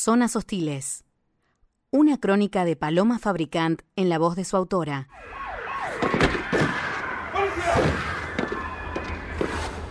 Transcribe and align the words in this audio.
Zonas 0.00 0.36
Hostiles. 0.36 1.04
Una 1.90 2.18
crónica 2.20 2.64
de 2.64 2.76
Paloma 2.76 3.18
Fabricant 3.18 3.82
en 3.96 4.08
la 4.08 4.20
voz 4.20 4.36
de 4.36 4.44
su 4.44 4.56
autora. 4.56 5.08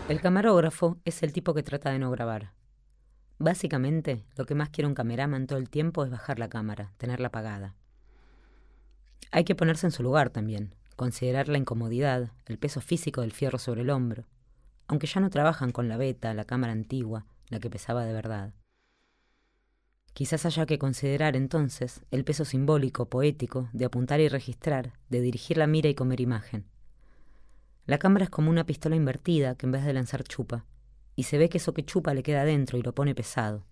El 0.07 0.21
camarógrafo 0.21 0.97
es 1.03 1.23
el 1.23 1.33
tipo 1.33 1.53
que 1.53 1.61
trata 1.61 1.91
de 1.91 1.99
no 1.99 2.09
grabar. 2.09 2.53
Básicamente, 3.37 4.23
lo 4.37 4.45
que 4.45 4.55
más 4.55 4.69
quiere 4.69 4.87
un 4.87 4.95
cameraman 4.95 5.45
todo 5.45 5.59
el 5.59 5.69
tiempo 5.69 6.05
es 6.05 6.09
bajar 6.09 6.39
la 6.39 6.47
cámara, 6.47 6.93
tenerla 6.95 7.27
apagada. 7.27 7.75
Hay 9.33 9.43
que 9.43 9.55
ponerse 9.55 9.87
en 9.87 9.91
su 9.91 10.03
lugar 10.03 10.29
también, 10.29 10.73
considerar 10.95 11.49
la 11.49 11.57
incomodidad, 11.57 12.31
el 12.45 12.57
peso 12.57 12.79
físico 12.79 13.19
del 13.19 13.33
fierro 13.33 13.59
sobre 13.59 13.81
el 13.81 13.89
hombro, 13.89 14.23
aunque 14.87 15.07
ya 15.07 15.19
no 15.19 15.29
trabajan 15.29 15.71
con 15.71 15.89
la 15.89 15.97
beta, 15.97 16.33
la 16.33 16.45
cámara 16.45 16.71
antigua, 16.71 17.25
la 17.49 17.59
que 17.59 17.69
pesaba 17.69 18.05
de 18.05 18.13
verdad. 18.13 18.53
Quizás 20.17 20.47
haya 20.47 20.65
que 20.65 20.79
considerar 20.79 21.35
entonces 21.35 22.01
el 22.09 22.23
peso 22.23 22.43
simbólico, 22.43 23.07
poético, 23.07 23.69
de 23.71 23.85
apuntar 23.85 24.19
y 24.19 24.27
registrar, 24.27 24.93
de 25.09 25.21
dirigir 25.21 25.57
la 25.57 25.67
mira 25.67 25.89
y 25.89 25.93
comer 25.93 26.21
imagen. 26.21 26.65
La 27.85 27.99
cámara 27.99 28.23
es 28.23 28.31
como 28.31 28.49
una 28.49 28.65
pistola 28.65 28.95
invertida 28.95 29.53
que 29.53 29.67
en 29.67 29.73
vez 29.73 29.85
de 29.85 29.93
lanzar 29.93 30.23
chupa, 30.23 30.65
y 31.15 31.25
se 31.25 31.37
ve 31.37 31.49
que 31.49 31.59
eso 31.59 31.75
que 31.75 31.85
chupa 31.85 32.15
le 32.15 32.23
queda 32.23 32.41
adentro 32.41 32.79
y 32.79 32.81
lo 32.81 32.95
pone 32.95 33.13
pesado. 33.13 33.67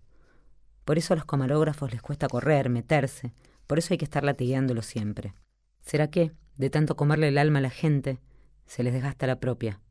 Por 0.84 1.00
eso 1.00 1.16
a 1.16 1.18
los 1.18 1.26
camarógrafos 1.26 1.92
les 1.92 2.04
cuesta 2.04 2.28
correr, 2.28 2.70
meterse, 2.70 3.34
por 3.66 3.80
eso 3.80 3.96
hay 3.96 3.98
que 3.98 4.06
estar 4.06 4.24
latigueándolo 4.24 4.84
siempre. 4.84 5.34
¿Será 5.82 6.12
que, 6.12 6.32
de 6.58 6.70
tanto 6.70 6.96
comerle 6.96 7.30
el 7.30 7.40
alma 7.40 7.58
a 7.58 7.64
la 7.64 7.72
gente, 7.72 8.20
se 8.68 8.84
les 8.84 8.94
desgasta 8.94 9.26
la 9.26 9.40
propia? 9.40 9.82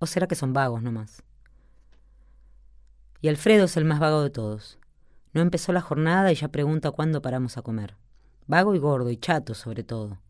¿O 0.00 0.06
será 0.06 0.26
que 0.26 0.34
son 0.34 0.54
vagos 0.54 0.82
nomás? 0.82 1.22
Y 3.20 3.28
Alfredo 3.28 3.66
es 3.66 3.76
el 3.76 3.84
más 3.84 4.00
vago 4.00 4.24
de 4.24 4.30
todos. 4.30 4.80
No 5.34 5.42
empezó 5.42 5.72
la 5.72 5.80
jornada 5.80 6.30
y 6.30 6.36
ya 6.36 6.48
pregunta 6.48 6.92
cuándo 6.92 7.20
paramos 7.20 7.58
a 7.58 7.62
comer. 7.62 7.96
Vago 8.46 8.74
y 8.74 8.78
gordo 8.78 9.10
y 9.10 9.16
chato 9.16 9.54
sobre 9.54 9.82
todo. 9.82 10.20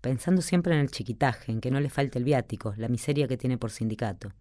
Pensando 0.00 0.40
siempre 0.40 0.74
en 0.74 0.80
el 0.80 0.90
chiquitaje, 0.90 1.52
en 1.52 1.60
que 1.60 1.70
no 1.70 1.80
le 1.80 1.90
falte 1.90 2.18
el 2.18 2.24
viático, 2.24 2.72
la 2.78 2.88
miseria 2.88 3.28
que 3.28 3.36
tiene 3.36 3.58
por 3.58 3.70
sindicato. 3.70 4.32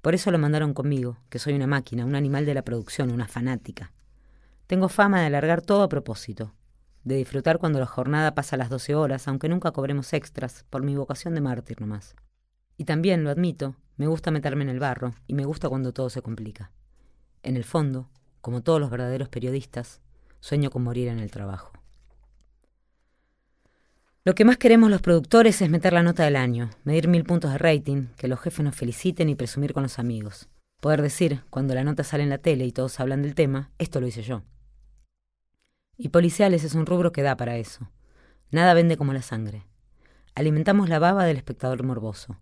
Por 0.00 0.14
eso 0.14 0.30
lo 0.30 0.38
mandaron 0.38 0.72
conmigo, 0.72 1.18
que 1.28 1.38
soy 1.38 1.52
una 1.52 1.66
máquina, 1.66 2.06
un 2.06 2.14
animal 2.14 2.46
de 2.46 2.54
la 2.54 2.62
producción, 2.62 3.12
una 3.12 3.28
fanática. 3.28 3.92
Tengo 4.66 4.88
fama 4.88 5.20
de 5.20 5.26
alargar 5.26 5.60
todo 5.60 5.82
a 5.82 5.88
propósito, 5.90 6.54
de 7.04 7.16
disfrutar 7.16 7.58
cuando 7.58 7.80
la 7.80 7.86
jornada 7.86 8.34
pasa 8.34 8.56
las 8.56 8.70
doce 8.70 8.94
horas, 8.94 9.28
aunque 9.28 9.48
nunca 9.48 9.72
cobremos 9.72 10.12
extras, 10.14 10.64
por 10.70 10.82
mi 10.82 10.96
vocación 10.96 11.34
de 11.34 11.42
mártir 11.42 11.80
nomás. 11.80 12.16
Y 12.78 12.84
también, 12.84 13.24
lo 13.24 13.30
admito, 13.30 13.76
me 13.98 14.06
gusta 14.06 14.30
meterme 14.30 14.64
en 14.64 14.70
el 14.70 14.80
barro, 14.80 15.14
y 15.26 15.34
me 15.34 15.44
gusta 15.44 15.68
cuando 15.68 15.92
todo 15.92 16.08
se 16.08 16.22
complica. 16.22 16.72
En 17.42 17.56
el 17.56 17.64
fondo, 17.64 18.08
como 18.42 18.62
todos 18.62 18.78
los 18.78 18.90
verdaderos 18.90 19.30
periodistas, 19.30 20.02
sueño 20.40 20.70
con 20.70 20.82
morir 20.82 21.08
en 21.08 21.20
el 21.20 21.30
trabajo. 21.30 21.72
Lo 24.24 24.34
que 24.34 24.44
más 24.44 24.58
queremos 24.58 24.90
los 24.90 25.00
productores 25.00 25.62
es 25.62 25.70
meter 25.70 25.92
la 25.92 26.02
nota 26.02 26.24
del 26.24 26.36
año, 26.36 26.70
medir 26.84 27.08
mil 27.08 27.24
puntos 27.24 27.52
de 27.52 27.58
rating, 27.58 28.08
que 28.16 28.28
los 28.28 28.38
jefes 28.40 28.64
nos 28.64 28.76
feliciten 28.76 29.28
y 29.28 29.34
presumir 29.34 29.72
con 29.72 29.82
los 29.82 29.98
amigos. 29.98 30.48
Poder 30.80 31.02
decir, 31.02 31.42
cuando 31.50 31.74
la 31.74 31.82
nota 31.84 32.04
sale 32.04 32.22
en 32.22 32.30
la 32.30 32.38
tele 32.38 32.66
y 32.66 32.72
todos 32.72 33.00
hablan 33.00 33.22
del 33.22 33.34
tema, 33.34 33.70
esto 33.78 34.00
lo 34.00 34.06
hice 34.06 34.22
yo. 34.22 34.42
Y 35.96 36.10
policiales 36.10 36.64
es 36.64 36.74
un 36.74 36.86
rubro 36.86 37.12
que 37.12 37.22
da 37.22 37.36
para 37.36 37.56
eso. 37.56 37.90
Nada 38.50 38.74
vende 38.74 38.96
como 38.96 39.12
la 39.12 39.22
sangre. 39.22 39.66
Alimentamos 40.34 40.88
la 40.88 40.98
baba 40.98 41.24
del 41.24 41.36
espectador 41.36 41.82
morboso. 41.84 42.38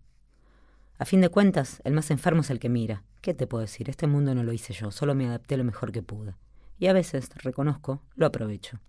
A 1.01 1.05
fin 1.05 1.19
de 1.19 1.29
cuentas, 1.29 1.81
el 1.83 1.93
más 1.93 2.11
enfermo 2.11 2.41
es 2.41 2.51
el 2.51 2.59
que 2.59 2.69
mira, 2.69 3.03
¿Qué 3.21 3.33
te 3.33 3.47
puedo 3.47 3.63
decir? 3.63 3.89
Este 3.89 4.05
mundo 4.05 4.35
no 4.35 4.43
lo 4.43 4.53
hice 4.53 4.71
yo, 4.71 4.91
solo 4.91 5.15
me 5.15 5.25
adapté 5.25 5.57
lo 5.57 5.63
mejor 5.63 5.91
que 5.91 6.03
pude. 6.03 6.35
Y 6.77 6.85
a 6.85 6.93
veces, 6.93 7.27
reconozco, 7.37 8.03
lo 8.13 8.27
aprovecho. 8.27 8.79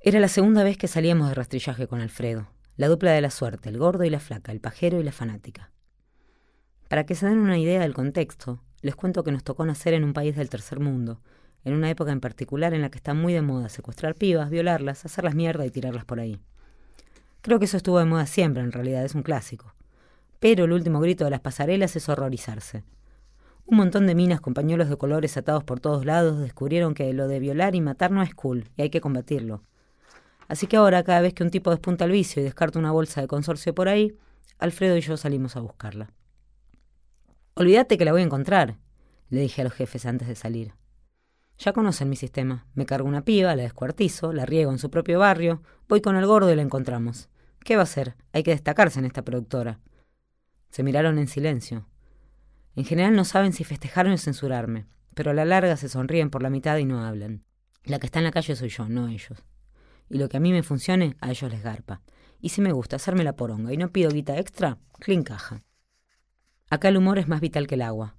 Era 0.00 0.18
la 0.18 0.26
segunda 0.26 0.64
vez 0.64 0.76
que 0.76 0.88
salíamos 0.88 1.28
de 1.28 1.36
rastrillaje 1.36 1.86
con 1.86 2.00
Alfredo, 2.00 2.48
la 2.76 2.88
dupla 2.88 3.12
de 3.12 3.20
la 3.20 3.30
suerte, 3.30 3.68
el 3.68 3.78
gordo 3.78 4.02
y 4.02 4.10
la 4.10 4.18
flaca, 4.18 4.50
el 4.50 4.58
pajero 4.58 4.98
y 4.98 5.04
la 5.04 5.12
fanática. 5.12 5.70
Para 6.88 7.06
que 7.06 7.14
se 7.14 7.26
den 7.26 7.38
una 7.38 7.56
idea 7.56 7.82
del 7.82 7.94
contexto, 7.94 8.60
les 8.80 8.96
cuento 8.96 9.22
que 9.22 9.30
nos 9.30 9.44
tocó 9.44 9.64
nacer 9.64 9.94
en 9.94 10.02
un 10.02 10.12
país 10.12 10.34
del 10.34 10.50
tercer 10.50 10.80
mundo, 10.80 11.20
en 11.62 11.74
una 11.74 11.88
época 11.88 12.10
en 12.10 12.20
particular 12.20 12.74
en 12.74 12.82
la 12.82 12.90
que 12.90 12.98
está 12.98 13.14
muy 13.14 13.32
de 13.32 13.42
moda 13.42 13.68
secuestrar 13.68 14.16
pibas, 14.16 14.50
violarlas, 14.50 15.04
hacerlas 15.04 15.36
mierda 15.36 15.64
y 15.64 15.70
tirarlas 15.70 16.04
por 16.04 16.18
ahí. 16.18 16.40
Creo 17.42 17.60
que 17.60 17.66
eso 17.66 17.76
estuvo 17.76 18.00
de 18.00 18.06
moda 18.06 18.26
siempre, 18.26 18.60
en 18.64 18.72
realidad, 18.72 19.04
es 19.04 19.14
un 19.14 19.22
clásico 19.22 19.73
pero 20.44 20.66
el 20.66 20.72
último 20.72 21.00
grito 21.00 21.24
de 21.24 21.30
las 21.30 21.40
pasarelas 21.40 21.96
es 21.96 22.06
horrorizarse. 22.10 22.84
Un 23.64 23.78
montón 23.78 24.06
de 24.06 24.14
minas 24.14 24.42
con 24.42 24.52
pañuelos 24.52 24.90
de 24.90 24.98
colores 24.98 25.38
atados 25.38 25.64
por 25.64 25.80
todos 25.80 26.04
lados 26.04 26.38
descubrieron 26.38 26.92
que 26.92 27.10
lo 27.14 27.28
de 27.28 27.40
violar 27.40 27.74
y 27.74 27.80
matar 27.80 28.10
no 28.10 28.22
es 28.22 28.34
cool 28.34 28.68
y 28.76 28.82
hay 28.82 28.90
que 28.90 29.00
combatirlo. 29.00 29.62
Así 30.46 30.66
que 30.66 30.76
ahora, 30.76 31.02
cada 31.02 31.22
vez 31.22 31.32
que 31.32 31.44
un 31.44 31.50
tipo 31.50 31.70
despunta 31.70 32.04
el 32.04 32.10
vicio 32.10 32.42
y 32.42 32.44
descarta 32.44 32.78
una 32.78 32.92
bolsa 32.92 33.22
de 33.22 33.26
consorcio 33.26 33.74
por 33.74 33.88
ahí, 33.88 34.18
Alfredo 34.58 34.98
y 34.98 35.00
yo 35.00 35.16
salimos 35.16 35.56
a 35.56 35.60
buscarla. 35.60 36.10
Olvídate 37.54 37.96
que 37.96 38.04
la 38.04 38.12
voy 38.12 38.20
a 38.20 38.26
encontrar, 38.26 38.76
le 39.30 39.40
dije 39.40 39.62
a 39.62 39.64
los 39.64 39.72
jefes 39.72 40.04
antes 40.04 40.28
de 40.28 40.34
salir. 40.34 40.74
Ya 41.56 41.72
conocen 41.72 42.10
mi 42.10 42.16
sistema. 42.16 42.66
Me 42.74 42.84
cargo 42.84 43.08
una 43.08 43.24
piba, 43.24 43.56
la 43.56 43.62
descuartizo, 43.62 44.34
la 44.34 44.44
riego 44.44 44.70
en 44.72 44.78
su 44.78 44.90
propio 44.90 45.18
barrio, 45.18 45.62
voy 45.88 46.02
con 46.02 46.16
el 46.16 46.26
gordo 46.26 46.52
y 46.52 46.56
la 46.56 46.60
encontramos. 46.60 47.30
¿Qué 47.60 47.76
va 47.76 47.80
a 47.80 47.84
hacer? 47.84 48.14
Hay 48.34 48.42
que 48.42 48.50
destacarse 48.50 48.98
en 48.98 49.06
esta 49.06 49.22
productora. 49.22 49.80
Se 50.74 50.82
miraron 50.82 51.20
en 51.20 51.28
silencio. 51.28 51.86
En 52.74 52.84
general 52.84 53.14
no 53.14 53.24
saben 53.24 53.52
si 53.52 53.62
festejaron 53.62 54.12
o 54.12 54.18
censurarme, 54.18 54.86
pero 55.14 55.30
a 55.30 55.34
la 55.34 55.44
larga 55.44 55.76
se 55.76 55.88
sonríen 55.88 56.30
por 56.30 56.42
la 56.42 56.50
mitad 56.50 56.76
y 56.78 56.84
no 56.84 57.04
hablan. 57.04 57.44
La 57.84 58.00
que 58.00 58.06
está 58.06 58.18
en 58.18 58.24
la 58.24 58.32
calle 58.32 58.56
soy 58.56 58.70
yo, 58.70 58.88
no 58.88 59.06
ellos. 59.06 59.44
Y 60.10 60.18
lo 60.18 60.28
que 60.28 60.36
a 60.36 60.40
mí 60.40 60.50
me 60.50 60.64
funcione, 60.64 61.16
a 61.20 61.30
ellos 61.30 61.48
les 61.52 61.62
garpa. 61.62 62.02
Y 62.40 62.48
si 62.48 62.60
me 62.60 62.72
gusta 62.72 62.96
hacerme 62.96 63.22
la 63.22 63.36
poronga 63.36 63.72
y 63.72 63.76
no 63.76 63.92
pido 63.92 64.10
guita 64.10 64.36
extra, 64.36 64.78
clean 64.98 65.22
caja. 65.22 65.62
Acá 66.68 66.88
el 66.88 66.96
humor 66.96 67.20
es 67.20 67.28
más 67.28 67.40
vital 67.40 67.68
que 67.68 67.76
el 67.76 67.82
agua. 67.82 68.16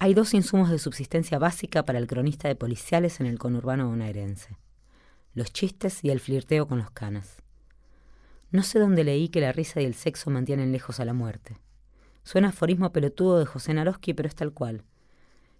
Hay 0.00 0.12
dos 0.12 0.34
insumos 0.34 0.70
de 0.70 0.80
subsistencia 0.80 1.38
básica 1.38 1.84
para 1.84 2.00
el 2.00 2.08
cronista 2.08 2.48
de 2.48 2.56
policiales 2.56 3.20
en 3.20 3.26
el 3.26 3.38
conurbano 3.38 3.88
bonaerense. 3.88 4.58
Los 5.34 5.52
chistes 5.52 6.02
y 6.02 6.10
el 6.10 6.18
flirteo 6.18 6.66
con 6.66 6.78
los 6.78 6.90
canas. 6.90 7.44
No 8.50 8.64
sé 8.64 8.80
dónde 8.80 9.04
leí 9.04 9.28
que 9.28 9.40
la 9.40 9.52
risa 9.52 9.80
y 9.80 9.84
el 9.84 9.94
sexo 9.94 10.30
mantienen 10.30 10.72
lejos 10.72 10.98
a 10.98 11.04
la 11.04 11.12
muerte. 11.12 11.60
Suena 12.24 12.48
aforismo 12.48 12.92
pelotudo 12.92 13.38
de 13.38 13.46
José 13.46 13.74
Naroski, 13.74 14.14
pero 14.14 14.28
es 14.28 14.34
tal 14.34 14.52
cual. 14.52 14.84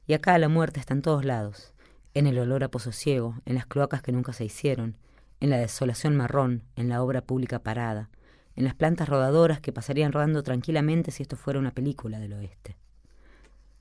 Y 0.07 0.15
acá 0.15 0.39
la 0.39 0.49
muerte 0.49 0.81
está 0.81 0.95
en 0.95 1.03
todos 1.03 1.25
lados. 1.25 1.75
En 2.15 2.27
el 2.27 2.39
olor 2.39 2.63
a 2.65 2.71
pozo 2.71 2.93
ciego, 2.93 3.37
en 3.47 3.55
las 3.55 3.67
cloacas 3.67 4.03
que 4.03 4.13
nunca 4.13 4.33
se 4.33 4.45
hicieron, 4.45 4.97
en 5.41 5.51
la 5.51 5.59
desolación 5.59 6.17
marrón, 6.17 6.63
en 6.77 6.89
la 6.89 7.03
obra 7.03 7.23
pública 7.23 7.59
parada, 7.59 8.11
en 8.55 8.65
las 8.65 8.75
plantas 8.75 9.09
rodadoras 9.09 9.61
que 9.61 9.73
pasarían 9.73 10.13
rodando 10.13 10.43
tranquilamente 10.43 11.11
si 11.11 11.23
esto 11.23 11.37
fuera 11.37 11.59
una 11.59 11.73
película 11.73 12.19
del 12.19 12.35
oeste. 12.35 12.77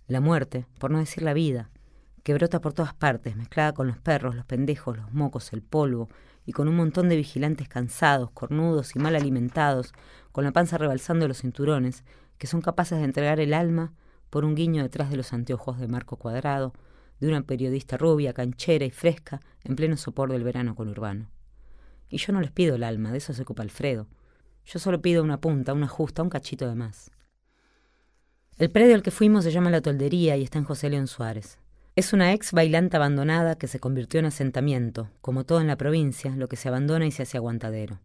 La 0.07 0.21
muerte, 0.21 0.65
por 0.79 0.91
no 0.91 0.99
decir 0.99 1.23
la 1.23 1.33
vida, 1.33 1.69
que 2.23 2.33
brota 2.33 2.61
por 2.61 2.73
todas 2.73 2.93
partes, 2.93 3.35
mezclada 3.35 3.73
con 3.73 3.87
los 3.87 3.97
perros, 3.97 4.35
los 4.35 4.45
pendejos, 4.45 4.97
los 4.97 5.11
mocos, 5.13 5.53
el 5.53 5.61
polvo, 5.61 6.09
y 6.45 6.53
con 6.53 6.67
un 6.67 6.75
montón 6.75 7.09
de 7.09 7.15
vigilantes 7.15 7.67
cansados, 7.67 8.31
cornudos 8.31 8.95
y 8.95 8.99
mal 8.99 9.15
alimentados, 9.15 9.93
con 10.31 10.43
la 10.43 10.51
panza 10.51 10.77
rebalsando 10.77 11.27
los 11.27 11.41
cinturones, 11.41 12.03
que 12.41 12.47
son 12.47 12.61
capaces 12.61 12.97
de 12.97 13.03
entregar 13.03 13.39
el 13.39 13.53
alma 13.53 13.93
por 14.31 14.45
un 14.45 14.55
guiño 14.55 14.81
detrás 14.81 15.11
de 15.11 15.15
los 15.15 15.31
anteojos 15.31 15.77
de 15.77 15.87
marco 15.87 16.15
cuadrado 16.15 16.73
de 17.19 17.27
una 17.27 17.43
periodista 17.43 17.97
rubia, 17.97 18.33
canchera 18.33 18.83
y 18.83 18.89
fresca 18.89 19.41
en 19.63 19.75
pleno 19.75 19.95
sopor 19.95 20.31
del 20.31 20.43
verano 20.43 20.73
conurbano. 20.73 21.29
Y 22.09 22.17
yo 22.17 22.33
no 22.33 22.41
les 22.41 22.49
pido 22.49 22.73
el 22.73 22.83
alma, 22.83 23.11
de 23.11 23.19
eso 23.19 23.31
se 23.31 23.43
ocupa 23.43 23.61
Alfredo. 23.61 24.07
Yo 24.65 24.79
solo 24.79 25.03
pido 25.03 25.21
una 25.21 25.39
punta, 25.39 25.73
una 25.73 25.87
justa, 25.87 26.23
un 26.23 26.31
cachito 26.31 26.67
de 26.67 26.73
más. 26.73 27.11
El 28.57 28.71
predio 28.71 28.95
al 28.95 29.03
que 29.03 29.11
fuimos 29.11 29.43
se 29.43 29.51
llama 29.51 29.69
La 29.69 29.81
Toldería 29.81 30.35
y 30.35 30.41
está 30.41 30.57
en 30.57 30.65
José 30.65 30.89
León 30.89 31.05
Suárez. 31.05 31.59
Es 31.95 32.11
una 32.11 32.33
ex 32.33 32.53
bailanta 32.53 32.97
abandonada 32.97 33.55
que 33.55 33.67
se 33.67 33.79
convirtió 33.79 34.19
en 34.19 34.25
asentamiento, 34.25 35.11
como 35.21 35.43
todo 35.43 35.61
en 35.61 35.67
la 35.67 35.77
provincia, 35.77 36.35
lo 36.35 36.49
que 36.49 36.55
se 36.55 36.69
abandona 36.69 37.05
y 37.05 37.11
se 37.11 37.21
hace 37.21 37.37
aguantadero. 37.37 37.99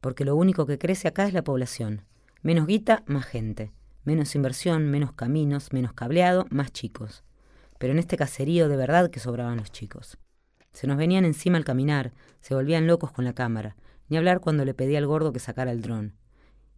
Porque 0.00 0.24
lo 0.24 0.34
único 0.34 0.66
que 0.66 0.76
crece 0.76 1.06
acá 1.06 1.28
es 1.28 1.34
la 1.34 1.44
población, 1.44 2.02
Menos 2.44 2.66
guita, 2.66 3.02
más 3.06 3.24
gente. 3.24 3.72
Menos 4.04 4.34
inversión, 4.34 4.90
menos 4.90 5.12
caminos, 5.12 5.72
menos 5.72 5.94
cableado, 5.94 6.44
más 6.50 6.72
chicos. 6.72 7.24
Pero 7.78 7.94
en 7.94 7.98
este 7.98 8.18
caserío 8.18 8.68
de 8.68 8.76
verdad 8.76 9.08
que 9.08 9.18
sobraban 9.18 9.56
los 9.56 9.72
chicos. 9.72 10.18
Se 10.70 10.86
nos 10.86 10.98
venían 10.98 11.24
encima 11.24 11.56
al 11.56 11.64
caminar, 11.64 12.12
se 12.42 12.54
volvían 12.54 12.86
locos 12.86 13.12
con 13.12 13.24
la 13.24 13.32
cámara, 13.32 13.76
ni 14.10 14.18
hablar 14.18 14.40
cuando 14.40 14.66
le 14.66 14.74
pedí 14.74 14.94
al 14.94 15.06
gordo 15.06 15.32
que 15.32 15.38
sacara 15.38 15.72
el 15.72 15.80
dron. 15.80 16.16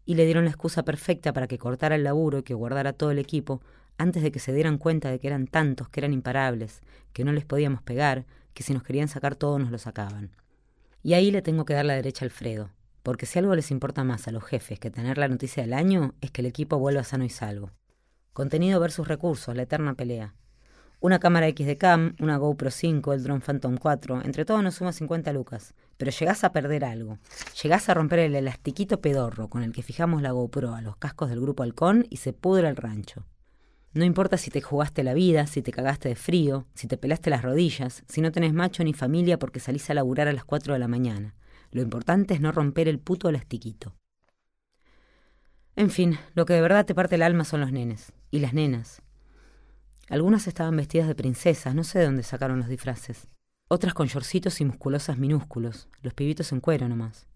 Y 0.05 0.15
le 0.15 0.25
dieron 0.25 0.45
la 0.45 0.53
excusa 0.53 0.85
perfecta 0.85 1.33
para 1.33 1.49
que 1.49 1.59
cortara 1.59 1.97
el 1.97 2.05
laburo 2.05 2.39
y 2.39 2.43
que 2.45 2.55
guardara 2.55 2.93
todo 2.93 3.11
el 3.11 3.19
equipo 3.19 3.61
antes 3.99 4.23
de 4.23 4.31
que 4.31 4.39
se 4.39 4.53
dieran 4.53 4.79
cuenta 4.79 5.11
de 5.11 5.19
que 5.19 5.27
eran 5.27 5.49
tantos, 5.49 5.89
que 5.89 5.99
eran 5.99 6.13
imparables, 6.13 6.81
que 7.13 7.25
no 7.25 7.33
les 7.33 7.45
podíamos 7.45 7.83
pegar, 7.83 8.25
que 8.55 8.63
si 8.63 8.73
nos 8.73 8.85
querían 8.85 9.09
sacar 9.09 9.35
todo 9.35 9.59
nos 9.59 9.73
lo 9.73 9.79
sacaban. 9.79 10.31
Y 11.03 11.15
ahí 11.15 11.33
le 11.33 11.43
tengo 11.43 11.65
que 11.65 11.75
dar 11.75 11.87
la 11.87 11.95
derecha 11.95 12.25
a 12.25 12.27
Alfredo 12.27 12.76
porque 13.07 13.25
si 13.25 13.39
algo 13.39 13.55
les 13.55 13.71
importa 13.71 14.03
más 14.03 14.27
a 14.27 14.33
los 14.33 14.43
jefes 14.43 14.81
que 14.81 14.91
tener 14.91 15.17
la 15.17 15.29
noticia 15.29 15.63
del 15.63 15.75
año 15.75 16.17
es 16.21 16.33
que 16.33 16.41
el 16.41 16.47
equipo 16.47 16.77
vuelva 16.81 17.05
sano 17.05 17.23
y 17.23 17.31
salvo. 17.31 17.71
Contenido 18.33 18.81
versus 18.81 19.07
recursos, 19.07 19.55
la 19.55 19.63
eterna 19.63 19.95
pelea. 19.95 20.35
Una 20.99 21.21
cámara 21.21 21.47
X 21.47 21.69
de 21.69 21.77
cam, 21.77 22.17
una 22.19 22.37
GoPro 22.37 22.69
5, 22.69 23.13
el 23.13 23.23
Drone 23.23 23.41
Phantom 23.41 23.77
4, 23.77 24.23
entre 24.25 24.45
todo 24.45 24.61
nos 24.61 24.75
suma 24.75 24.93
50 24.93 25.33
lucas. 25.33 25.73
Pero 25.97 26.11
llegás 26.11 26.43
a 26.43 26.51
perder 26.51 26.85
algo. 26.85 27.21
Llegás 27.63 27.89
a 27.89 27.95
romper 27.95 28.19
el 28.19 28.35
elastiquito 28.35 29.01
pedorro 29.01 29.47
con 29.47 29.63
el 29.63 29.73
que 29.73 29.83
fijamos 29.83 30.21
la 30.21 30.33
GoPro 30.33 30.75
a 30.75 30.83
los 30.83 30.97
cascos 30.97 31.29
del 31.29 31.41
grupo 31.41 31.63
Halcón 31.63 32.09
y 32.11 32.17
se 32.17 32.33
pudre 32.33 32.69
el 32.69 32.75
rancho. 32.75 33.25
No 33.93 34.05
importa 34.05 34.37
si 34.37 34.51
te 34.51 34.63
jugaste 34.63 35.05
la 35.05 35.15
vida, 35.15 35.47
si 35.47 35.63
te 35.63 35.71
cagaste 35.71 36.09
de 36.09 36.17
frío, 36.17 36.67
si 36.75 36.89
te 36.89 36.97
pelaste 36.97 37.31
las 37.31 37.43
rodillas, 37.43 38.03
si 38.09 38.21
no 38.21 38.33
tenés 38.33 38.53
macho 38.53 38.83
ni 38.83 38.95
familia 38.95 39.39
porque 39.39 39.61
salís 39.61 39.89
a 39.91 39.95
laburar 39.95 40.27
a 40.27 40.33
las 40.33 40.45
4 40.45 40.73
de 40.73 40.81
la 40.81 40.89
mañana. 40.89 41.37
Lo 41.77 41.83
importante 41.83 42.33
es 42.33 42.41
no 42.41 42.53
romper 42.53 42.89
el 42.89 42.99
puto 42.99 43.29
elastiquito. 43.29 43.95
En 45.75 45.91
fin, 45.91 46.19
lo 46.33 46.47
que 46.47 46.55
de 46.55 46.63
verdad 46.63 46.87
te 46.87 46.95
parte 46.95 47.17
el 47.17 47.23
alma 47.23 47.45
son 47.45 47.61
los 47.61 47.71
nenes. 47.71 48.15
Y 48.31 48.39
las 48.39 48.55
nenas. 48.55 49.03
Algunas 50.09 50.47
estaban 50.47 50.75
vestidas 50.75 51.07
de 51.07 51.15
princesas, 51.15 51.75
no 51.75 51.85
sé 51.85 51.99
de 51.99 52.07
dónde 52.07 52.23
sacaron 52.23 52.61
los 52.61 52.71
disfraces. 52.71 53.29
Otras 53.69 53.93
con 53.93 54.07
shortcitos 54.07 54.59
y 54.63 54.65
musculosas 54.65 55.19
minúsculos, 55.19 55.91
los 56.01 56.15
pibitos 56.15 56.51
en 56.51 56.61
cuero 56.61 56.89
nomás. 56.89 57.27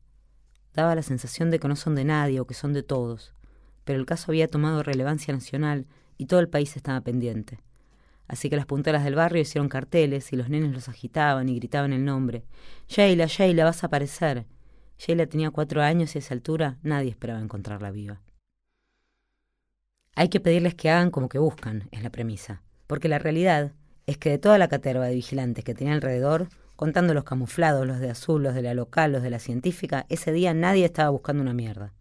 Daba 0.72 0.94
la 0.94 1.02
sensación 1.02 1.50
de 1.50 1.58
que 1.58 1.68
no 1.68 1.76
son 1.76 1.94
de 1.94 2.06
nadie 2.06 2.40
o 2.40 2.46
que 2.46 2.54
son 2.54 2.72
de 2.72 2.82
todos, 2.82 3.34
pero 3.84 3.98
el 3.98 4.06
caso 4.06 4.30
había 4.32 4.48
tomado 4.48 4.82
relevancia 4.82 5.34
nacional 5.34 5.86
y 6.16 6.24
todo 6.24 6.40
el 6.40 6.48
país 6.48 6.76
estaba 6.76 7.02
pendiente. 7.02 7.60
Así 8.30 8.48
que 8.48 8.54
las 8.54 8.66
punteras 8.66 9.02
del 9.02 9.16
barrio 9.16 9.42
hicieron 9.42 9.68
carteles 9.68 10.32
y 10.32 10.36
los 10.36 10.48
nenes 10.48 10.72
los 10.72 10.88
agitaban 10.88 11.48
y 11.48 11.56
gritaban 11.56 11.92
el 11.92 12.04
nombre. 12.04 12.44
Sheila, 12.86 13.26
Sheila, 13.26 13.64
vas 13.64 13.82
a 13.82 13.88
aparecer. 13.88 14.46
Sheila 14.98 15.26
tenía 15.26 15.50
cuatro 15.50 15.82
años 15.82 16.14
y 16.14 16.18
a 16.18 16.20
esa 16.20 16.34
altura 16.34 16.78
nadie 16.84 17.10
esperaba 17.10 17.40
encontrarla 17.40 17.90
viva. 17.90 18.20
Hay 20.14 20.28
que 20.28 20.38
pedirles 20.38 20.76
que 20.76 20.90
hagan 20.90 21.10
como 21.10 21.28
que 21.28 21.40
buscan, 21.40 21.88
es 21.90 22.04
la 22.04 22.10
premisa. 22.10 22.62
Porque 22.86 23.08
la 23.08 23.18
realidad 23.18 23.72
es 24.06 24.16
que 24.16 24.30
de 24.30 24.38
toda 24.38 24.58
la 24.58 24.68
caterva 24.68 25.06
de 25.06 25.16
vigilantes 25.16 25.64
que 25.64 25.74
tenía 25.74 25.94
alrededor, 25.94 26.46
contando 26.76 27.14
los 27.14 27.24
camuflados, 27.24 27.84
los 27.84 27.98
de 27.98 28.10
azul, 28.10 28.44
los 28.44 28.54
de 28.54 28.62
la 28.62 28.74
local, 28.74 29.10
los 29.10 29.24
de 29.24 29.30
la 29.30 29.40
científica, 29.40 30.06
ese 30.08 30.30
día 30.30 30.54
nadie 30.54 30.84
estaba 30.84 31.10
buscando 31.10 31.42
una 31.42 31.52
mierda. 31.52 31.94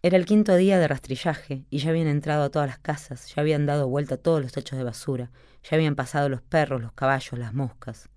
Era 0.00 0.16
el 0.16 0.24
quinto 0.24 0.54
día 0.56 0.78
de 0.78 0.88
rastrillaje 0.88 1.66
y 1.68 1.78
ya 1.78 1.90
habían 1.90 2.08
entrado 2.08 2.44
a 2.44 2.50
todas 2.50 2.68
las 2.68 2.78
casas, 2.78 3.34
ya 3.34 3.42
habían 3.42 3.66
dado 3.66 3.86
vuelta 3.86 4.14
a 4.14 4.18
todos 4.18 4.40
los 4.40 4.52
techos 4.52 4.78
de 4.78 4.84
basura, 4.84 5.30
ya 5.64 5.76
habían 5.76 5.96
pasado 5.96 6.28
los 6.28 6.42
perros, 6.42 6.82
los 6.82 6.92
caballos, 6.92 7.38
las 7.38 7.54
moscas. 7.54 8.08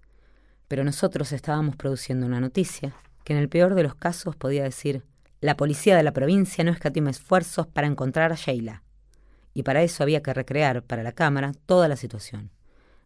Pero 0.68 0.84
nosotros 0.84 1.32
estábamos 1.32 1.76
produciendo 1.76 2.26
una 2.26 2.42
noticia 2.42 2.94
que 3.24 3.34
en 3.34 3.40
el 3.40 3.50
peor 3.50 3.74
de 3.74 3.84
los 3.84 3.96
casos 3.96 4.36
podía 4.36 4.64
decir 4.64 5.04
la 5.40 5.56
policía 5.56 5.96
de 5.96 6.04
la 6.04 6.14
provincia 6.14 6.64
no 6.64 6.72
escatima 6.72 7.12
esfuerzos 7.12 7.68
para 7.68 7.88
encontrar 7.88 8.32
a 8.32 8.36
Sheila. 8.36 8.84
Y 9.54 9.64
para 9.64 9.84
eso 9.84 10.04
había 10.04 10.22
que 10.22 10.34
recrear 10.34 10.84
para 10.84 11.04
la 11.04 11.12
cámara 11.12 11.52
toda 11.66 11.88
la 11.88 11.96
situación. 11.96 12.52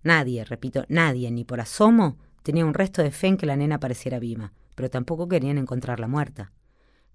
Nadie, 0.02 0.44
repito, 0.46 0.86
nadie, 0.88 1.30
ni 1.30 1.44
por 1.44 1.60
asomo, 1.60 2.18
tenía 2.42 2.66
un 2.66 2.74
resto 2.74 3.04
de 3.04 3.12
fe 3.12 3.28
en 3.28 3.38
que 3.38 3.46
la 3.46 3.58
nena 3.58 3.80
pareciera 3.80 4.18
viva, 4.18 4.54
pero 4.76 4.90
tampoco 4.90 5.28
querían 5.28 5.58
encontrarla 5.58 6.08
muerta. 6.08 6.52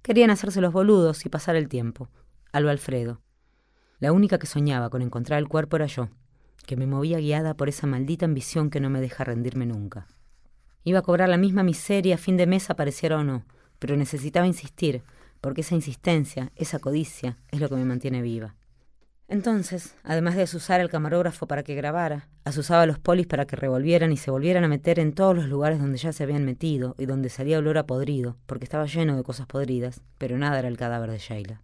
Querían 0.02 0.30
hacerse 0.30 0.60
los 0.60 0.72
boludos 0.72 1.24
y 1.26 1.28
pasar 1.28 1.56
el 1.56 1.68
tiempo. 1.68 2.10
A 2.52 2.60
lo 2.60 2.70
Alfredo. 2.70 3.22
La 3.98 4.12
única 4.12 4.38
que 4.38 4.46
soñaba 4.46 4.90
con 4.90 5.02
encontrar 5.02 5.38
el 5.38 5.48
cuerpo 5.48 5.76
era 5.76 5.86
yo, 5.86 6.10
que 6.64 6.76
me 6.76 6.86
movía 6.86 7.18
guiada 7.18 7.54
por 7.54 7.68
esa 7.68 7.86
maldita 7.86 8.24
ambición 8.26 8.70
que 8.70 8.80
no 8.80 8.90
me 8.90 9.00
deja 9.00 9.24
rendirme 9.24 9.66
nunca. 9.66 10.06
Iba 10.84 11.00
a 11.00 11.02
cobrar 11.02 11.28
la 11.28 11.36
misma 11.36 11.62
miseria 11.62 12.14
a 12.14 12.18
fin 12.18 12.36
de 12.36 12.46
mes 12.46 12.70
apareciera 12.70 13.18
o 13.18 13.24
no, 13.24 13.44
pero 13.78 13.96
necesitaba 13.96 14.46
insistir, 14.46 15.02
porque 15.40 15.62
esa 15.62 15.74
insistencia, 15.74 16.52
esa 16.56 16.78
codicia, 16.78 17.38
es 17.50 17.60
lo 17.60 17.68
que 17.68 17.76
me 17.76 17.84
mantiene 17.84 18.22
viva. 18.22 18.54
Entonces, 19.28 19.96
además 20.04 20.36
de 20.36 20.42
asusar 20.42 20.80
al 20.80 20.88
camarógrafo 20.88 21.48
para 21.48 21.64
que 21.64 21.74
grabara, 21.74 22.28
asusaba 22.44 22.82
a 22.82 22.86
los 22.86 23.00
polis 23.00 23.26
para 23.26 23.44
que 23.44 23.56
revolvieran 23.56 24.12
y 24.12 24.16
se 24.16 24.30
volvieran 24.30 24.62
a 24.62 24.68
meter 24.68 25.00
en 25.00 25.12
todos 25.12 25.34
los 25.34 25.46
lugares 25.46 25.80
donde 25.80 25.98
ya 25.98 26.12
se 26.12 26.22
habían 26.22 26.44
metido 26.44 26.94
y 26.98 27.06
donde 27.06 27.28
salía 27.28 27.58
olor 27.58 27.78
a 27.78 27.86
podrido, 27.86 28.36
porque 28.46 28.64
estaba 28.64 28.86
lleno 28.86 29.16
de 29.16 29.24
cosas 29.24 29.46
podridas, 29.46 30.00
pero 30.18 30.38
nada 30.38 30.60
era 30.60 30.68
el 30.68 30.76
cadáver 30.76 31.10
de 31.10 31.18
Sheila. 31.18 31.62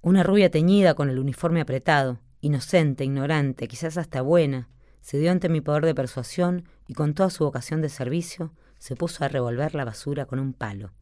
Una 0.00 0.22
rubia 0.22 0.50
teñida 0.50 0.94
con 0.94 1.10
el 1.10 1.18
uniforme 1.18 1.60
apretado, 1.60 2.20
inocente, 2.40 3.04
ignorante, 3.04 3.66
quizás 3.66 3.96
hasta 3.98 4.22
buena, 4.22 4.68
se 5.00 5.18
dio 5.18 5.32
ante 5.32 5.48
mi 5.48 5.60
poder 5.60 5.84
de 5.84 5.94
persuasión 5.94 6.68
y 6.86 6.94
con 6.94 7.14
toda 7.14 7.30
su 7.30 7.44
vocación 7.44 7.82
de 7.82 7.88
servicio 7.88 8.52
se 8.78 8.94
puso 8.94 9.24
a 9.24 9.28
revolver 9.28 9.74
la 9.74 9.84
basura 9.84 10.26
con 10.26 10.38
un 10.38 10.52
palo. 10.52 10.92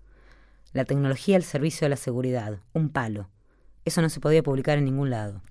La 0.73 0.87
tecnología 0.87 1.37
al 1.37 1.43
servicio 1.43 1.85
de 1.85 1.91
la 1.91 1.97
seguridad, 1.97 2.61
un 2.73 2.89
palo, 2.89 3.29
eso 3.85 4.01
no 4.01 4.09
se 4.09 4.21
podía 4.21 4.43
publicar 4.43 4.79
en 4.79 4.87
ningún 4.87 5.11
lado. 5.11 5.43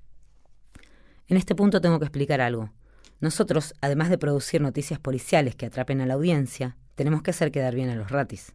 En 1.27 1.37
este 1.37 1.55
punto 1.55 1.81
tengo 1.81 1.99
que 1.99 2.05
explicar 2.05 2.41
algo. 2.41 2.71
Nosotros, 3.19 3.73
además 3.79 4.09
de 4.09 4.17
producir 4.17 4.59
noticias 4.59 4.99
policiales 4.99 5.55
que 5.55 5.67
atrapen 5.67 6.01
a 6.01 6.05
la 6.05 6.15
audiencia, 6.15 6.77
tenemos 6.95 7.21
que 7.21 7.31
hacer 7.31 7.51
quedar 7.51 7.75
bien 7.75 7.89
a 7.89 7.95
los 7.95 8.09
ratis. 8.09 8.53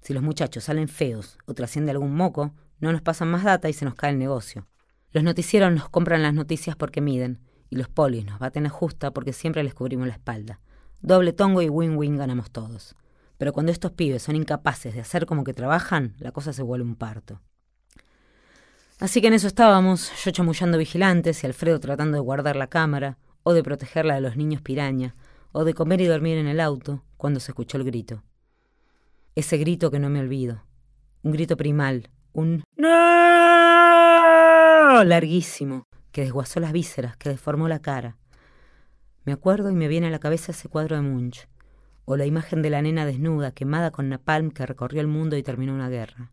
Si 0.00 0.12
los 0.12 0.22
muchachos 0.22 0.64
salen 0.64 0.88
feos 0.88 1.38
o 1.46 1.54
trasciende 1.54 1.92
algún 1.92 2.14
moco, 2.14 2.52
no 2.82 2.92
nos 2.92 3.00
pasan 3.00 3.30
más 3.30 3.44
data 3.44 3.68
y 3.68 3.72
se 3.72 3.84
nos 3.84 3.94
cae 3.94 4.10
el 4.10 4.18
negocio. 4.18 4.66
Los 5.12 5.24
noticieros 5.24 5.72
nos 5.72 5.88
compran 5.88 6.22
las 6.22 6.34
noticias 6.34 6.76
porque 6.76 7.00
miden, 7.00 7.40
y 7.70 7.76
los 7.76 7.88
polis 7.88 8.26
nos 8.26 8.38
baten 8.38 8.66
a 8.66 8.70
justa 8.70 9.12
porque 9.12 9.32
siempre 9.32 9.62
les 9.62 9.72
cubrimos 9.72 10.08
la 10.08 10.14
espalda. 10.14 10.60
Doble 11.00 11.32
tongo 11.32 11.62
y 11.62 11.68
win-win 11.68 12.16
ganamos 12.16 12.50
todos. 12.50 12.96
Pero 13.38 13.52
cuando 13.52 13.72
estos 13.72 13.92
pibes 13.92 14.22
son 14.22 14.36
incapaces 14.36 14.94
de 14.94 15.00
hacer 15.00 15.26
como 15.26 15.44
que 15.44 15.54
trabajan, 15.54 16.14
la 16.18 16.32
cosa 16.32 16.52
se 16.52 16.62
vuelve 16.62 16.84
un 16.84 16.96
parto. 16.96 17.40
Así 18.98 19.20
que 19.20 19.28
en 19.28 19.34
eso 19.34 19.46
estábamos, 19.46 20.12
yo 20.24 20.30
chamullando 20.32 20.76
vigilantes 20.76 21.42
y 21.42 21.46
Alfredo 21.46 21.80
tratando 21.80 22.16
de 22.16 22.20
guardar 22.20 22.56
la 22.56 22.66
cámara, 22.66 23.18
o 23.44 23.52
de 23.52 23.62
protegerla 23.62 24.16
de 24.16 24.20
los 24.20 24.36
niños 24.36 24.60
piraña, 24.60 25.14
o 25.52 25.64
de 25.64 25.74
comer 25.74 26.00
y 26.00 26.06
dormir 26.06 26.38
en 26.38 26.46
el 26.46 26.60
auto, 26.60 27.04
cuando 27.16 27.40
se 27.40 27.52
escuchó 27.52 27.78
el 27.78 27.84
grito. 27.84 28.22
Ese 29.34 29.56
grito 29.56 29.90
que 29.90 29.98
no 29.98 30.10
me 30.10 30.20
olvido. 30.20 30.64
Un 31.22 31.32
grito 31.32 31.56
primal, 31.56 32.10
un 32.32 32.64
¡No! 32.76 32.88
larguísimo, 35.04 35.86
que 36.10 36.22
desguazó 36.22 36.60
las 36.60 36.72
vísceras, 36.72 37.16
que 37.16 37.28
deformó 37.28 37.68
la 37.68 37.80
cara. 37.80 38.16
Me 39.24 39.32
acuerdo 39.32 39.70
y 39.70 39.74
me 39.74 39.88
viene 39.88 40.08
a 40.08 40.10
la 40.10 40.18
cabeza 40.18 40.52
ese 40.52 40.68
cuadro 40.68 40.96
de 40.96 41.02
Munch, 41.02 41.48
o 42.04 42.16
la 42.16 42.26
imagen 42.26 42.62
de 42.62 42.70
la 42.70 42.82
nena 42.82 43.06
desnuda, 43.06 43.52
quemada 43.52 43.90
con 43.90 44.08
napalm 44.08 44.50
que 44.50 44.66
recorrió 44.66 45.00
el 45.00 45.06
mundo 45.06 45.36
y 45.36 45.42
terminó 45.42 45.74
una 45.74 45.88
guerra. 45.88 46.32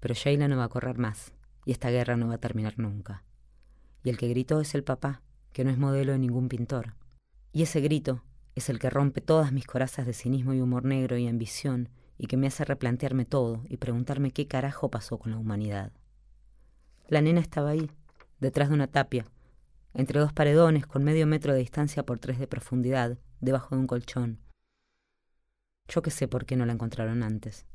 Pero 0.00 0.14
Sheila 0.14 0.48
no 0.48 0.56
va 0.56 0.64
a 0.64 0.68
correr 0.68 0.98
más, 0.98 1.32
y 1.64 1.72
esta 1.72 1.90
guerra 1.90 2.16
no 2.16 2.28
va 2.28 2.34
a 2.34 2.38
terminar 2.38 2.78
nunca. 2.78 3.24
Y 4.02 4.10
el 4.10 4.18
que 4.18 4.28
gritó 4.28 4.60
es 4.60 4.74
el 4.74 4.84
papá, 4.84 5.22
que 5.52 5.64
no 5.64 5.70
es 5.70 5.78
modelo 5.78 6.12
de 6.12 6.18
ningún 6.18 6.48
pintor. 6.48 6.94
Y 7.52 7.62
ese 7.62 7.80
grito 7.80 8.24
es 8.54 8.68
el 8.68 8.78
que 8.78 8.90
rompe 8.90 9.20
todas 9.20 9.52
mis 9.52 9.66
corazas 9.66 10.06
de 10.06 10.12
cinismo 10.12 10.54
y 10.54 10.60
humor 10.60 10.84
negro 10.84 11.16
y 11.16 11.28
ambición, 11.28 11.88
y 12.22 12.28
que 12.28 12.36
me 12.36 12.46
hace 12.46 12.64
replantearme 12.64 13.24
todo 13.24 13.64
y 13.68 13.78
preguntarme 13.78 14.30
qué 14.30 14.46
carajo 14.46 14.92
pasó 14.92 15.18
con 15.18 15.32
la 15.32 15.38
humanidad. 15.38 15.90
La 17.08 17.20
nena 17.20 17.40
estaba 17.40 17.70
ahí, 17.70 17.90
detrás 18.38 18.68
de 18.68 18.76
una 18.76 18.86
tapia, 18.86 19.26
entre 19.92 20.20
dos 20.20 20.32
paredones 20.32 20.86
con 20.86 21.02
medio 21.02 21.26
metro 21.26 21.52
de 21.52 21.58
distancia 21.58 22.06
por 22.06 22.20
tres 22.20 22.38
de 22.38 22.46
profundidad, 22.46 23.18
debajo 23.40 23.74
de 23.74 23.80
un 23.80 23.88
colchón. 23.88 24.38
Yo 25.88 26.00
qué 26.02 26.12
sé 26.12 26.28
por 26.28 26.46
qué 26.46 26.54
no 26.54 26.64
la 26.64 26.74
encontraron 26.74 27.24
antes. 27.24 27.66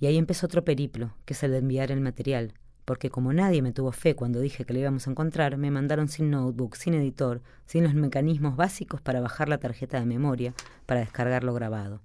Y 0.00 0.06
ahí 0.06 0.18
empezó 0.18 0.46
otro 0.46 0.64
periplo, 0.64 1.14
que 1.24 1.34
es 1.34 1.42
el 1.44 1.52
de 1.52 1.58
enviar 1.58 1.92
el 1.92 2.00
material, 2.00 2.54
porque 2.84 3.08
como 3.08 3.32
nadie 3.32 3.62
me 3.62 3.72
tuvo 3.72 3.92
fe 3.92 4.16
cuando 4.16 4.40
dije 4.40 4.64
que 4.64 4.74
lo 4.74 4.80
íbamos 4.80 5.06
a 5.06 5.12
encontrar, 5.12 5.58
me 5.58 5.70
mandaron 5.70 6.08
sin 6.08 6.28
notebook, 6.28 6.74
sin 6.74 6.94
editor, 6.94 7.40
sin 7.66 7.84
los 7.84 7.94
mecanismos 7.94 8.56
básicos 8.56 9.00
para 9.00 9.20
bajar 9.20 9.48
la 9.48 9.58
tarjeta 9.58 10.00
de 10.00 10.06
memoria, 10.06 10.54
para 10.86 10.98
descargar 10.98 11.44
lo 11.44 11.54
grabado. 11.54 12.02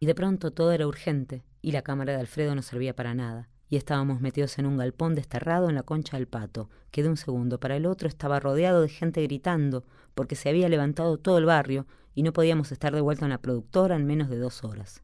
Y 0.00 0.06
de 0.06 0.14
pronto 0.14 0.52
todo 0.52 0.72
era 0.72 0.86
urgente, 0.86 1.42
y 1.60 1.72
la 1.72 1.82
cámara 1.82 2.12
de 2.12 2.20
Alfredo 2.20 2.54
no 2.54 2.62
servía 2.62 2.94
para 2.94 3.14
nada, 3.14 3.48
y 3.68 3.76
estábamos 3.76 4.20
metidos 4.20 4.58
en 4.58 4.66
un 4.66 4.76
galpón 4.76 5.14
desterrado 5.14 5.68
en 5.68 5.74
la 5.74 5.82
concha 5.82 6.16
del 6.16 6.28
pato, 6.28 6.70
que 6.90 7.02
de 7.02 7.08
un 7.08 7.16
segundo 7.16 7.60
para 7.60 7.76
el 7.76 7.86
otro 7.86 8.08
estaba 8.08 8.40
rodeado 8.40 8.80
de 8.80 8.88
gente 8.88 9.22
gritando, 9.22 9.84
porque 10.14 10.36
se 10.36 10.48
había 10.48 10.68
levantado 10.68 11.18
todo 11.18 11.38
el 11.38 11.44
barrio 11.44 11.86
y 12.14 12.22
no 12.22 12.32
podíamos 12.32 12.72
estar 12.72 12.94
de 12.94 13.00
vuelta 13.00 13.24
en 13.26 13.30
la 13.30 13.42
productora 13.42 13.96
en 13.96 14.06
menos 14.06 14.30
de 14.30 14.38
dos 14.38 14.64
horas. 14.64 15.02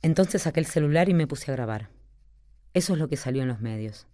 Entonces 0.00 0.42
saqué 0.42 0.60
el 0.60 0.66
celular 0.66 1.08
y 1.08 1.14
me 1.14 1.26
puse 1.26 1.50
a 1.50 1.54
grabar. 1.54 1.90
Eso 2.74 2.94
es 2.94 2.98
lo 2.98 3.08
que 3.08 3.16
salió 3.16 3.42
en 3.42 3.48
los 3.48 3.60
medios. 3.60 4.06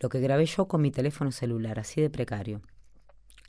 Lo 0.00 0.08
que 0.08 0.20
grabé 0.20 0.46
yo 0.46 0.66
con 0.66 0.80
mi 0.80 0.90
teléfono 0.90 1.30
celular, 1.30 1.78
así 1.78 2.00
de 2.00 2.10
precario. 2.10 2.62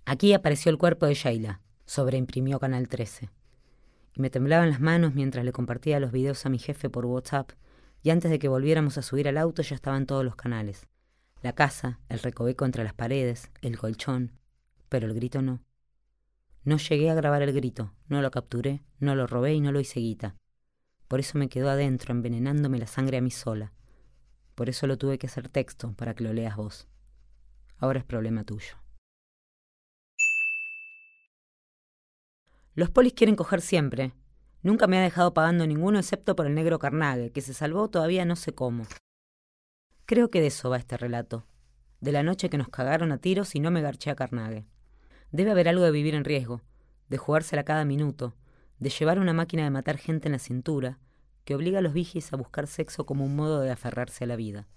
Aquí 0.05 0.33
apareció 0.33 0.69
el 0.69 0.77
cuerpo 0.77 1.05
de 1.05 1.13
Sheila, 1.13 1.61
sobreimprimió 1.85 2.59
Canal 2.59 2.87
13. 2.87 3.29
Me 4.15 4.29
temblaban 4.29 4.69
las 4.69 4.81
manos 4.81 5.13
mientras 5.13 5.45
le 5.45 5.51
compartía 5.51 5.99
los 5.99 6.11
videos 6.11 6.45
a 6.45 6.49
mi 6.49 6.59
jefe 6.59 6.89
por 6.89 7.05
WhatsApp, 7.05 7.51
y 8.03 8.09
antes 8.09 8.31
de 8.31 8.39
que 8.39 8.47
volviéramos 8.47 8.97
a 8.97 9.01
subir 9.01 9.27
al 9.27 9.37
auto 9.37 9.61
ya 9.61 9.75
estaban 9.75 10.05
todos 10.05 10.25
los 10.25 10.35
canales. 10.35 10.87
La 11.41 11.53
casa, 11.53 11.99
el 12.09 12.19
recoveco 12.19 12.65
entre 12.65 12.83
las 12.83 12.93
paredes, 12.93 13.51
el 13.61 13.77
colchón, 13.77 14.33
pero 14.89 15.07
el 15.07 15.13
grito 15.13 15.41
no. 15.41 15.61
No 16.63 16.77
llegué 16.77 17.09
a 17.09 17.15
grabar 17.15 17.41
el 17.41 17.53
grito, 17.53 17.93
no 18.07 18.21
lo 18.21 18.29
capturé, 18.29 18.83
no 18.99 19.15
lo 19.15 19.25
robé 19.25 19.53
y 19.53 19.61
no 19.61 19.71
lo 19.71 19.79
hice 19.79 19.99
guita. 19.99 20.35
Por 21.07 21.19
eso 21.19 21.37
me 21.37 21.49
quedó 21.49 21.69
adentro, 21.69 22.13
envenenándome 22.13 22.77
la 22.77 22.87
sangre 22.87 23.17
a 23.17 23.21
mí 23.21 23.31
sola. 23.31 23.73
Por 24.55 24.69
eso 24.69 24.85
lo 24.85 24.97
tuve 24.97 25.17
que 25.17 25.27
hacer 25.27 25.49
texto, 25.49 25.93
para 25.93 26.13
que 26.13 26.23
lo 26.23 26.33
leas 26.33 26.55
vos. 26.55 26.87
ahora 27.77 27.99
es 27.99 28.05
problema 28.05 28.43
tuyo. 28.43 28.80
Los 32.73 32.89
polis 32.89 33.13
quieren 33.13 33.35
coger 33.35 33.59
siempre. 33.59 34.13
Nunca 34.63 34.87
me 34.87 34.97
ha 34.97 35.01
dejado 35.01 35.33
pagando 35.33 35.67
ninguno 35.67 35.99
excepto 35.99 36.37
por 36.37 36.47
el 36.47 36.55
negro 36.55 36.79
Carnague, 36.79 37.31
que 37.31 37.41
se 37.41 37.53
salvó 37.53 37.89
todavía 37.89 38.23
no 38.23 38.37
sé 38.37 38.53
cómo. 38.53 38.85
Creo 40.05 40.29
que 40.29 40.39
de 40.39 40.47
eso 40.47 40.69
va 40.69 40.77
este 40.77 40.95
relato. 40.95 41.45
De 41.99 42.13
la 42.13 42.23
noche 42.23 42.49
que 42.49 42.57
nos 42.57 42.69
cagaron 42.69 43.11
a 43.11 43.17
tiros 43.17 43.55
y 43.55 43.59
no 43.59 43.71
me 43.71 43.81
garché 43.81 44.09
a 44.09 44.15
Carnague. 44.15 44.65
Debe 45.31 45.51
haber 45.51 45.67
algo 45.67 45.83
de 45.83 45.91
vivir 45.91 46.15
en 46.15 46.23
riesgo, 46.23 46.61
de 47.09 47.17
jugársela 47.17 47.63
cada 47.63 47.83
minuto, 47.83 48.35
de 48.79 48.89
llevar 48.89 49.19
una 49.19 49.33
máquina 49.33 49.63
de 49.63 49.69
matar 49.69 49.97
gente 49.97 50.29
en 50.29 50.33
la 50.33 50.39
cintura, 50.39 50.97
que 51.43 51.55
obliga 51.55 51.79
a 51.79 51.81
los 51.81 51.93
vigis 51.93 52.31
a 52.31 52.37
buscar 52.37 52.67
sexo 52.67 53.05
como 53.05 53.25
un 53.25 53.35
modo 53.35 53.59
de 53.59 53.71
aferrarse 53.71 54.23
a 54.23 54.27
la 54.27 54.37
vida. 54.37 54.67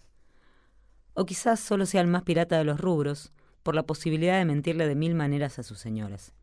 O 1.14 1.26
quizás 1.26 1.60
solo 1.60 1.86
sea 1.86 2.00
el 2.00 2.08
más 2.08 2.24
pirata 2.24 2.58
de 2.58 2.64
los 2.64 2.80
rubros, 2.80 3.32
por 3.62 3.76
la 3.76 3.84
posibilidad 3.84 4.36
de 4.38 4.44
mentirle 4.44 4.88
de 4.88 4.96
mil 4.96 5.14
maneras 5.14 5.60
a 5.60 5.62
sus 5.62 5.78
señoras. 5.78 6.34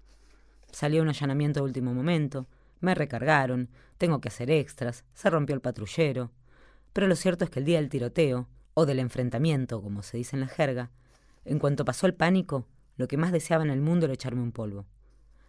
Salió 0.71 1.01
un 1.01 1.09
allanamiento 1.09 1.59
de 1.59 1.65
último 1.65 1.93
momento, 1.93 2.47
me 2.79 2.95
recargaron, 2.95 3.69
tengo 3.97 4.19
que 4.19 4.29
hacer 4.29 4.49
extras, 4.49 5.05
se 5.13 5.29
rompió 5.29 5.55
el 5.55 5.61
patrullero. 5.61 6.31
Pero 6.93 7.07
lo 7.07 7.15
cierto 7.15 7.45
es 7.45 7.49
que 7.49 7.59
el 7.59 7.65
día 7.65 7.79
del 7.79 7.89
tiroteo, 7.89 8.47
o 8.73 8.85
del 8.85 8.99
enfrentamiento, 8.99 9.81
como 9.81 10.01
se 10.01 10.17
dice 10.17 10.35
en 10.35 10.41
la 10.41 10.47
jerga, 10.47 10.89
en 11.45 11.59
cuanto 11.59 11.85
pasó 11.85 12.07
el 12.07 12.13
pánico, 12.13 12.65
lo 12.97 13.07
que 13.07 13.17
más 13.17 13.31
deseaba 13.31 13.63
en 13.63 13.69
el 13.69 13.81
mundo 13.81 14.05
era 14.05 14.13
echarme 14.13 14.41
un 14.41 14.51
polvo. 14.51 14.85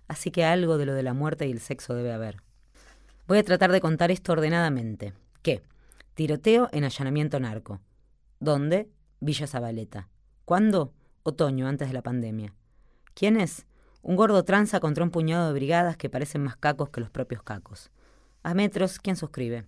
Así 0.08 0.30
que 0.30 0.44
algo 0.44 0.78
de 0.78 0.86
lo 0.86 0.94
de 0.94 1.02
la 1.02 1.14
muerte 1.14 1.46
y 1.46 1.52
el 1.52 1.60
sexo 1.60 1.94
debe 1.94 2.12
haber. 2.12 2.42
Voy 3.26 3.38
a 3.38 3.44
tratar 3.44 3.72
de 3.72 3.80
contar 3.80 4.10
esto 4.10 4.32
ordenadamente. 4.32 5.14
¿Qué? 5.42 5.62
Tiroteo 6.14 6.68
en 6.72 6.84
allanamiento 6.84 7.40
narco. 7.40 7.80
¿Dónde? 8.40 8.90
Villa 9.20 9.46
Zabaleta. 9.46 10.08
¿Cuándo? 10.44 10.92
Otoño, 11.22 11.68
antes 11.68 11.88
de 11.88 11.94
la 11.94 12.02
pandemia. 12.02 12.54
¿Quién 13.14 13.40
es? 13.40 13.66
Un 14.02 14.16
gordo 14.16 14.44
tranza 14.44 14.80
contra 14.80 15.04
un 15.04 15.10
puñado 15.10 15.46
de 15.46 15.52
brigadas 15.52 15.96
que 15.96 16.10
parecen 16.10 16.42
más 16.42 16.56
cacos 16.56 16.90
que 16.90 17.00
los 17.00 17.10
propios 17.10 17.42
cacos. 17.44 17.90
A 18.42 18.52
metros, 18.52 18.98
¿quién 18.98 19.14
suscribe? 19.14 19.64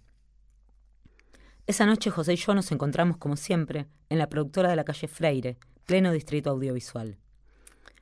Esa 1.69 1.87
noche 1.87 2.11
José 2.11 2.33
y 2.33 2.37
yo 2.37 2.53
nos 2.53 2.73
encontramos, 2.73 3.17
como 3.17 3.37
siempre, 3.37 3.87
en 4.09 4.19
la 4.19 4.29
productora 4.29 4.69
de 4.69 4.77
la 4.77 4.85
calle 4.85 5.07
Freire, 5.07 5.57
pleno 5.87 6.11
distrito 6.11 6.51
audiovisual. 6.51 7.17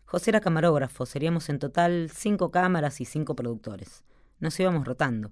José 0.07 0.31
era 0.31 0.41
camarógrafo, 0.41 1.05
seríamos 1.05 1.51
en 1.51 1.59
total 1.59 2.11
cinco 2.11 2.51
cámaras 2.51 3.03
y 3.03 3.05
cinco 3.05 3.37
productores. 3.37 4.03
Nos 4.41 4.59
íbamos 4.59 4.87
rotando. 4.87 5.31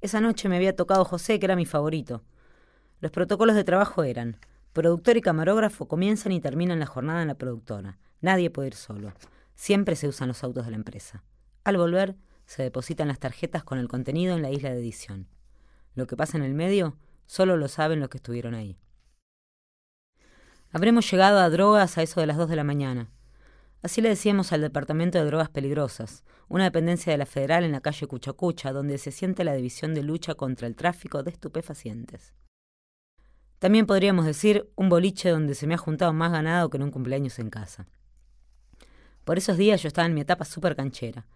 Esa 0.00 0.20
noche 0.20 0.48
me 0.48 0.56
había 0.56 0.74
tocado 0.74 1.04
José, 1.04 1.38
que 1.38 1.46
era 1.46 1.54
mi 1.54 1.66
favorito. 1.66 2.24
Los 3.00 3.12
protocolos 3.12 3.54
de 3.54 3.62
trabajo 3.64 4.02
eran, 4.02 4.36
productor 4.72 5.16
y 5.16 5.20
camarógrafo 5.20 5.86
comienzan 5.86 6.32
y 6.32 6.40
terminan 6.40 6.80
la 6.80 6.86
jornada 6.86 7.22
en 7.22 7.28
la 7.28 7.36
productora. 7.36 7.98
Nadie 8.20 8.50
puede 8.50 8.68
ir 8.68 8.74
solo. 8.74 9.12
Siempre 9.54 9.96
se 9.96 10.08
usan 10.08 10.28
los 10.28 10.42
autos 10.44 10.64
de 10.64 10.70
la 10.70 10.76
empresa. 10.76 11.24
Al 11.64 11.76
volver, 11.76 12.16
se 12.46 12.62
depositan 12.62 13.08
las 13.08 13.18
tarjetas 13.18 13.64
con 13.64 13.78
el 13.78 13.88
contenido 13.88 14.34
en 14.34 14.42
la 14.42 14.50
isla 14.50 14.70
de 14.70 14.80
edición. 14.80 15.28
Lo 15.94 16.06
que 16.06 16.16
pasa 16.16 16.36
en 16.36 16.44
el 16.44 16.54
medio, 16.54 16.96
solo 17.26 17.56
lo 17.56 17.68
saben 17.68 18.00
los 18.00 18.08
que 18.08 18.18
estuvieron 18.18 18.54
ahí. 18.54 18.78
Habremos 20.70 21.10
llegado 21.10 21.38
a 21.38 21.50
drogas 21.50 21.98
a 21.98 22.02
eso 22.02 22.20
de 22.20 22.26
las 22.26 22.38
dos 22.38 22.48
de 22.48 22.56
la 22.56 22.64
mañana. 22.64 23.10
Así 23.82 24.00
le 24.00 24.08
decíamos 24.08 24.52
al 24.52 24.60
Departamento 24.60 25.18
de 25.18 25.24
Drogas 25.24 25.50
Peligrosas, 25.50 26.24
una 26.48 26.64
dependencia 26.64 27.12
de 27.12 27.18
la 27.18 27.26
Federal 27.26 27.64
en 27.64 27.72
la 27.72 27.80
calle 27.80 28.06
Cuchacucha, 28.06 28.72
donde 28.72 28.96
se 28.98 29.10
siente 29.10 29.44
la 29.44 29.54
División 29.54 29.92
de 29.92 30.02
Lucha 30.02 30.34
contra 30.34 30.66
el 30.66 30.76
Tráfico 30.76 31.22
de 31.22 31.30
Estupefacientes. 31.30 32.34
También 33.58 33.86
podríamos 33.86 34.24
decir 34.24 34.70
un 34.76 34.88
boliche 34.88 35.30
donde 35.30 35.54
se 35.54 35.66
me 35.66 35.74
ha 35.74 35.78
juntado 35.78 36.12
más 36.12 36.32
ganado 36.32 36.70
que 36.70 36.78
en 36.78 36.84
un 36.84 36.90
cumpleaños 36.90 37.38
en 37.38 37.50
casa. 37.50 37.86
Por 39.24 39.38
esos 39.38 39.56
días 39.56 39.80
yo 39.82 39.88
estaba 39.88 40.06
en 40.06 40.14
mi 40.14 40.20
etapa 40.20 40.44
súper 40.44 40.74
canchera. 40.74 41.26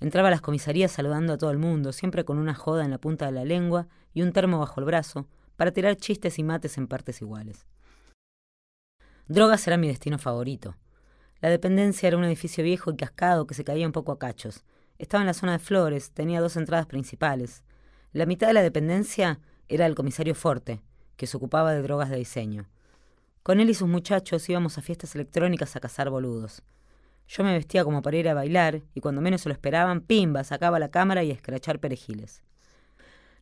Entraba 0.00 0.28
a 0.28 0.30
las 0.30 0.40
comisarías 0.40 0.92
saludando 0.92 1.34
a 1.34 1.38
todo 1.38 1.50
el 1.50 1.58
mundo, 1.58 1.92
siempre 1.92 2.24
con 2.24 2.38
una 2.38 2.54
joda 2.54 2.84
en 2.84 2.90
la 2.90 2.98
punta 2.98 3.26
de 3.26 3.32
la 3.32 3.44
lengua 3.44 3.88
y 4.14 4.22
un 4.22 4.32
termo 4.32 4.58
bajo 4.58 4.80
el 4.80 4.86
brazo, 4.86 5.28
para 5.56 5.70
tirar 5.70 5.96
chistes 5.96 6.38
y 6.38 6.42
mates 6.42 6.78
en 6.78 6.86
partes 6.86 7.20
iguales. 7.20 7.66
Drogas 9.28 9.66
era 9.66 9.76
mi 9.76 9.88
destino 9.88 10.18
favorito. 10.18 10.76
La 11.40 11.50
dependencia 11.50 12.06
era 12.06 12.16
un 12.16 12.24
edificio 12.24 12.64
viejo 12.64 12.90
y 12.90 12.96
cascado 12.96 13.46
que 13.46 13.54
se 13.54 13.64
caía 13.64 13.86
un 13.86 13.92
poco 13.92 14.12
a 14.12 14.18
cachos. 14.18 14.64
Estaba 14.98 15.22
en 15.22 15.26
la 15.26 15.34
zona 15.34 15.52
de 15.52 15.58
Flores, 15.58 16.12
tenía 16.12 16.40
dos 16.40 16.56
entradas 16.56 16.86
principales. 16.86 17.64
La 18.12 18.24
mitad 18.24 18.46
de 18.46 18.54
la 18.54 18.62
dependencia 18.62 19.40
era 19.68 19.84
el 19.84 19.94
comisario 19.94 20.34
Forte, 20.34 20.80
que 21.16 21.26
se 21.26 21.36
ocupaba 21.36 21.72
de 21.72 21.82
drogas 21.82 22.08
de 22.08 22.16
diseño. 22.16 22.66
Con 23.42 23.60
él 23.60 23.68
y 23.68 23.74
sus 23.74 23.88
muchachos 23.88 24.48
íbamos 24.48 24.78
a 24.78 24.82
fiestas 24.82 25.14
electrónicas 25.14 25.76
a 25.76 25.80
cazar 25.80 26.08
boludos. 26.08 26.62
Yo 27.28 27.42
me 27.44 27.52
vestía 27.52 27.84
como 27.84 28.02
para 28.02 28.16
ir 28.16 28.28
a 28.28 28.34
bailar 28.34 28.82
y 28.94 29.00
cuando 29.00 29.20
menos 29.20 29.40
se 29.40 29.48
lo 29.48 29.52
esperaban, 29.52 30.00
pimba, 30.00 30.44
sacaba 30.44 30.78
la 30.78 30.90
cámara 30.90 31.24
y 31.24 31.30
a 31.30 31.34
escrachar 31.34 31.80
perejiles. 31.80 32.42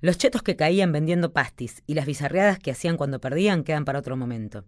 Los 0.01 0.19
chetos 0.19 0.43
que 0.43 0.57
caían 0.57 0.93
vendiendo 0.93 1.33
pastis 1.33 1.83
y 1.87 1.95
las 1.95 2.07
bizarreadas 2.07 2.59
que 2.59 2.71
hacían 2.71 2.97
cuando 2.97 3.21
perdían 3.21 3.65
quedan 3.65 3.85
para 3.85 3.99
otro 3.99 4.17
momento. 4.17 4.65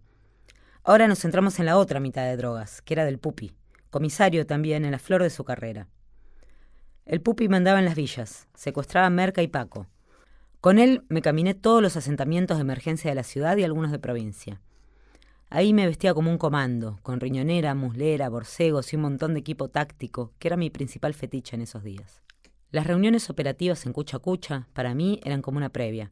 Ahora 0.83 1.07
nos 1.07 1.19
centramos 1.19 1.59
en 1.59 1.65
la 1.65 1.77
otra 1.77 1.99
mitad 1.99 2.23
de 2.23 2.37
drogas, 2.37 2.81
que 2.81 2.93
era 2.93 3.05
del 3.05 3.19
Pupi, 3.19 3.53
comisario 3.89 4.45
también 4.45 4.85
en 4.85 4.91
la 4.91 4.99
flor 4.99 5.21
de 5.21 5.29
su 5.29 5.43
carrera. 5.43 5.87
El 7.05 7.21
Pupi 7.21 7.49
mandaba 7.49 7.79
en 7.79 7.85
las 7.85 7.95
villas, 7.95 8.47
secuestraba 8.53 9.09
Merca 9.09 9.41
y 9.41 9.47
Paco. 9.47 9.87
Con 10.61 10.79
él 10.79 11.03
me 11.09 11.21
caminé 11.21 11.53
todos 11.53 11.81
los 11.81 11.97
asentamientos 11.97 12.57
de 12.57 12.61
emergencia 12.61 13.11
de 13.11 13.15
la 13.15 13.23
ciudad 13.23 13.57
y 13.57 13.63
algunos 13.63 13.91
de 13.91 13.99
provincia. 13.99 14.61
Ahí 15.49 15.73
me 15.73 15.87
vestía 15.87 16.13
como 16.13 16.29
un 16.29 16.37
comando, 16.37 16.99
con 17.03 17.21
riñonera, 17.21 17.73
muslera, 17.73 18.27
borcegos 18.27 18.91
y 18.91 18.97
un 18.97 19.03
montón 19.03 19.33
de 19.33 19.39
equipo 19.39 19.69
táctico, 19.69 20.33
que 20.39 20.49
era 20.49 20.57
mi 20.57 20.69
principal 20.69 21.13
fetiche 21.13 21.55
en 21.55 21.61
esos 21.61 21.83
días. 21.83 22.21
Las 22.69 22.85
reuniones 22.85 23.29
operativas 23.29 23.85
en 23.85 23.93
Cucha 23.93 24.19
Cucha, 24.19 24.67
para 24.73 24.93
mí, 24.93 25.21
eran 25.23 25.41
como 25.41 25.57
una 25.57 25.69
previa. 25.69 26.11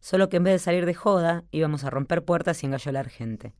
Solo 0.00 0.28
que 0.28 0.38
en 0.38 0.44
vez 0.44 0.54
de 0.54 0.58
salir 0.58 0.86
de 0.86 0.94
joda, 0.94 1.44
íbamos 1.52 1.84
a 1.84 1.90
romper 1.90 2.24
puertas 2.24 2.62
y 2.62 2.66
engallolar 2.66 3.08
gente. 3.08 3.54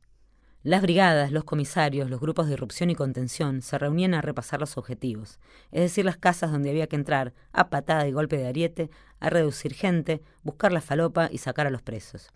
Las 0.63 0.81
brigadas, 0.81 1.31
los 1.31 1.45
comisarios, 1.45 2.09
los 2.09 2.19
grupos 2.19 2.47
de 2.47 2.53
irrupción 2.53 2.89
y 2.89 2.95
contención 2.95 3.61
se 3.61 3.77
reunían 3.77 4.15
a 4.15 4.21
repasar 4.21 4.59
los 4.59 4.77
objetivos, 4.77 5.39
es 5.71 5.81
decir, 5.81 6.03
las 6.03 6.17
casas 6.17 6.51
donde 6.51 6.71
había 6.71 6.87
que 6.87 6.97
entrar, 6.97 7.33
a 7.53 7.69
patada 7.69 8.05
y 8.05 8.11
golpe 8.11 8.35
de 8.35 8.47
ariete, 8.47 8.89
a 9.21 9.29
reducir 9.29 9.75
gente, 9.75 10.21
buscar 10.43 10.73
la 10.73 10.81
falopa 10.81 11.29
y 11.31 11.37
sacar 11.37 11.67
a 11.67 11.69
los 11.69 11.83
presos. 11.83 12.33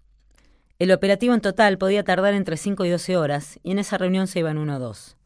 El 0.79 0.93
operativo 0.93 1.33
en 1.33 1.41
total 1.41 1.77
podía 1.77 2.05
tardar 2.05 2.33
entre 2.33 2.55
5 2.55 2.85
y 2.85 2.89
12 2.89 3.17
horas, 3.17 3.59
y 3.63 3.71
en 3.71 3.79
esa 3.79 3.97
reunión 3.97 4.27
se 4.27 4.39
iban 4.39 4.57
uno 4.57 4.77
o 4.77 4.79
dos. 4.79 5.17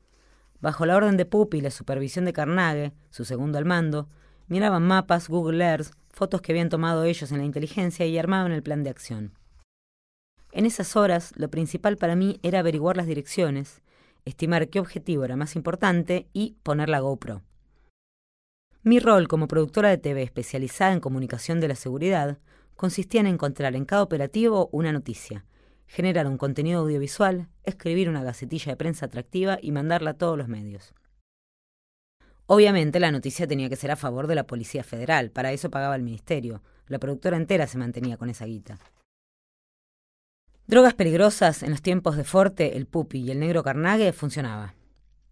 Bajo 0.60 0.88
la 0.88 0.98
orden 0.98 1.16
de 1.16 1.28
Pupi 1.28 1.60
y 1.60 1.62
la 1.62 1.70
supervisión 1.70 2.26
de 2.26 2.34
Carnage, 2.34 2.92
su 3.12 3.24
segundo 3.24 3.60
al 3.60 3.66
mando, 3.66 4.10
miraban 4.48 4.82
mapas, 4.82 5.30
Google 5.30 5.64
Earth, 5.64 5.94
fotos 6.10 6.42
que 6.42 6.54
habían 6.54 6.70
tomado 6.70 7.04
ellos 7.04 7.32
en 7.32 7.38
la 7.38 7.44
inteligencia 7.44 8.08
y 8.08 8.18
armaban 8.18 8.52
el 8.52 8.64
plan 8.64 8.82
de 8.82 8.90
acción. 8.90 9.38
En 10.52 10.66
esas 10.66 10.96
horas, 10.96 11.34
lo 11.36 11.52
principal 11.52 11.98
para 11.98 12.16
mí 12.16 12.40
era 12.42 12.58
averiguar 12.58 12.98
las 12.98 13.06
direcciones, 13.06 13.84
estimar 14.26 14.70
qué 14.70 14.80
objetivo 14.80 15.24
era 15.24 15.36
más 15.36 15.56
importante 15.56 16.28
y 16.34 16.56
poner 16.64 16.90
la 16.90 17.00
GoPro. 17.00 17.44
Mi 18.82 19.00
rol 19.00 19.28
como 19.28 19.48
productora 19.48 19.90
de 19.90 20.00
TV 20.00 20.24
especializada 20.24 20.94
en 20.94 21.00
comunicación 21.00 21.60
de 21.60 21.68
la 21.68 21.76
seguridad 21.76 22.40
consistía 22.76 23.22
en 23.22 23.28
encontrar 23.28 23.76
en 23.76 23.86
cada 23.86 24.04
operativo 24.04 24.70
una 24.72 24.92
noticia, 24.92 25.46
generar 25.88 26.28
un 26.28 26.38
contenido 26.38 26.82
audiovisual, 26.82 27.50
escribir 27.64 28.10
una 28.10 28.24
gacetilla 28.24 28.72
de 28.72 28.78
prensa 28.78 29.06
atractiva 29.06 29.60
y 29.62 29.72
mandarla 29.72 30.12
a 30.12 30.18
todos 30.18 30.38
los 30.38 30.48
medios. 30.48 30.94
Obviamente 32.46 33.00
la 33.00 33.12
noticia 33.12 33.48
tenía 33.48 33.70
que 33.70 33.76
ser 33.76 33.92
a 33.92 33.96
favor 33.96 34.28
de 34.28 34.36
la 34.36 34.48
Policía 34.48 34.84
Federal, 34.84 35.32
para 35.32 35.52
eso 35.52 35.70
pagaba 35.70 35.96
el 35.96 36.04
Ministerio, 36.04 36.62
la 36.88 37.00
productora 37.00 37.38
entera 37.38 37.68
se 37.68 37.78
mantenía 37.78 38.18
con 38.18 38.30
esa 38.30 38.46
guita. 38.46 38.80
Drogas 40.68 40.94
peligrosas 40.94 41.64
en 41.64 41.72
los 41.72 41.82
tiempos 41.82 42.18
de 42.18 42.24
Forte, 42.24 42.78
el 42.78 42.86
Pupi 42.86 43.20
y 43.20 43.32
el 43.32 43.40
Negro 43.40 43.64
Carnague 43.64 44.14
funcionaba. 44.14 44.76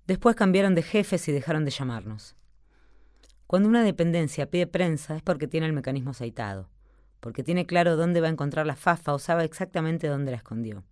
Después 0.06 0.36
cambiaron 0.36 0.76
de 0.76 0.84
jefes 0.84 1.28
y 1.28 1.32
dejaron 1.32 1.64
de 1.64 1.72
llamarnos. 1.72 2.36
Cuando 3.48 3.68
una 3.68 3.84
dependencia 3.84 4.50
pide 4.50 4.68
prensa 4.68 5.16
es 5.16 5.22
porque 5.22 5.48
tiene 5.48 5.68
el 5.68 5.74
mecanismo 5.74 6.12
aceitado 6.12 6.70
porque 7.22 7.44
tiene 7.44 7.66
claro 7.66 7.96
dónde 7.96 8.20
va 8.20 8.28
a 8.28 8.32
encontrar 8.32 8.68
la 8.68 8.76
fafa 8.76 9.14
o 9.14 9.20
sabe 9.20 9.46
exactamente 9.46 10.08
dónde 10.08 10.32
la 10.32 10.38
escondió. 10.38 10.84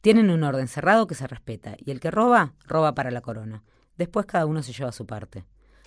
Tienen 0.00 0.30
un 0.30 0.42
orden 0.42 0.66
cerrado 0.66 1.06
que 1.06 1.14
se 1.14 1.28
respeta, 1.28 1.76
y 1.78 1.92
el 1.92 2.00
que 2.00 2.10
roba, 2.10 2.54
roba 2.66 2.96
para 2.96 3.12
la 3.12 3.20
corona. 3.20 3.62
Después 3.96 4.26
cada 4.26 4.46
uno 4.46 4.64
se 4.64 4.72
lleva 4.72 4.90
su 4.90 5.06
parte. 5.06 5.44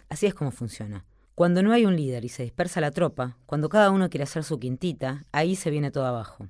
Así 0.07 0.25
es 0.25 0.34
como 0.34 0.51
funciona. 0.51 1.03
Cuando 1.36 1.62
no 1.62 1.74
hay 1.74 1.86
un 1.86 1.98
líder 1.98 2.24
y 2.24 2.29
se 2.29 2.43
dispersa 2.43 2.79
la 2.79 2.91
tropa, 2.91 3.38
cuando 3.45 3.67
cada 3.67 3.91
uno 3.91 4.10
quiere 4.10 4.24
hacer 4.24 4.45
su 4.45 4.57
quintita, 4.57 5.25
ahí 5.34 5.57
se 5.57 5.69
viene 5.69 5.91
todo 5.91 6.05
abajo. 6.05 6.48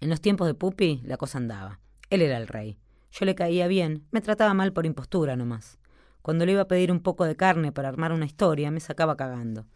En 0.00 0.08
los 0.08 0.22
tiempos 0.22 0.46
de 0.46 0.54
Pupi, 0.54 1.02
la 1.04 1.18
cosa 1.18 1.36
andaba. 1.36 1.80
Él 2.08 2.22
era 2.22 2.38
el 2.38 2.48
rey. 2.48 2.78
Yo 3.10 3.26
le 3.26 3.34
caía 3.34 3.66
bien, 3.66 4.06
me 4.10 4.22
trataba 4.22 4.54
mal 4.54 4.72
por 4.72 4.86
impostura 4.86 5.36
nomás. 5.36 5.78
Cuando 6.22 6.46
le 6.46 6.52
iba 6.52 6.62
a 6.62 6.68
pedir 6.68 6.90
un 6.90 7.00
poco 7.00 7.24
de 7.24 7.36
carne 7.36 7.70
para 7.70 7.88
armar 7.88 8.12
una 8.12 8.24
historia, 8.24 8.70
me 8.70 8.80
sacaba 8.80 9.16
cagando. 9.16 9.66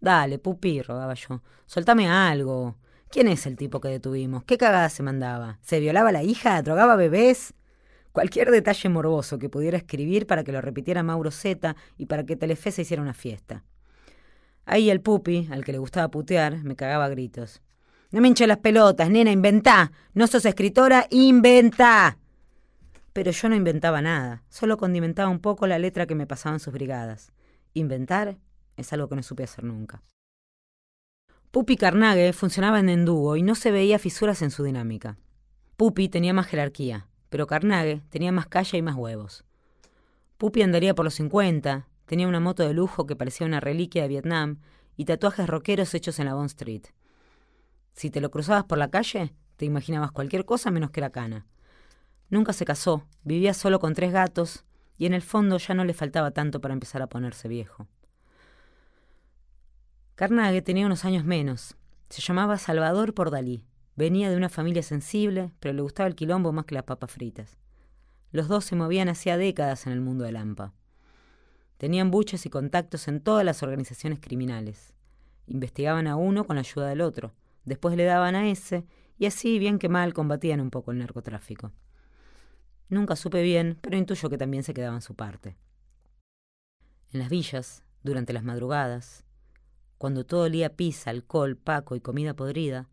Dale, 0.00 0.38
pupi, 0.38 0.82
rogaba 0.82 1.14
yo. 1.14 1.42
Soltame 1.66 2.08
algo. 2.08 2.76
¿Quién 3.10 3.28
es 3.28 3.46
el 3.46 3.56
tipo 3.56 3.80
que 3.80 3.88
detuvimos? 3.88 4.44
¿Qué 4.44 4.58
cagada 4.58 4.88
se 4.88 5.02
mandaba? 5.02 5.58
¿Se 5.62 5.80
violaba 5.80 6.12
la 6.12 6.22
hija? 6.22 6.60
¿Drogaba 6.62 6.96
bebés? 6.96 7.54
Cualquier 8.12 8.50
detalle 8.50 8.88
morboso 8.88 9.38
que 9.38 9.48
pudiera 9.48 9.76
escribir 9.76 10.26
para 10.26 10.42
que 10.42 10.52
lo 10.52 10.60
repitiera 10.60 11.02
Mauro 11.02 11.30
Zeta 11.30 11.76
y 11.96 12.06
para 12.06 12.24
que 12.24 12.36
Telefe 12.36 12.72
se 12.72 12.82
hiciera 12.82 13.02
una 13.02 13.14
fiesta. 13.14 13.64
Ahí 14.64 14.90
el 14.90 15.00
pupi, 15.00 15.48
al 15.50 15.64
que 15.64 15.72
le 15.72 15.78
gustaba 15.78 16.08
putear, 16.08 16.64
me 16.64 16.76
cagaba 16.76 17.04
a 17.04 17.08
gritos. 17.08 17.62
No 18.10 18.20
me 18.20 18.28
hinche 18.28 18.46
las 18.46 18.58
pelotas, 18.58 19.10
nena, 19.10 19.30
inventá. 19.30 19.92
No 20.14 20.26
sos 20.26 20.44
escritora, 20.44 21.06
inventá. 21.10 22.18
Pero 23.12 23.30
yo 23.30 23.48
no 23.48 23.54
inventaba 23.54 24.02
nada, 24.02 24.42
solo 24.48 24.76
condimentaba 24.76 25.30
un 25.30 25.40
poco 25.40 25.66
la 25.66 25.78
letra 25.78 26.06
que 26.06 26.14
me 26.14 26.26
pasaban 26.26 26.60
sus 26.60 26.72
brigadas. 26.72 27.32
Inventar 27.74 28.38
es 28.76 28.92
algo 28.92 29.08
que 29.08 29.16
no 29.16 29.22
supe 29.22 29.44
hacer 29.44 29.64
nunca. 29.64 30.02
Pupi 31.50 31.76
Carnage 31.76 32.32
funcionaba 32.32 32.80
en 32.80 33.04
dúo 33.04 33.36
y 33.36 33.42
no 33.42 33.54
se 33.54 33.70
veía 33.70 33.98
fisuras 33.98 34.42
en 34.42 34.50
su 34.50 34.62
dinámica. 34.64 35.18
Pupi 35.76 36.08
tenía 36.08 36.34
más 36.34 36.46
jerarquía, 36.46 37.08
pero 37.30 37.46
Carnage 37.46 38.02
tenía 38.10 38.32
más 38.32 38.46
calle 38.46 38.78
y 38.78 38.82
más 38.82 38.96
huevos. 38.96 39.44
Pupi 40.38 40.62
andaría 40.62 40.94
por 40.94 41.04
los 41.04 41.14
50, 41.14 41.88
tenía 42.04 42.28
una 42.28 42.40
moto 42.40 42.62
de 42.66 42.74
lujo 42.74 43.06
que 43.06 43.16
parecía 43.16 43.46
una 43.46 43.60
reliquia 43.60 44.02
de 44.02 44.08
Vietnam 44.08 44.58
y 44.96 45.06
tatuajes 45.06 45.46
rockeros 45.46 45.94
hechos 45.94 46.18
en 46.18 46.26
la 46.26 46.34
Bond 46.34 46.50
Street. 46.50 46.82
Si 47.94 48.10
te 48.10 48.20
lo 48.20 48.30
cruzabas 48.30 48.64
por 48.64 48.76
la 48.76 48.90
calle, 48.90 49.32
te 49.56 49.64
imaginabas 49.64 50.12
cualquier 50.12 50.44
cosa 50.44 50.70
menos 50.70 50.90
que 50.90 51.00
la 51.00 51.10
cana. 51.10 51.46
Nunca 52.28 52.52
se 52.52 52.64
casó, 52.64 53.06
vivía 53.22 53.54
solo 53.54 53.78
con 53.78 53.94
tres 53.94 54.12
gatos 54.12 54.64
y 54.98 55.06
en 55.06 55.14
el 55.14 55.22
fondo 55.22 55.58
ya 55.58 55.74
no 55.74 55.84
le 55.84 55.94
faltaba 55.94 56.32
tanto 56.32 56.60
para 56.60 56.74
empezar 56.74 57.00
a 57.00 57.06
ponerse 57.06 57.48
viejo. 57.48 57.86
Carnage 60.16 60.62
tenía 60.62 60.86
unos 60.86 61.04
años 61.04 61.26
menos. 61.26 61.76
Se 62.08 62.22
llamaba 62.22 62.56
Salvador 62.56 63.12
por 63.12 63.30
Dalí. 63.30 63.66
Venía 63.96 64.30
de 64.30 64.36
una 64.38 64.48
familia 64.48 64.82
sensible, 64.82 65.52
pero 65.60 65.74
le 65.74 65.82
gustaba 65.82 66.06
el 66.06 66.14
quilombo 66.14 66.52
más 66.52 66.64
que 66.64 66.74
las 66.74 66.84
papas 66.84 67.10
fritas. 67.10 67.58
Los 68.32 68.48
dos 68.48 68.64
se 68.64 68.76
movían 68.76 69.10
hacía 69.10 69.36
décadas 69.36 69.86
en 69.86 69.92
el 69.92 70.00
mundo 70.00 70.24
del 70.24 70.36
AMPA. 70.36 70.72
Tenían 71.76 72.10
buches 72.10 72.46
y 72.46 72.48
contactos 72.48 73.08
en 73.08 73.20
todas 73.20 73.44
las 73.44 73.62
organizaciones 73.62 74.18
criminales. 74.18 74.94
Investigaban 75.46 76.06
a 76.06 76.16
uno 76.16 76.46
con 76.46 76.56
la 76.56 76.60
ayuda 76.60 76.88
del 76.88 77.02
otro. 77.02 77.34
Después 77.66 77.94
le 77.94 78.04
daban 78.04 78.36
a 78.36 78.48
ese, 78.48 78.86
y 79.18 79.26
así, 79.26 79.58
bien 79.58 79.78
que 79.78 79.90
mal, 79.90 80.14
combatían 80.14 80.62
un 80.62 80.70
poco 80.70 80.92
el 80.92 80.98
narcotráfico. 80.98 81.72
Nunca 82.88 83.16
supe 83.16 83.42
bien, 83.42 83.76
pero 83.82 83.98
intuyo 83.98 84.30
que 84.30 84.38
también 84.38 84.62
se 84.62 84.72
quedaban 84.72 85.02
su 85.02 85.14
parte. 85.14 85.58
En 87.12 87.20
las 87.20 87.28
villas, 87.28 87.82
durante 88.02 88.32
las 88.32 88.44
madrugadas, 88.44 89.25
cuando 89.98 90.24
todo 90.24 90.42
olía 90.42 90.76
pizza, 90.76 91.10
alcohol, 91.10 91.56
paco 91.56 91.96
y 91.96 92.00
comida 92.00 92.34
podrida, 92.34 92.88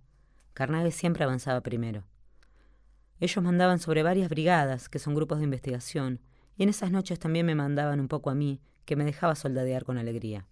Carnage 0.54 0.92
siempre 0.92 1.24
avanzaba 1.24 1.62
primero. 1.62 2.06
Ellos 3.20 3.44
mandaban 3.44 3.80
sobre 3.80 4.04
varias 4.04 4.30
brigadas, 4.30 4.90
que 4.90 5.00
son 5.00 5.16
grupos 5.16 5.40
de 5.40 5.46
investigación, 5.46 6.20
y 6.56 6.64
en 6.64 6.70
esas 6.70 6.92
noches 6.92 7.20
también 7.20 7.46
me 7.46 7.56
mandaban 7.56 8.00
un 8.00 8.08
poco 8.08 8.30
a 8.30 8.36
mí, 8.36 8.62
que 8.86 8.96
me 8.96 9.06
dejaba 9.06 9.36
soldadear 9.36 9.84
con 9.84 9.98
alegría. 9.98 10.46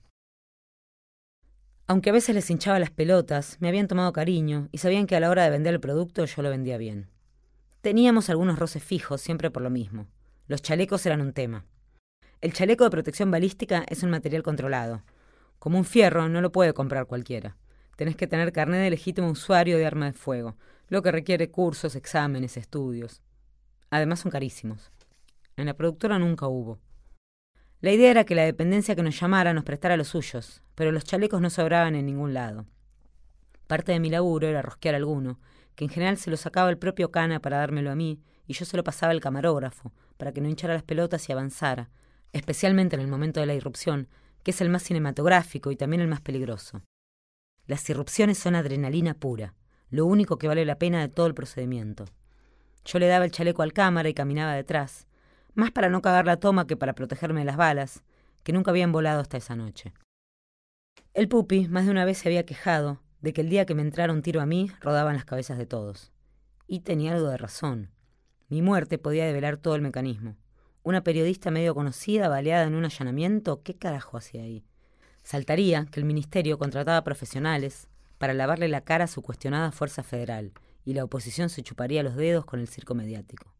Aunque 1.87 2.09
a 2.09 2.13
veces 2.13 2.33
les 2.33 2.49
hinchaba 2.49 2.79
las 2.79 2.91
pelotas, 2.91 3.57
me 3.59 3.67
habían 3.67 3.87
tomado 3.87 4.13
cariño 4.13 4.69
y 4.71 4.77
sabían 4.77 5.07
que 5.07 5.15
a 5.15 5.19
la 5.19 5.29
hora 5.29 5.43
de 5.43 5.49
vender 5.49 5.73
el 5.73 5.81
producto 5.81 6.23
yo 6.25 6.41
lo 6.41 6.49
vendía 6.49 6.77
bien. 6.77 7.09
Teníamos 7.81 8.29
algunos 8.29 8.57
roces 8.57 8.83
fijos, 8.83 9.19
siempre 9.21 9.51
por 9.51 9.61
lo 9.61 9.69
mismo. 9.69 10.07
Los 10.47 10.61
chalecos 10.61 11.05
eran 11.05 11.21
un 11.21 11.33
tema. 11.33 11.65
El 12.39 12.53
chaleco 12.53 12.85
de 12.85 12.91
protección 12.91 13.29
balística 13.29 13.83
es 13.89 14.03
un 14.03 14.09
material 14.09 14.41
controlado, 14.41 15.03
como 15.61 15.77
un 15.77 15.85
fierro 15.85 16.27
no 16.27 16.41
lo 16.41 16.51
puede 16.51 16.73
comprar 16.73 17.05
cualquiera. 17.05 17.55
Tenés 17.95 18.15
que 18.15 18.25
tener 18.25 18.51
carnet 18.51 18.81
de 18.81 18.89
legítimo 18.89 19.29
usuario 19.29 19.77
de 19.77 19.85
arma 19.85 20.07
de 20.07 20.13
fuego, 20.13 20.57
lo 20.87 21.03
que 21.03 21.11
requiere 21.11 21.51
cursos, 21.51 21.95
exámenes, 21.95 22.57
estudios. 22.57 23.21
Además 23.91 24.21
son 24.21 24.31
carísimos. 24.31 24.91
En 25.57 25.67
la 25.67 25.75
productora 25.75 26.17
nunca 26.17 26.47
hubo. 26.47 26.79
La 27.79 27.91
idea 27.91 28.09
era 28.09 28.23
que 28.23 28.33
la 28.33 28.43
dependencia 28.43 28.95
que 28.95 29.03
nos 29.03 29.19
llamara 29.19 29.53
nos 29.53 29.63
prestara 29.63 29.97
los 29.97 30.07
suyos, 30.07 30.63
pero 30.73 30.91
los 30.91 31.03
chalecos 31.03 31.41
no 31.41 31.51
sobraban 31.51 31.93
en 31.93 32.07
ningún 32.07 32.33
lado. 32.33 32.65
Parte 33.67 33.91
de 33.91 33.99
mi 33.99 34.09
laburo 34.09 34.47
era 34.47 34.63
rosquear 34.63 34.95
alguno, 34.95 35.39
que 35.75 35.83
en 35.83 35.91
general 35.91 36.17
se 36.17 36.31
lo 36.31 36.37
sacaba 36.37 36.71
el 36.71 36.79
propio 36.79 37.11
Cana 37.11 37.39
para 37.39 37.57
dármelo 37.57 37.91
a 37.91 37.95
mí, 37.95 38.19
y 38.47 38.53
yo 38.53 38.65
se 38.65 38.77
lo 38.77 38.83
pasaba 38.83 39.11
al 39.11 39.21
camarógrafo, 39.21 39.93
para 40.17 40.31
que 40.31 40.41
no 40.41 40.49
hinchara 40.49 40.73
las 40.73 40.81
pelotas 40.81 41.29
y 41.29 41.33
avanzara, 41.33 41.91
especialmente 42.33 42.95
en 42.95 43.03
el 43.03 43.07
momento 43.07 43.39
de 43.39 43.45
la 43.45 43.53
irrupción, 43.53 44.07
que 44.43 44.51
es 44.51 44.61
el 44.61 44.69
más 44.69 44.83
cinematográfico 44.83 45.71
y 45.71 45.75
también 45.75 46.01
el 46.01 46.07
más 46.07 46.21
peligroso. 46.21 46.81
Las 47.67 47.89
irrupciones 47.89 48.37
son 48.37 48.55
adrenalina 48.55 49.13
pura, 49.13 49.53
lo 49.89 50.05
único 50.05 50.37
que 50.37 50.47
vale 50.47 50.65
la 50.65 50.77
pena 50.77 51.01
de 51.01 51.09
todo 51.09 51.27
el 51.27 51.33
procedimiento. 51.33 52.05
Yo 52.85 52.99
le 52.99 53.07
daba 53.07 53.25
el 53.25 53.31
chaleco 53.31 53.61
al 53.61 53.73
cámara 53.73 54.09
y 54.09 54.13
caminaba 54.13 54.53
detrás, 54.53 55.07
más 55.53 55.71
para 55.71 55.89
no 55.89 56.01
cagar 56.01 56.25
la 56.25 56.37
toma 56.37 56.65
que 56.65 56.77
para 56.77 56.93
protegerme 56.93 57.41
de 57.41 57.45
las 57.45 57.57
balas, 57.57 58.03
que 58.43 58.53
nunca 58.53 58.71
habían 58.71 58.91
volado 58.91 59.21
hasta 59.21 59.37
esa 59.37 59.55
noche. 59.55 59.93
El 61.13 61.27
pupi 61.27 61.67
más 61.67 61.85
de 61.85 61.91
una 61.91 62.05
vez 62.05 62.19
se 62.19 62.29
había 62.29 62.45
quejado 62.45 63.01
de 63.21 63.33
que 63.33 63.41
el 63.41 63.49
día 63.49 63.65
que 63.65 63.75
me 63.75 63.81
entrara 63.81 64.13
un 64.13 64.21
tiro 64.21 64.41
a 64.41 64.45
mí 64.45 64.71
rodaban 64.79 65.15
las 65.15 65.25
cabezas 65.25 65.57
de 65.57 65.65
todos. 65.65 66.11
Y 66.67 66.79
tenía 66.81 67.13
algo 67.13 67.27
de 67.27 67.37
razón. 67.37 67.91
Mi 68.49 68.61
muerte 68.61 68.97
podía 68.97 69.25
develar 69.25 69.57
todo 69.57 69.75
el 69.75 69.81
mecanismo. 69.81 70.35
Una 70.83 71.03
periodista 71.03 71.51
medio 71.51 71.75
conocida, 71.75 72.27
baleada 72.27 72.65
en 72.65 72.73
un 72.73 72.85
allanamiento, 72.85 73.61
¿qué 73.61 73.75
carajo 73.75 74.17
hacía 74.17 74.41
ahí? 74.41 74.65
Saltaría 75.21 75.85
que 75.85 75.99
el 75.99 76.05
ministerio 76.05 76.57
contrataba 76.57 77.03
profesionales 77.03 77.87
para 78.17 78.33
lavarle 78.33 78.67
la 78.67 78.81
cara 78.81 79.03
a 79.05 79.07
su 79.07 79.21
cuestionada 79.21 79.71
fuerza 79.71 80.01
federal, 80.01 80.53
y 80.83 80.93
la 80.95 81.03
oposición 81.03 81.49
se 81.49 81.61
chuparía 81.61 82.01
los 82.01 82.15
dedos 82.15 82.45
con 82.45 82.59
el 82.59 82.67
circo 82.67 82.95
mediático. 82.95 83.53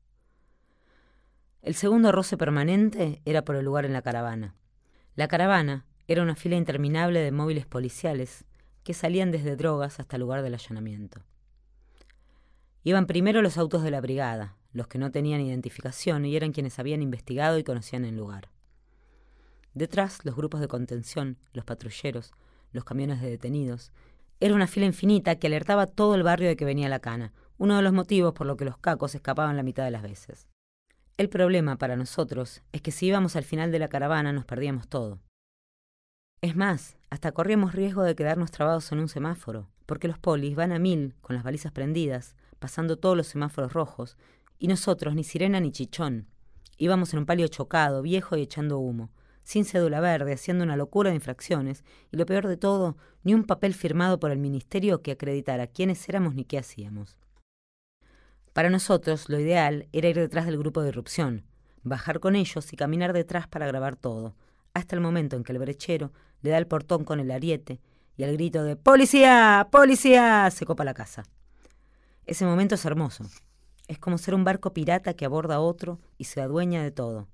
El 1.62 1.76
segundo 1.76 2.12
roce 2.12 2.38
permanente 2.38 3.22
era 3.24 3.46
por 3.46 3.56
el 3.56 3.66
lugar 3.66 3.86
en 3.86 3.94
la 3.94 4.02
caravana. 4.02 4.56
La 5.16 5.28
caravana 5.28 5.86
era 6.08 6.24
una 6.24 6.36
fila 6.36 6.56
interminable 6.56 7.20
de 7.20 7.32
móviles 7.32 7.68
policiales 7.68 8.46
que 8.84 8.96
salían 8.96 9.30
desde 9.30 9.56
drogas 9.56 10.00
hasta 10.00 10.16
el 10.16 10.22
lugar 10.22 10.42
del 10.42 10.56
allanamiento. 10.56 11.22
Iban 12.84 13.06
primero 13.06 13.44
los 13.44 13.60
autos 13.60 13.84
de 13.84 13.92
la 13.92 14.02
brigada, 14.02 14.56
los 14.74 14.88
que 14.88 14.98
no 14.98 15.12
tenían 15.12 15.42
identificación 15.42 16.26
y 16.26 16.36
eran 16.36 16.52
quienes 16.52 16.80
habían 16.80 17.02
investigado 17.02 17.58
y 17.58 17.64
conocían 17.64 18.06
el 18.06 18.16
lugar. 18.16 18.50
Detrás, 19.74 20.26
los 20.26 20.36
grupos 20.36 20.60
de 20.60 20.68
contención, 20.68 21.38
los 21.54 21.66
patrulleros, 21.66 22.32
los 22.72 22.84
camiones 22.84 23.22
de 23.22 23.30
detenidos. 23.30 23.92
Era 24.40 24.56
una 24.56 24.68
fila 24.68 24.86
infinita 24.86 25.36
que 25.36 25.48
alertaba 25.48 25.88
todo 25.88 26.16
el 26.16 26.24
barrio 26.24 26.50
de 26.50 26.56
que 26.56 26.66
venía 26.66 26.90
la 26.90 27.00
cana, 27.00 27.34
uno 27.58 27.76
de 27.76 27.82
los 27.82 27.94
motivos 27.94 28.34
por 28.34 28.48
lo 28.48 28.58
que 28.58 28.66
los 28.66 28.78
cacos 28.78 29.16
escapaban 29.16 29.56
la 29.56 29.64
mitad 29.64 29.84
de 29.84 29.92
las 29.92 30.02
veces. 30.02 30.48
El 31.18 31.30
problema 31.30 31.78
para 31.78 31.96
nosotros 31.96 32.64
es 32.72 32.82
que 32.82 32.92
si 32.92 33.08
íbamos 33.08 33.36
al 33.36 33.44
final 33.44 33.72
de 33.72 33.80
la 33.80 33.88
caravana 33.88 34.34
nos 34.34 34.46
perdíamos 34.46 34.88
todo. 34.88 35.20
Es 36.42 36.56
más, 36.56 36.98
hasta 37.12 37.32
corríamos 37.32 37.76
riesgo 37.76 38.02
de 38.02 38.16
quedarnos 38.16 38.50
trabados 38.50 38.92
en 38.92 39.00
un 39.00 39.08
semáforo, 39.08 39.70
porque 39.86 40.08
los 40.08 40.18
polis 40.18 40.56
van 40.56 40.72
a 40.72 40.80
mil 40.80 41.14
con 41.22 41.36
las 41.36 41.44
balizas 41.44 41.72
prendidas, 41.72 42.36
pasando 42.58 42.98
todos 42.98 43.16
los 43.16 43.28
semáforos 43.28 43.74
rojos, 43.74 44.18
y 44.62 44.68
nosotros, 44.68 45.16
ni 45.16 45.24
sirena 45.24 45.60
ni 45.60 45.72
chichón. 45.72 46.28
Íbamos 46.78 47.12
en 47.14 47.20
un 47.20 47.26
palio 47.26 47.48
chocado, 47.48 48.04
viejo 48.04 48.38
y 48.38 48.44
echando 48.44 48.78
humo, 48.78 49.10
sin 49.42 49.66
cédula 49.66 50.00
verde, 50.02 50.34
haciendo 50.34 50.64
una 50.64 50.78
locura 50.78 51.10
de 51.10 51.16
infracciones, 51.16 51.84
y 52.12 52.18
lo 52.18 52.28
peor 52.28 52.48
de 52.48 52.58
todo, 52.58 52.96
ni 53.24 53.34
un 53.34 53.44
papel 53.44 53.74
firmado 53.74 54.20
por 54.20 54.30
el 54.30 54.38
ministerio 54.38 55.02
que 55.02 55.14
acreditara 55.14 55.66
quiénes 55.66 56.08
éramos 56.08 56.36
ni 56.36 56.46
qué 56.46 56.60
hacíamos. 56.60 57.18
Para 58.54 58.70
nosotros, 58.70 59.30
lo 59.30 59.40
ideal 59.40 59.88
era 59.94 60.10
ir 60.10 60.16
detrás 60.18 60.46
del 60.46 60.60
grupo 60.60 60.84
de 60.84 60.90
irrupción, 60.90 61.44
bajar 61.82 62.20
con 62.20 62.36
ellos 62.36 62.72
y 62.72 62.76
caminar 62.76 63.14
detrás 63.14 63.48
para 63.48 63.66
grabar 63.66 63.96
todo, 63.96 64.36
hasta 64.76 64.96
el 64.96 65.02
momento 65.02 65.38
en 65.38 65.44
que 65.44 65.54
el 65.54 65.60
brechero 65.60 66.14
le 66.44 66.52
da 66.52 66.60
el 66.60 66.68
portón 66.68 67.04
con 67.04 67.20
el 67.20 67.32
ariete 67.32 67.82
y 68.16 68.26
al 68.26 68.34
grito 68.34 68.64
de 68.64 68.76
¡Policía! 68.76 69.70
¡Policía! 69.72 70.52
se 70.52 70.68
copa 70.68 70.84
la 70.84 70.94
casa. 70.94 71.24
Ese 72.28 72.46
momento 72.46 72.76
es 72.76 72.86
hermoso. 72.86 73.26
Es 73.92 74.00
como 74.00 74.18
ser 74.18 74.36
un 74.36 74.46
barco 74.46 74.72
pirata 74.72 75.16
que 75.16 75.26
aborda 75.26 75.60
otro 75.60 76.00
y 76.18 76.24
se 76.24 76.40
adueña 76.40 76.82
de 76.82 76.92
todo. 76.92 77.28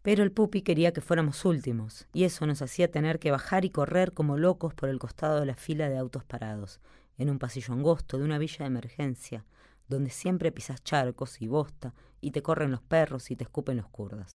Pero 0.00 0.22
el 0.22 0.32
pupi 0.32 0.62
quería 0.62 0.94
que 0.94 1.02
fuéramos 1.02 1.44
últimos, 1.44 2.08
y 2.14 2.24
eso 2.24 2.46
nos 2.46 2.62
hacía 2.62 2.90
tener 2.90 3.18
que 3.18 3.30
bajar 3.30 3.66
y 3.66 3.68
correr 3.68 4.14
como 4.14 4.38
locos 4.38 4.72
por 4.72 4.88
el 4.88 4.98
costado 4.98 5.40
de 5.40 5.44
la 5.44 5.54
fila 5.54 5.90
de 5.90 5.98
autos 5.98 6.24
parados, 6.24 6.80
en 7.18 7.28
un 7.28 7.38
pasillo 7.38 7.74
angosto 7.74 8.16
de 8.16 8.24
una 8.24 8.38
villa 8.38 8.60
de 8.60 8.68
emergencia, 8.68 9.44
donde 9.86 10.08
siempre 10.08 10.50
pisas 10.50 10.82
charcos 10.82 11.42
y 11.42 11.46
bosta, 11.46 11.92
y 12.22 12.30
te 12.30 12.42
corren 12.42 12.70
los 12.70 12.80
perros 12.80 13.30
y 13.30 13.36
te 13.36 13.44
escupen 13.44 13.76
los 13.76 13.88
kurdas. 13.90 14.32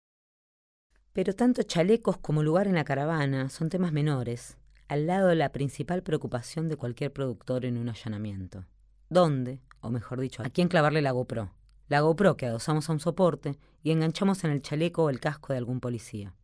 Pero 1.12 1.34
tanto 1.34 1.64
chalecos 1.64 2.16
como 2.16 2.42
lugar 2.42 2.66
en 2.66 2.76
la 2.76 2.84
caravana 2.84 3.50
son 3.50 3.68
temas 3.68 3.92
menores, 3.92 4.56
al 4.88 5.06
lado 5.06 5.28
de 5.28 5.34
la 5.34 5.52
principal 5.52 6.02
preocupación 6.02 6.70
de 6.70 6.78
cualquier 6.78 7.12
productor 7.12 7.66
en 7.66 7.76
un 7.76 7.90
allanamiento. 7.90 8.64
¿Dónde, 9.10 9.60
o 9.84 9.90
mejor 9.90 10.18
dicho, 10.18 10.42
a 10.42 10.48
quién 10.48 10.68
clavarle 10.68 11.02
la 11.02 11.12
GoPro. 11.12 11.52
La 11.88 12.00
GoPro 12.00 12.36
que 12.36 12.46
adosamos 12.46 12.88
a 12.88 12.92
un 12.92 13.00
soporte 13.00 13.58
y 13.82 13.90
enganchamos 13.90 14.42
en 14.44 14.50
el 14.50 14.62
chaleco 14.62 15.04
o 15.04 15.10
el 15.10 15.20
casco 15.20 15.52
de 15.52 15.58
algún 15.58 15.80
policía. 15.80 16.34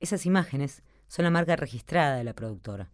Esas 0.00 0.26
imágenes 0.26 0.82
son 1.06 1.24
la 1.24 1.30
marca 1.30 1.54
registrada 1.54 2.16
de 2.16 2.24
la 2.24 2.34
productora, 2.34 2.90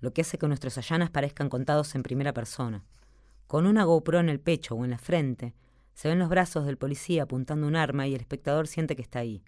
lo 0.00 0.12
que 0.12 0.22
hace 0.22 0.38
que 0.38 0.48
nuestros 0.48 0.76
allanas 0.76 1.10
parezcan 1.10 1.48
contados 1.48 1.94
en 1.94 2.02
primera 2.02 2.34
persona. 2.34 2.84
Con 3.46 3.66
una 3.66 3.84
GoPro 3.84 4.18
en 4.18 4.28
el 4.28 4.40
pecho 4.40 4.74
o 4.74 4.84
en 4.84 4.90
la 4.90 4.98
frente, 4.98 5.54
Se 5.96 6.08
ven 6.08 6.18
los 6.18 6.28
brazos 6.28 6.66
del 6.66 6.76
policía 6.76 7.22
apuntando 7.22 7.68
un 7.68 7.76
arma 7.76 8.08
y 8.08 8.16
el 8.16 8.20
espectador 8.20 8.66
siente 8.66 8.96
que 8.96 9.02
está 9.02 9.20
ahí. 9.20 9.44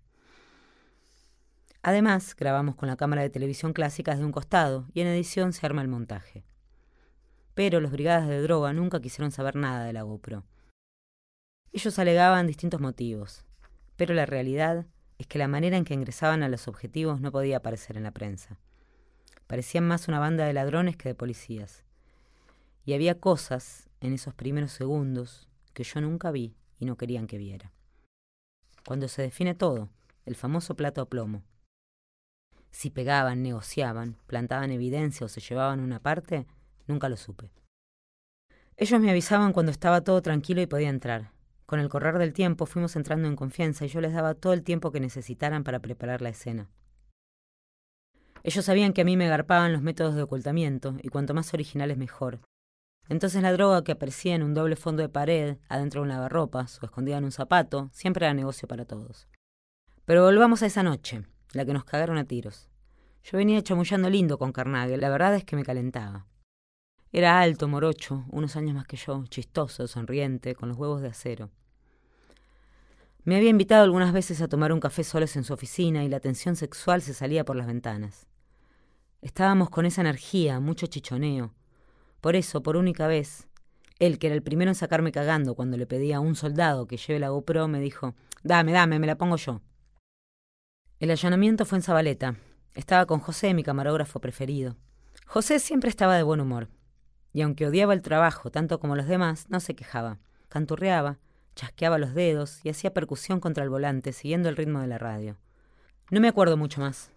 Además, 1.82 2.36
grabamos 2.36 2.76
con 2.76 2.88
la 2.88 2.96
cámara 2.96 3.22
de 3.22 3.30
televisión 3.30 3.72
clásica 3.72 4.12
desde 4.12 4.24
un 4.24 4.30
costado 4.30 4.86
y 4.94 5.00
en 5.00 5.08
edición 5.08 5.52
se 5.52 5.66
arma 5.66 5.82
el 5.82 5.88
montaje. 5.88 6.44
Pero 7.56 7.80
los 7.80 7.90
brigadas 7.90 8.28
de 8.28 8.42
droga 8.42 8.74
nunca 8.74 9.00
quisieron 9.00 9.32
saber 9.32 9.56
nada 9.56 9.86
de 9.86 9.94
la 9.94 10.02
GoPro. 10.02 10.44
Ellos 11.72 11.98
alegaban 11.98 12.46
distintos 12.46 12.82
motivos, 12.82 13.46
pero 13.96 14.12
la 14.12 14.26
realidad 14.26 14.84
es 15.16 15.26
que 15.26 15.38
la 15.38 15.48
manera 15.48 15.78
en 15.78 15.86
que 15.86 15.94
ingresaban 15.94 16.42
a 16.42 16.50
los 16.50 16.68
objetivos 16.68 17.22
no 17.22 17.32
podía 17.32 17.56
aparecer 17.56 17.96
en 17.96 18.02
la 18.02 18.10
prensa. 18.10 18.58
Parecían 19.46 19.88
más 19.88 20.06
una 20.06 20.18
banda 20.18 20.44
de 20.44 20.52
ladrones 20.52 20.98
que 20.98 21.08
de 21.08 21.14
policías. 21.14 21.82
Y 22.84 22.92
había 22.92 23.20
cosas 23.20 23.88
en 24.02 24.12
esos 24.12 24.34
primeros 24.34 24.72
segundos 24.72 25.48
que 25.72 25.82
yo 25.82 26.02
nunca 26.02 26.30
vi 26.30 26.54
y 26.78 26.84
no 26.84 26.98
querían 26.98 27.26
que 27.26 27.38
viera. 27.38 27.72
Cuando 28.86 29.08
se 29.08 29.22
define 29.22 29.54
todo, 29.54 29.88
el 30.26 30.36
famoso 30.36 30.76
plato 30.76 31.00
a 31.00 31.08
plomo, 31.08 31.42
si 32.70 32.90
pegaban, 32.90 33.42
negociaban, 33.42 34.18
plantaban 34.26 34.70
evidencia 34.70 35.24
o 35.24 35.30
se 35.30 35.40
llevaban 35.40 35.80
una 35.80 36.00
parte, 36.00 36.46
nunca 36.86 37.08
lo 37.08 37.16
supe. 37.16 37.50
Ellos 38.76 39.00
me 39.00 39.10
avisaban 39.10 39.52
cuando 39.52 39.72
estaba 39.72 40.02
todo 40.02 40.20
tranquilo 40.22 40.60
y 40.60 40.66
podía 40.66 40.90
entrar. 40.90 41.32
Con 41.64 41.80
el 41.80 41.88
correr 41.88 42.18
del 42.18 42.32
tiempo 42.32 42.66
fuimos 42.66 42.94
entrando 42.94 43.26
en 43.26 43.36
confianza 43.36 43.84
y 43.84 43.88
yo 43.88 44.00
les 44.00 44.12
daba 44.12 44.34
todo 44.34 44.52
el 44.52 44.62
tiempo 44.62 44.92
que 44.92 45.00
necesitaran 45.00 45.64
para 45.64 45.80
preparar 45.80 46.22
la 46.22 46.28
escena. 46.28 46.68
Ellos 48.44 48.64
sabían 48.64 48.92
que 48.92 49.00
a 49.00 49.04
mí 49.04 49.16
me 49.16 49.28
garpaban 49.28 49.72
los 49.72 49.82
métodos 49.82 50.14
de 50.14 50.22
ocultamiento, 50.22 50.94
y 51.02 51.08
cuanto 51.08 51.34
más 51.34 51.52
originales 51.52 51.96
mejor. 51.96 52.38
Entonces 53.08 53.42
la 53.42 53.52
droga 53.52 53.82
que 53.82 53.92
aparecía 53.92 54.36
en 54.36 54.44
un 54.44 54.54
doble 54.54 54.76
fondo 54.76 55.02
de 55.02 55.08
pared, 55.08 55.56
adentro 55.68 56.00
de 56.00 56.02
un 56.02 56.08
lavarropas 56.10 56.80
o 56.80 56.86
escondida 56.86 57.18
en 57.18 57.24
un 57.24 57.32
zapato, 57.32 57.88
siempre 57.92 58.24
era 58.24 58.34
negocio 58.34 58.68
para 58.68 58.84
todos. 58.84 59.26
Pero 60.04 60.22
volvamos 60.22 60.62
a 60.62 60.66
esa 60.66 60.84
noche 60.84 61.24
la 61.52 61.64
que 61.64 61.72
nos 61.72 61.84
cagaron 61.84 62.18
a 62.18 62.24
tiros. 62.24 62.68
Yo 63.24 63.38
venía 63.38 63.62
chamullando 63.62 64.10
lindo 64.10 64.38
con 64.38 64.52
Carnage, 64.52 64.96
la 64.96 65.08
verdad 65.08 65.34
es 65.34 65.44
que 65.44 65.56
me 65.56 65.64
calentaba. 65.64 66.26
Era 67.12 67.40
alto, 67.40 67.68
morocho, 67.68 68.24
unos 68.30 68.56
años 68.56 68.74
más 68.74 68.86
que 68.86 68.96
yo, 68.96 69.24
chistoso, 69.28 69.86
sonriente, 69.86 70.54
con 70.54 70.68
los 70.68 70.76
huevos 70.76 71.00
de 71.02 71.08
acero. 71.08 71.50
Me 73.24 73.36
había 73.36 73.50
invitado 73.50 73.84
algunas 73.84 74.12
veces 74.12 74.40
a 74.40 74.48
tomar 74.48 74.72
un 74.72 74.80
café 74.80 75.02
solos 75.02 75.34
en 75.36 75.44
su 75.44 75.52
oficina 75.52 76.04
y 76.04 76.08
la 76.08 76.20
tensión 76.20 76.54
sexual 76.54 77.02
se 77.02 77.14
salía 77.14 77.44
por 77.44 77.56
las 77.56 77.66
ventanas. 77.66 78.26
Estábamos 79.20 79.70
con 79.70 79.86
esa 79.86 80.02
energía, 80.02 80.60
mucho 80.60 80.86
chichoneo. 80.86 81.52
Por 82.20 82.36
eso, 82.36 82.62
por 82.62 82.76
única 82.76 83.06
vez, 83.06 83.48
él, 83.98 84.18
que 84.18 84.28
era 84.28 84.36
el 84.36 84.42
primero 84.42 84.70
en 84.70 84.74
sacarme 84.74 85.10
cagando 85.10 85.54
cuando 85.54 85.76
le 85.76 85.86
pedía 85.86 86.18
a 86.18 86.20
un 86.20 86.36
soldado 86.36 86.86
que 86.86 86.98
lleve 86.98 87.18
la 87.18 87.30
GoPro, 87.30 87.66
me 87.66 87.80
dijo, 87.80 88.14
dame, 88.42 88.72
dame, 88.72 88.98
me 88.98 89.06
la 89.06 89.16
pongo 89.16 89.36
yo. 89.36 89.60
El 91.00 91.10
allanamiento 91.10 91.64
fue 91.64 91.78
en 91.78 91.82
Zabaleta. 91.82 92.36
Estaba 92.74 93.06
con 93.06 93.20
José, 93.20 93.54
mi 93.54 93.62
camarógrafo 93.62 94.20
preferido. 94.20 94.76
José 95.26 95.58
siempre 95.58 95.90
estaba 95.90 96.16
de 96.16 96.22
buen 96.22 96.40
humor. 96.40 96.68
Y 97.36 97.42
aunque 97.42 97.66
odiaba 97.66 97.92
el 97.92 98.00
trabajo 98.00 98.50
tanto 98.50 98.80
como 98.80 98.96
los 98.96 99.08
demás, 99.08 99.50
no 99.50 99.60
se 99.60 99.74
quejaba. 99.74 100.18
Canturreaba, 100.48 101.18
chasqueaba 101.54 101.98
los 101.98 102.14
dedos 102.14 102.64
y 102.64 102.70
hacía 102.70 102.94
percusión 102.94 103.40
contra 103.40 103.62
el 103.62 103.68
volante, 103.68 104.14
siguiendo 104.14 104.48
el 104.48 104.56
ritmo 104.56 104.80
de 104.80 104.86
la 104.86 104.96
radio. 104.96 105.36
No 106.10 106.22
me 106.22 106.28
acuerdo 106.28 106.56
mucho 106.56 106.80
más, 106.80 107.10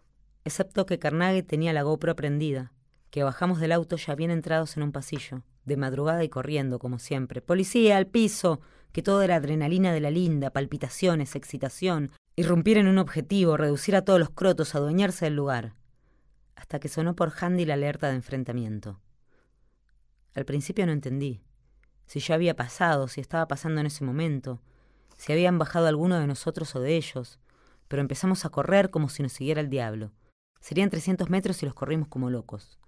excepto 0.44 0.86
que 0.86 1.00
Carnage 1.00 1.44
tenía 1.44 1.72
la 1.72 1.84
GoPro 1.84 2.18
prendida, 2.18 2.74
que 3.12 3.24
bajamos 3.24 3.62
del 3.62 3.72
auto 3.72 3.96
ya 3.96 4.14
bien 4.14 4.30
entrados 4.30 4.76
en 4.76 4.84
un 4.84 4.92
pasillo, 4.92 5.44
de 5.64 5.78
madrugada 5.78 6.22
y 6.26 6.28
corriendo, 6.28 6.80
como 6.80 7.00
siempre. 7.00 7.40
¡Policía, 7.40 7.96
al 7.96 8.08
piso! 8.08 8.60
Que 8.92 9.02
todo 9.02 9.22
era 9.22 9.38
adrenalina 9.38 9.94
de 9.94 10.02
la 10.02 10.12
linda, 10.12 10.50
palpitaciones, 10.50 11.38
excitación, 11.38 12.12
irrumpir 12.36 12.78
en 12.78 12.90
un 12.90 12.98
objetivo, 12.98 13.56
reducir 13.56 13.96
a 13.96 14.04
todos 14.04 14.20
los 14.20 14.32
crotos, 14.32 14.76
adueñarse 14.76 15.24
del 15.24 15.38
lugar, 15.38 15.76
hasta 16.58 16.82
que 16.82 16.90
sonó 16.90 17.16
por 17.16 17.32
Handy 17.40 17.64
la 17.64 17.76
alerta 17.76 18.10
de 18.10 18.16
enfrentamiento. 18.16 19.00
Al 20.40 20.46
principio 20.46 20.86
no 20.86 20.94
entendí 20.94 21.42
si 22.06 22.22
ya 22.22 22.36
había 22.36 22.56
pasado, 22.56 23.10
si 23.10 23.20
estaba 23.20 23.46
pasando 23.50 23.82
en 23.82 23.88
ese 23.88 24.06
momento, 24.06 24.62
si 25.18 25.34
habían 25.34 25.60
bajado 25.60 25.88
alguno 25.88 26.18
de 26.18 26.28
nosotros 26.28 26.74
o 26.78 26.80
de 26.80 26.96
ellos, 26.96 27.40
pero 27.90 28.02
empezamos 28.02 28.46
a 28.46 28.50
correr 28.50 28.90
como 28.90 29.10
si 29.10 29.22
nos 29.22 29.34
siguiera 29.34 29.60
el 29.60 29.70
diablo. 29.70 30.14
Serían 30.62 30.90
300 30.90 31.30
metros 31.30 31.62
y 31.62 31.66
los 31.66 31.76
corrimos 31.76 32.08
como 32.08 32.30
locos. 32.30 32.80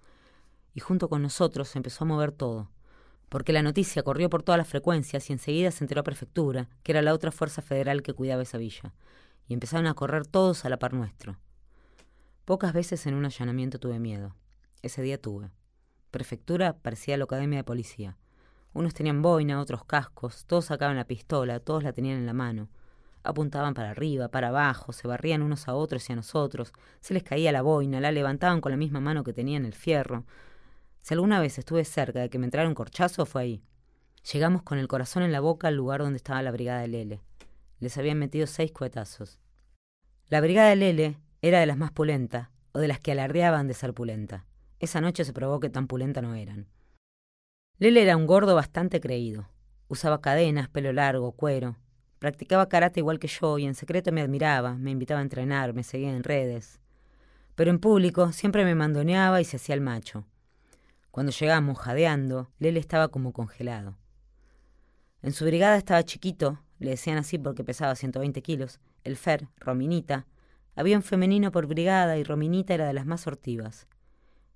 Y 0.73 0.79
junto 0.79 1.09
con 1.09 1.21
nosotros 1.21 1.67
se 1.67 1.77
empezó 1.77 2.05
a 2.05 2.07
mover 2.07 2.31
todo, 2.31 2.71
porque 3.27 3.51
la 3.51 3.63
noticia 3.63 4.01
corrió 4.01 4.29
por 4.29 4.43
todas 4.43 4.57
las 4.57 4.69
frecuencias 4.69 5.29
y 5.29 5.33
enseguida 5.33 5.71
se 5.71 5.83
enteró 5.83 5.99
a 5.99 6.05
Prefectura, 6.05 6.69
que 6.83 6.93
era 6.93 7.01
la 7.01 7.13
otra 7.13 7.33
fuerza 7.33 7.61
federal 7.61 8.01
que 8.01 8.13
cuidaba 8.13 8.43
esa 8.43 8.59
villa 8.59 8.93
y 9.49 9.53
empezaron 9.53 9.87
a 9.87 9.93
correr 9.93 10.25
todos 10.25 10.63
a 10.63 10.69
la 10.69 10.79
par 10.79 10.93
nuestro. 10.93 11.37
Pocas 12.45 12.71
veces 12.71 13.05
en 13.07 13.13
un 13.13 13.25
allanamiento 13.25 13.77
tuve 13.77 13.99
miedo. 13.99 14.37
Ese 14.81 15.01
día 15.01 15.21
tuve. 15.21 15.51
Prefectura 16.11 16.73
parecía 16.73 17.17
la 17.17 17.23
academia 17.23 17.59
de 17.59 17.63
policía. 17.63 18.17
Unos 18.73 18.93
tenían 18.93 19.21
boina, 19.21 19.59
otros 19.59 19.83
cascos, 19.85 20.45
todos 20.45 20.65
sacaban 20.65 20.95
la 20.95 21.07
pistola, 21.07 21.59
todos 21.59 21.83
la 21.83 21.93
tenían 21.93 22.17
en 22.17 22.25
la 22.25 22.33
mano. 22.33 22.69
Apuntaban 23.23 23.73
para 23.73 23.89
arriba, 23.89 24.29
para 24.29 24.49
abajo, 24.49 24.93
se 24.93 25.07
barrían 25.07 25.41
unos 25.41 25.67
a 25.67 25.75
otros 25.75 26.09
y 26.09 26.13
a 26.13 26.15
nosotros, 26.15 26.73
se 26.99 27.13
les 27.13 27.23
caía 27.23 27.51
la 27.51 27.61
boina, 27.61 27.99
la 27.99 28.11
levantaban 28.11 28.61
con 28.61 28.71
la 28.71 28.77
misma 28.77 28.99
mano 28.99 29.23
que 29.23 29.33
tenían 29.33 29.65
el 29.65 29.73
fierro. 29.73 30.25
Si 31.01 31.13
alguna 31.13 31.39
vez 31.39 31.57
estuve 31.57 31.85
cerca 31.85 32.19
de 32.19 32.29
que 32.29 32.39
me 32.39 32.45
entrara 32.45 32.69
un 32.69 32.75
corchazo, 32.75 33.25
fue 33.25 33.41
ahí. 33.41 33.63
Llegamos 34.31 34.61
con 34.61 34.77
el 34.77 34.87
corazón 34.87 35.23
en 35.23 35.31
la 35.31 35.39
boca 35.39 35.67
al 35.67 35.75
lugar 35.75 36.01
donde 36.01 36.17
estaba 36.17 36.41
la 36.43 36.51
brigada 36.51 36.81
de 36.81 36.87
Lele 36.87 37.21
les 37.81 37.97
habían 37.97 38.19
metido 38.19 38.47
seis 38.47 38.71
cohetazos. 38.71 39.39
La 40.29 40.39
brigada 40.39 40.73
Lele 40.75 41.17
era 41.41 41.59
de 41.59 41.65
las 41.65 41.77
más 41.77 41.91
pulentas, 41.91 42.49
o 42.71 42.79
de 42.79 42.87
las 42.87 42.99
que 42.99 43.11
alardeaban 43.11 43.67
de 43.67 43.73
ser 43.73 43.93
pulenta. 43.93 44.45
Esa 44.81 44.99
noche 44.99 45.23
se 45.25 45.31
probó 45.31 45.59
que 45.59 45.69
tan 45.69 45.85
pulenta 45.85 46.23
no 46.23 46.33
eran. 46.33 46.65
Lele 47.77 48.01
era 48.01 48.17
un 48.17 48.25
gordo 48.25 48.55
bastante 48.55 48.99
creído. 48.99 49.47
Usaba 49.87 50.21
cadenas, 50.21 50.69
pelo 50.69 50.91
largo, 50.91 51.33
cuero. 51.33 51.77
Practicaba 52.17 52.67
karate 52.67 52.99
igual 52.99 53.19
que 53.19 53.27
yo 53.27 53.59
y 53.59 53.65
en 53.65 53.75
secreto 53.75 54.11
me 54.11 54.21
admiraba, 54.21 54.73
me 54.73 54.89
invitaba 54.89 55.19
a 55.19 55.23
entrenar, 55.23 55.75
me 55.75 55.83
seguía 55.83 56.09
en 56.09 56.23
redes. 56.23 56.79
Pero 57.53 57.69
en 57.69 57.77
público 57.77 58.31
siempre 58.31 58.65
me 58.65 58.73
mandoneaba 58.73 59.39
y 59.39 59.45
se 59.45 59.57
hacía 59.57 59.75
el 59.75 59.81
macho. 59.81 60.25
Cuando 61.11 61.31
llegamos, 61.31 61.77
jadeando, 61.77 62.49
Lele 62.57 62.79
estaba 62.79 63.09
como 63.09 63.33
congelado. 63.33 63.97
En 65.21 65.31
su 65.31 65.45
brigada 65.45 65.77
estaba 65.77 66.03
chiquito, 66.03 66.59
le 66.79 66.89
decían 66.89 67.19
así 67.19 67.37
porque 67.37 67.63
pesaba 67.63 67.93
120 67.93 68.41
kilos, 68.41 68.79
el 69.03 69.15
Fer, 69.15 69.47
Rominita. 69.57 70.25
Había 70.75 70.97
un 70.97 71.03
femenino 71.03 71.51
por 71.51 71.67
brigada 71.67 72.17
y 72.17 72.23
Rominita 72.23 72.73
era 72.73 72.87
de 72.87 72.93
las 72.93 73.05
más 73.05 73.21
sortivas. 73.21 73.87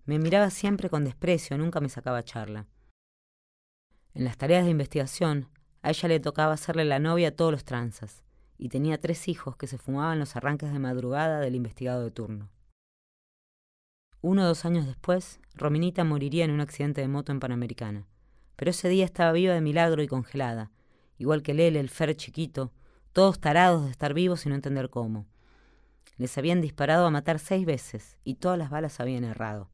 Me 0.05 0.19
miraba 0.19 0.51
siempre 0.51 0.89
con 0.89 1.03
desprecio, 1.03 1.57
nunca 1.57 1.81
me 1.81 1.89
sacaba 1.89 2.23
charla. 2.23 2.67
En 4.13 4.23
las 4.23 4.37
tareas 4.37 4.63
de 4.63 4.71
investigación, 4.71 5.49
a 5.81 5.89
ella 5.89 6.07
le 6.09 6.19
tocaba 6.19 6.53
hacerle 6.53 6.85
la 6.85 6.99
novia 6.99 7.29
a 7.29 7.31
todos 7.31 7.51
los 7.51 7.65
tranzas, 7.65 8.23
y 8.57 8.69
tenía 8.69 9.01
tres 9.01 9.27
hijos 9.27 9.57
que 9.57 9.67
se 9.67 9.77
fumaban 9.77 10.19
los 10.19 10.35
arranques 10.35 10.71
de 10.71 10.79
madrugada 10.79 11.39
del 11.39 11.55
investigado 11.55 12.03
de 12.03 12.11
turno. 12.11 12.49
Uno 14.21 14.43
o 14.43 14.45
dos 14.45 14.63
años 14.63 14.85
después, 14.85 15.39
Rominita 15.55 16.03
moriría 16.03 16.45
en 16.45 16.51
un 16.51 16.61
accidente 16.61 17.01
de 17.01 17.07
moto 17.07 17.31
en 17.31 17.39
Panamericana, 17.39 18.07
pero 18.55 18.71
ese 18.71 18.89
día 18.89 19.05
estaba 19.05 19.31
viva 19.31 19.53
de 19.53 19.61
milagro 19.61 20.03
y 20.03 20.07
congelada, 20.07 20.71
igual 21.17 21.41
que 21.41 21.53
Lele, 21.53 21.79
el 21.79 21.89
Fer 21.89 22.15
chiquito, 22.15 22.71
todos 23.11 23.39
tarados 23.39 23.85
de 23.85 23.91
estar 23.91 24.13
vivos 24.13 24.45
y 24.45 24.49
no 24.49 24.55
entender 24.55 24.89
cómo. 24.89 25.25
Les 26.17 26.37
habían 26.37 26.61
disparado 26.61 27.05
a 27.05 27.11
matar 27.11 27.39
seis 27.39 27.65
veces 27.65 28.17
y 28.23 28.35
todas 28.35 28.57
las 28.57 28.69
balas 28.69 28.99
habían 28.99 29.23
errado. 29.23 29.69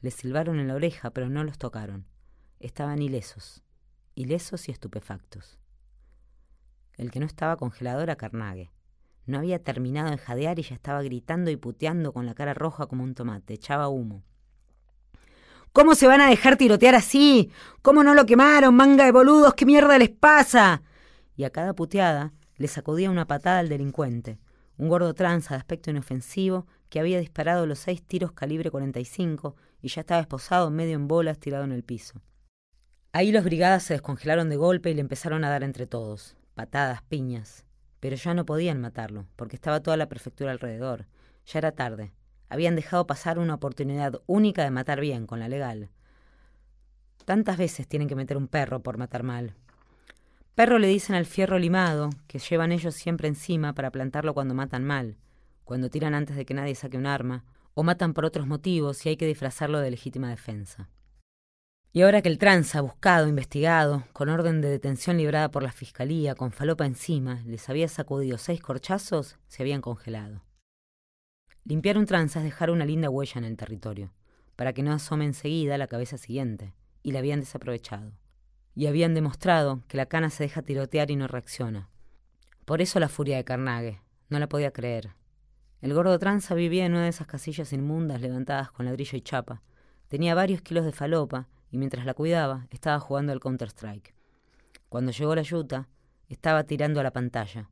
Les 0.00 0.14
silbaron 0.14 0.58
en 0.58 0.68
la 0.68 0.74
oreja, 0.74 1.10
pero 1.10 1.28
no 1.28 1.44
los 1.44 1.58
tocaron. 1.58 2.06
Estaban 2.58 3.02
ilesos, 3.02 3.62
ilesos 4.14 4.68
y 4.68 4.72
estupefactos. 4.72 5.58
El 6.96 7.10
que 7.10 7.20
no 7.20 7.26
estaba 7.26 7.56
congelado 7.56 8.02
era 8.02 8.16
Carnague. 8.16 8.70
No 9.26 9.38
había 9.38 9.62
terminado 9.62 10.10
de 10.10 10.18
jadear 10.18 10.58
y 10.58 10.62
ya 10.62 10.74
estaba 10.74 11.02
gritando 11.02 11.50
y 11.50 11.56
puteando 11.56 12.12
con 12.12 12.26
la 12.26 12.34
cara 12.34 12.54
roja 12.54 12.86
como 12.86 13.04
un 13.04 13.14
tomate, 13.14 13.54
echaba 13.54 13.88
humo. 13.88 14.22
¿Cómo 15.72 15.94
se 15.94 16.08
van 16.08 16.20
a 16.20 16.28
dejar 16.28 16.56
tirotear 16.56 16.94
así? 16.94 17.50
¿Cómo 17.82 18.02
no 18.02 18.14
lo 18.14 18.26
quemaron, 18.26 18.74
manga 18.74 19.04
de 19.04 19.12
boludos? 19.12 19.54
¿Qué 19.54 19.66
mierda 19.66 19.98
les 19.98 20.10
pasa? 20.10 20.82
Y 21.36 21.44
a 21.44 21.50
cada 21.50 21.74
puteada 21.74 22.32
le 22.56 22.68
sacudía 22.68 23.10
una 23.10 23.26
patada 23.26 23.60
al 23.60 23.68
delincuente, 23.68 24.38
un 24.78 24.88
gordo 24.88 25.14
tranza 25.14 25.54
de 25.54 25.58
aspecto 25.58 25.90
inofensivo 25.90 26.66
que 26.88 27.00
había 27.00 27.20
disparado 27.20 27.66
los 27.66 27.78
seis 27.78 28.02
tiros 28.02 28.32
calibre 28.32 28.70
45 28.70 29.54
y 29.82 29.88
ya 29.88 30.00
estaba 30.00 30.20
esposado 30.20 30.70
medio 30.70 30.94
en 30.94 31.08
bolas 31.08 31.38
tirado 31.38 31.64
en 31.64 31.72
el 31.72 31.82
piso. 31.82 32.20
Ahí 33.12 33.32
los 33.32 33.44
brigadas 33.44 33.82
se 33.82 33.94
descongelaron 33.94 34.48
de 34.48 34.56
golpe 34.56 34.90
y 34.90 34.94
le 34.94 35.00
empezaron 35.00 35.44
a 35.44 35.50
dar 35.50 35.62
entre 35.62 35.86
todos, 35.86 36.36
patadas, 36.54 37.02
piñas. 37.02 37.64
Pero 37.98 38.16
ya 38.16 38.34
no 38.34 38.46
podían 38.46 38.80
matarlo, 38.80 39.26
porque 39.36 39.56
estaba 39.56 39.80
toda 39.80 39.96
la 39.96 40.08
prefectura 40.08 40.52
alrededor. 40.52 41.06
Ya 41.44 41.58
era 41.58 41.72
tarde 41.72 42.12
habían 42.50 42.74
dejado 42.76 43.06
pasar 43.06 43.38
una 43.38 43.54
oportunidad 43.54 44.20
única 44.26 44.64
de 44.64 44.72
matar 44.72 45.00
bien 45.00 45.26
con 45.26 45.38
la 45.38 45.48
legal. 45.48 45.88
Tantas 47.24 47.56
veces 47.56 47.86
tienen 47.86 48.08
que 48.08 48.16
meter 48.16 48.36
un 48.36 48.48
perro 48.48 48.82
por 48.82 48.98
matar 48.98 49.22
mal. 49.22 49.54
Perro 50.56 50.78
le 50.78 50.88
dicen 50.88 51.14
al 51.14 51.26
fierro 51.26 51.58
limado, 51.58 52.10
que 52.26 52.40
llevan 52.40 52.72
ellos 52.72 52.94
siempre 52.94 53.28
encima 53.28 53.72
para 53.72 53.92
plantarlo 53.92 54.34
cuando 54.34 54.52
matan 54.52 54.84
mal, 54.84 55.16
cuando 55.64 55.88
tiran 55.88 56.12
antes 56.12 56.36
de 56.36 56.44
que 56.44 56.54
nadie 56.54 56.74
saque 56.74 56.98
un 56.98 57.06
arma, 57.06 57.44
o 57.80 57.82
matan 57.82 58.12
por 58.12 58.26
otros 58.26 58.46
motivos 58.46 59.06
y 59.06 59.08
hay 59.08 59.16
que 59.16 59.26
disfrazarlo 59.26 59.80
de 59.80 59.90
legítima 59.90 60.28
defensa. 60.28 60.90
Y 61.94 62.02
ahora 62.02 62.20
que 62.20 62.28
el 62.28 62.36
tranza, 62.36 62.82
buscado, 62.82 63.26
investigado, 63.26 64.04
con 64.12 64.28
orden 64.28 64.60
de 64.60 64.68
detención 64.68 65.16
librada 65.16 65.50
por 65.50 65.62
la 65.62 65.72
fiscalía, 65.72 66.34
con 66.34 66.52
falopa 66.52 66.84
encima, 66.84 67.40
les 67.46 67.70
había 67.70 67.88
sacudido 67.88 68.36
seis 68.36 68.60
corchazos, 68.60 69.38
se 69.48 69.62
habían 69.62 69.80
congelado. 69.80 70.42
Limpiar 71.64 71.96
un 71.96 72.04
tranza 72.04 72.40
es 72.40 72.44
dejar 72.44 72.70
una 72.70 72.84
linda 72.84 73.08
huella 73.08 73.38
en 73.38 73.44
el 73.44 73.56
territorio, 73.56 74.12
para 74.56 74.74
que 74.74 74.82
no 74.82 74.92
asome 74.92 75.24
enseguida 75.24 75.78
la 75.78 75.86
cabeza 75.86 76.18
siguiente, 76.18 76.74
y 77.02 77.12
la 77.12 77.20
habían 77.20 77.40
desaprovechado. 77.40 78.12
Y 78.74 78.88
habían 78.88 79.14
demostrado 79.14 79.84
que 79.88 79.96
la 79.96 80.04
cana 80.04 80.28
se 80.28 80.44
deja 80.44 80.60
tirotear 80.60 81.10
y 81.10 81.16
no 81.16 81.28
reacciona. 81.28 81.88
Por 82.66 82.82
eso 82.82 83.00
la 83.00 83.08
furia 83.08 83.38
de 83.38 83.44
Carnage, 83.44 84.02
no 84.28 84.38
la 84.38 84.50
podía 84.50 84.70
creer. 84.70 85.14
El 85.80 85.94
gordo 85.94 86.18
tranza 86.18 86.54
vivía 86.54 86.84
en 86.84 86.92
una 86.92 87.04
de 87.04 87.08
esas 87.08 87.26
casillas 87.26 87.72
inmundas 87.72 88.20
levantadas 88.20 88.70
con 88.70 88.84
ladrillo 88.84 89.16
y 89.16 89.22
chapa. 89.22 89.62
Tenía 90.08 90.34
varios 90.34 90.60
kilos 90.60 90.84
de 90.84 90.92
falopa 90.92 91.48
y 91.70 91.78
mientras 91.78 92.04
la 92.04 92.12
cuidaba 92.12 92.66
estaba 92.70 93.00
jugando 93.00 93.32
al 93.32 93.40
Counter-Strike. 93.40 94.14
Cuando 94.90 95.12
llegó 95.12 95.34
la 95.34 95.42
yuta, 95.42 95.88
estaba 96.28 96.64
tirando 96.64 97.00
a 97.00 97.02
la 97.02 97.12
pantalla. 97.12 97.70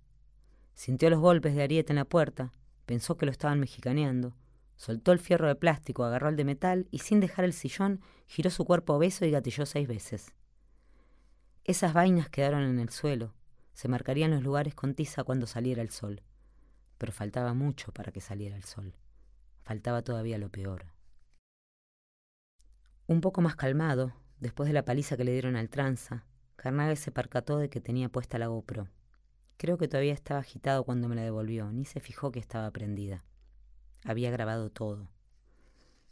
Sintió 0.73 1.11
los 1.11 1.21
golpes 1.21 1.55
de 1.55 1.63
Ariete 1.63 1.93
en 1.93 1.97
la 1.97 2.07
puerta, 2.07 2.53
pensó 2.87 3.17
que 3.19 3.27
lo 3.27 3.33
estaban 3.33 3.61
mexicaneando, 3.61 4.35
soltó 4.77 5.13
el 5.13 5.19
fierro 5.19 5.49
de 5.49 5.57
plástico, 5.57 6.05
agarró 6.05 6.29
el 6.29 6.37
de 6.37 6.45
metal 6.45 6.89
y 6.91 7.01
sin 7.01 7.21
dejar 7.21 7.45
el 7.45 7.53
sillón 7.53 8.01
giró 8.27 8.49
su 8.49 8.65
cuerpo 8.65 8.95
obeso 8.95 9.27
y 9.27 9.33
gatilló 9.33 9.67
seis 9.67 9.87
veces. 9.87 10.33
Esas 11.65 11.93
vainas 11.93 12.31
quedaron 12.31 12.63
en 12.63 12.79
el 12.79 12.89
suelo, 12.89 13.35
se 13.75 13.89
marcarían 13.89 14.31
los 14.31 14.43
lugares 14.43 14.75
con 14.75 14.95
tiza 14.95 15.25
cuando 15.25 15.47
saliera 15.47 15.83
el 15.83 15.91
sol. 15.91 16.23
Pero 16.99 17.13
faltaba 17.13 17.55
mucho 17.55 17.93
para 17.93 18.13
que 18.13 18.21
saliera 18.21 18.57
el 18.57 18.65
sol. 18.65 18.95
Faltaba 19.63 20.03
todavía 20.03 20.39
lo 20.39 20.51
peor. 20.51 20.87
Un 23.07 23.21
poco 23.21 23.41
más 23.41 23.57
calmado, 23.57 24.13
después 24.41 24.67
de 24.67 24.75
la 24.75 24.85
paliza 24.85 25.17
que 25.17 25.25
le 25.25 25.33
dieron 25.33 25.57
al 25.57 25.71
tranza, 25.71 26.27
Carnage 26.57 26.97
se 26.97 27.13
percató 27.13 27.59
de 27.59 27.71
que 27.71 27.81
tenía 27.81 28.09
puesta 28.09 28.39
la 28.39 28.49
GoPro. 28.49 28.89
Creo 29.57 29.79
que 29.79 29.89
todavía 29.89 30.13
estaba 30.13 30.41
agitado 30.41 30.85
cuando 30.85 31.09
me 31.09 31.17
la 31.17 31.23
devolvió, 31.23 31.71
ni 31.73 31.85
se 31.85 32.01
fijó 32.01 32.33
que 32.33 32.41
estaba 32.41 32.71
prendida. 32.71 33.25
Había 34.05 34.31
grabado 34.31 34.69
todo. 34.71 35.09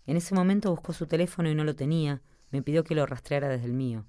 En 0.07 0.17
ese 0.17 0.35
momento 0.35 0.71
buscó 0.71 0.93
su 0.93 1.07
teléfono 1.07 1.51
y 1.51 1.55
no 1.55 1.65
lo 1.65 1.75
tenía, 1.75 2.23
me 2.51 2.63
pidió 2.63 2.85
que 2.85 2.95
lo 2.95 3.07
rastreara 3.07 3.49
desde 3.49 3.67
el 3.67 3.73
mío. 3.73 4.07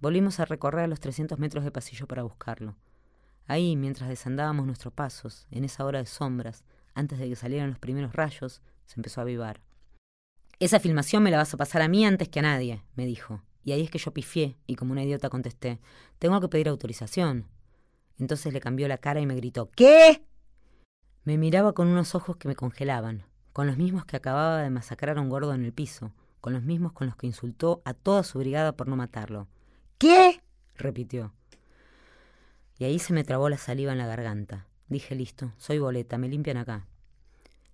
Volvimos 0.00 0.38
a 0.40 0.44
recorrer 0.44 0.88
los 0.88 1.00
300 1.00 1.38
metros 1.38 1.64
de 1.64 1.72
pasillo 1.72 2.06
para 2.06 2.22
buscarlo. 2.22 2.76
Ahí, 3.46 3.76
mientras 3.76 4.08
desandábamos 4.08 4.66
nuestros 4.66 4.92
pasos, 4.92 5.46
en 5.50 5.64
esa 5.64 5.84
hora 5.84 5.98
de 5.98 6.06
sombras, 6.06 6.64
antes 6.94 7.18
de 7.18 7.28
que 7.28 7.36
salieran 7.36 7.70
los 7.70 7.78
primeros 7.78 8.14
rayos, 8.14 8.62
se 8.86 8.98
empezó 8.98 9.20
a 9.20 9.22
avivar. 9.22 9.60
Esa 10.60 10.80
filmación 10.80 11.22
me 11.22 11.30
la 11.30 11.38
vas 11.38 11.52
a 11.52 11.56
pasar 11.56 11.82
a 11.82 11.88
mí 11.88 12.06
antes 12.06 12.28
que 12.28 12.38
a 12.38 12.42
nadie, 12.42 12.82
me 12.94 13.06
dijo. 13.06 13.42
Y 13.64 13.72
ahí 13.72 13.82
es 13.82 13.90
que 13.90 13.98
yo 13.98 14.12
pifié 14.12 14.56
y 14.66 14.76
como 14.76 14.92
una 14.92 15.02
idiota 15.02 15.30
contesté, 15.30 15.80
tengo 16.18 16.40
que 16.40 16.48
pedir 16.48 16.68
autorización. 16.68 17.48
Entonces 18.18 18.52
le 18.52 18.60
cambió 18.60 18.86
la 18.88 18.98
cara 18.98 19.20
y 19.20 19.26
me 19.26 19.34
gritó, 19.34 19.70
¿qué? 19.70 20.24
Me 21.24 21.38
miraba 21.38 21.72
con 21.72 21.88
unos 21.88 22.14
ojos 22.14 22.36
que 22.36 22.48
me 22.48 22.54
congelaban, 22.54 23.24
con 23.52 23.66
los 23.66 23.76
mismos 23.76 24.04
que 24.04 24.16
acababa 24.16 24.62
de 24.62 24.70
masacrar 24.70 25.18
a 25.18 25.20
un 25.20 25.28
gordo 25.28 25.54
en 25.54 25.64
el 25.64 25.72
piso, 25.72 26.12
con 26.40 26.52
los 26.52 26.62
mismos 26.62 26.92
con 26.92 27.06
los 27.06 27.16
que 27.16 27.26
insultó 27.26 27.82
a 27.84 27.94
toda 27.94 28.22
su 28.22 28.38
brigada 28.38 28.76
por 28.76 28.88
no 28.88 28.96
matarlo. 28.96 29.48
¿Qué? 29.98 30.42
repitió. 30.76 31.32
Y 32.78 32.84
ahí 32.84 32.98
se 32.98 33.12
me 33.12 33.24
trabó 33.24 33.48
la 33.48 33.58
saliva 33.58 33.92
en 33.92 33.98
la 33.98 34.06
garganta. 34.06 34.66
Dije, 34.88 35.14
listo, 35.14 35.52
soy 35.56 35.78
boleta, 35.78 36.18
me 36.18 36.28
limpian 36.28 36.56
acá. 36.56 36.86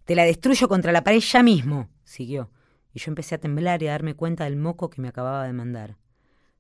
Te 0.04 0.14
la 0.14 0.24
destruyo 0.24 0.68
contra 0.68 0.92
la 0.92 1.04
pared 1.04 1.20
ya 1.20 1.42
mismo, 1.42 1.88
siguió 2.04 2.50
y 2.92 3.00
yo 3.00 3.10
empecé 3.10 3.34
a 3.34 3.40
temblar 3.40 3.82
y 3.82 3.88
a 3.88 3.92
darme 3.92 4.14
cuenta 4.14 4.44
del 4.44 4.56
moco 4.56 4.90
que 4.90 5.00
me 5.00 5.08
acababa 5.08 5.44
de 5.44 5.52
mandar. 5.52 5.96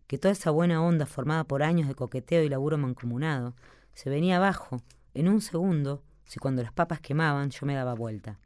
Que 0.06 0.18
toda 0.18 0.32
esa 0.32 0.50
buena 0.50 0.82
onda 0.82 1.06
formada 1.06 1.44
por 1.44 1.62
años 1.62 1.88
de 1.88 1.94
coqueteo 1.94 2.42
y 2.42 2.48
laburo 2.48 2.78
mancomunado 2.78 3.54
se 3.94 4.10
venía 4.10 4.36
abajo 4.36 4.82
en 5.14 5.28
un 5.28 5.40
segundo 5.40 6.02
si 6.24 6.38
cuando 6.38 6.62
las 6.62 6.72
papas 6.72 7.00
quemaban 7.00 7.50
yo 7.50 7.66
me 7.66 7.74
daba 7.74 7.94
vuelta. 7.94 8.38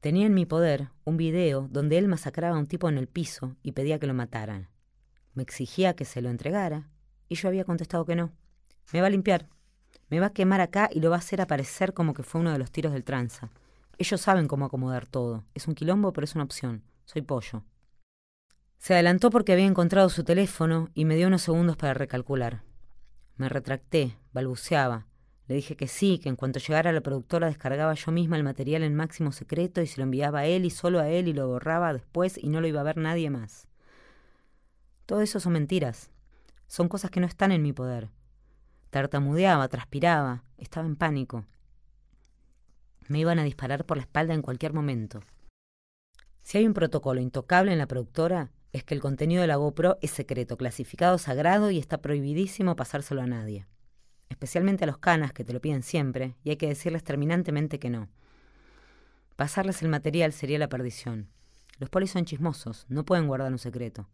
Tenía 0.00 0.26
en 0.26 0.34
mi 0.34 0.46
poder 0.46 0.88
un 1.04 1.16
video 1.16 1.68
donde 1.70 1.98
él 1.98 2.08
masacraba 2.08 2.56
a 2.56 2.58
un 2.58 2.66
tipo 2.66 2.88
en 2.88 2.96
el 2.96 3.06
piso 3.06 3.56
y 3.62 3.72
pedía 3.72 3.98
que 3.98 4.06
lo 4.06 4.14
mataran. 4.14 4.68
Me 5.34 5.42
exigía 5.42 5.94
que 5.94 6.04
se 6.04 6.22
lo 6.22 6.30
entregara 6.30 6.88
y 7.28 7.34
yo 7.34 7.48
había 7.48 7.64
contestado 7.64 8.04
que 8.04 8.16
no. 8.16 8.32
Me 8.92 9.00
va 9.00 9.06
a 9.06 9.10
limpiar, 9.10 9.46
me 10.10 10.18
va 10.18 10.26
a 10.26 10.32
quemar 10.32 10.60
acá 10.60 10.90
y 10.92 11.00
lo 11.00 11.10
va 11.10 11.16
a 11.16 11.20
hacer 11.20 11.40
aparecer 11.40 11.94
como 11.94 12.14
que 12.14 12.24
fue 12.24 12.40
uno 12.40 12.50
de 12.52 12.58
los 12.58 12.72
tiros 12.72 12.92
del 12.92 13.04
tranza. 13.04 13.50
Ellos 13.96 14.20
saben 14.20 14.48
cómo 14.48 14.64
acomodar 14.64 15.06
todo. 15.06 15.44
Es 15.54 15.68
un 15.68 15.76
quilombo, 15.76 16.12
pero 16.12 16.24
es 16.24 16.34
una 16.34 16.42
opción. 16.44 16.82
Soy 17.04 17.22
pollo. 17.22 17.62
Se 18.78 18.94
adelantó 18.94 19.30
porque 19.30 19.52
había 19.52 19.66
encontrado 19.66 20.08
su 20.08 20.24
teléfono 20.24 20.88
y 20.94 21.04
me 21.04 21.14
dio 21.14 21.28
unos 21.28 21.42
segundos 21.42 21.76
para 21.76 21.94
recalcular. 21.94 22.62
Me 23.36 23.48
retracté, 23.48 24.16
balbuceaba. 24.32 25.06
Le 25.46 25.54
dije 25.54 25.76
que 25.76 25.86
sí, 25.86 26.18
que 26.18 26.28
en 26.28 26.36
cuanto 26.36 26.58
llegara 26.58 26.92
la 26.92 27.02
productora 27.02 27.46
descargaba 27.46 27.94
yo 27.94 28.10
misma 28.10 28.36
el 28.36 28.44
material 28.44 28.82
en 28.82 28.96
máximo 28.96 29.30
secreto 29.32 29.80
y 29.80 29.86
se 29.86 29.98
lo 29.98 30.04
enviaba 30.04 30.40
a 30.40 30.46
él 30.46 30.64
y 30.64 30.70
solo 30.70 30.98
a 30.98 31.08
él 31.08 31.28
y 31.28 31.32
lo 31.32 31.46
borraba 31.46 31.92
después 31.92 32.38
y 32.38 32.48
no 32.48 32.60
lo 32.60 32.66
iba 32.66 32.80
a 32.80 32.84
ver 32.84 32.96
nadie 32.96 33.30
más. 33.30 33.68
Todo 35.06 35.20
eso 35.20 35.38
son 35.38 35.52
mentiras. 35.52 36.10
Son 36.66 36.88
cosas 36.88 37.10
que 37.10 37.20
no 37.20 37.26
están 37.26 37.52
en 37.52 37.62
mi 37.62 37.72
poder. 37.72 38.10
Tartamudeaba, 38.90 39.68
transpiraba, 39.68 40.42
estaba 40.58 40.86
en 40.86 40.96
pánico. 40.96 41.46
Me 43.06 43.20
iban 43.20 43.38
a 43.38 43.44
disparar 43.44 43.86
por 43.86 43.96
la 43.96 44.02
espalda 44.02 44.34
en 44.34 44.42
cualquier 44.42 44.72
momento. 44.72 45.20
Si 46.42 46.58
hay 46.58 46.66
un 46.66 46.74
protocolo 46.74 47.20
intocable 47.20 47.72
en 47.72 47.78
la 47.78 47.86
productora, 47.86 48.50
es 48.72 48.82
que 48.82 48.94
el 48.94 49.00
contenido 49.00 49.42
de 49.42 49.46
la 49.46 49.56
GoPro 49.56 49.98
es 50.00 50.10
secreto, 50.10 50.56
clasificado 50.56 51.18
sagrado 51.18 51.70
y 51.70 51.78
está 51.78 51.98
prohibidísimo 51.98 52.74
pasárselo 52.74 53.22
a 53.22 53.26
nadie. 53.26 53.66
Especialmente 54.28 54.84
a 54.84 54.86
los 54.88 54.98
canas 54.98 55.32
que 55.32 55.44
te 55.44 55.52
lo 55.52 55.60
piden 55.60 55.82
siempre 55.82 56.34
y 56.42 56.50
hay 56.50 56.56
que 56.56 56.68
decirles 56.68 57.04
terminantemente 57.04 57.78
que 57.78 57.90
no. 57.90 58.08
Pasarles 59.36 59.82
el 59.82 59.88
material 59.88 60.32
sería 60.32 60.58
la 60.58 60.68
perdición. 60.68 61.28
Los 61.78 61.90
polis 61.90 62.10
son 62.10 62.24
chismosos, 62.24 62.86
no 62.88 63.04
pueden 63.04 63.28
guardar 63.28 63.52
un 63.52 63.58
secreto. 63.58 64.08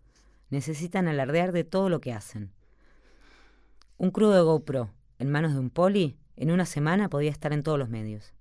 Necesitan 0.51 1.09
alardear 1.09 1.53
de 1.53 1.65
todo 1.65 1.89
lo 1.89 2.01
que 2.01 2.13
hacen. 2.13 2.53
Un 3.99 4.11
crudo 4.11 4.45
GoPro 4.45 4.91
en 5.19 5.31
manos 5.31 5.53
de 5.53 5.59
un 5.59 5.71
poli 5.71 6.17
en 6.37 6.51
una 6.51 6.67
semana 6.67 7.09
podía 7.09 7.31
estar 7.31 7.53
en 7.53 7.63
todos 7.63 7.79
los 7.79 7.89
medios 7.89 8.37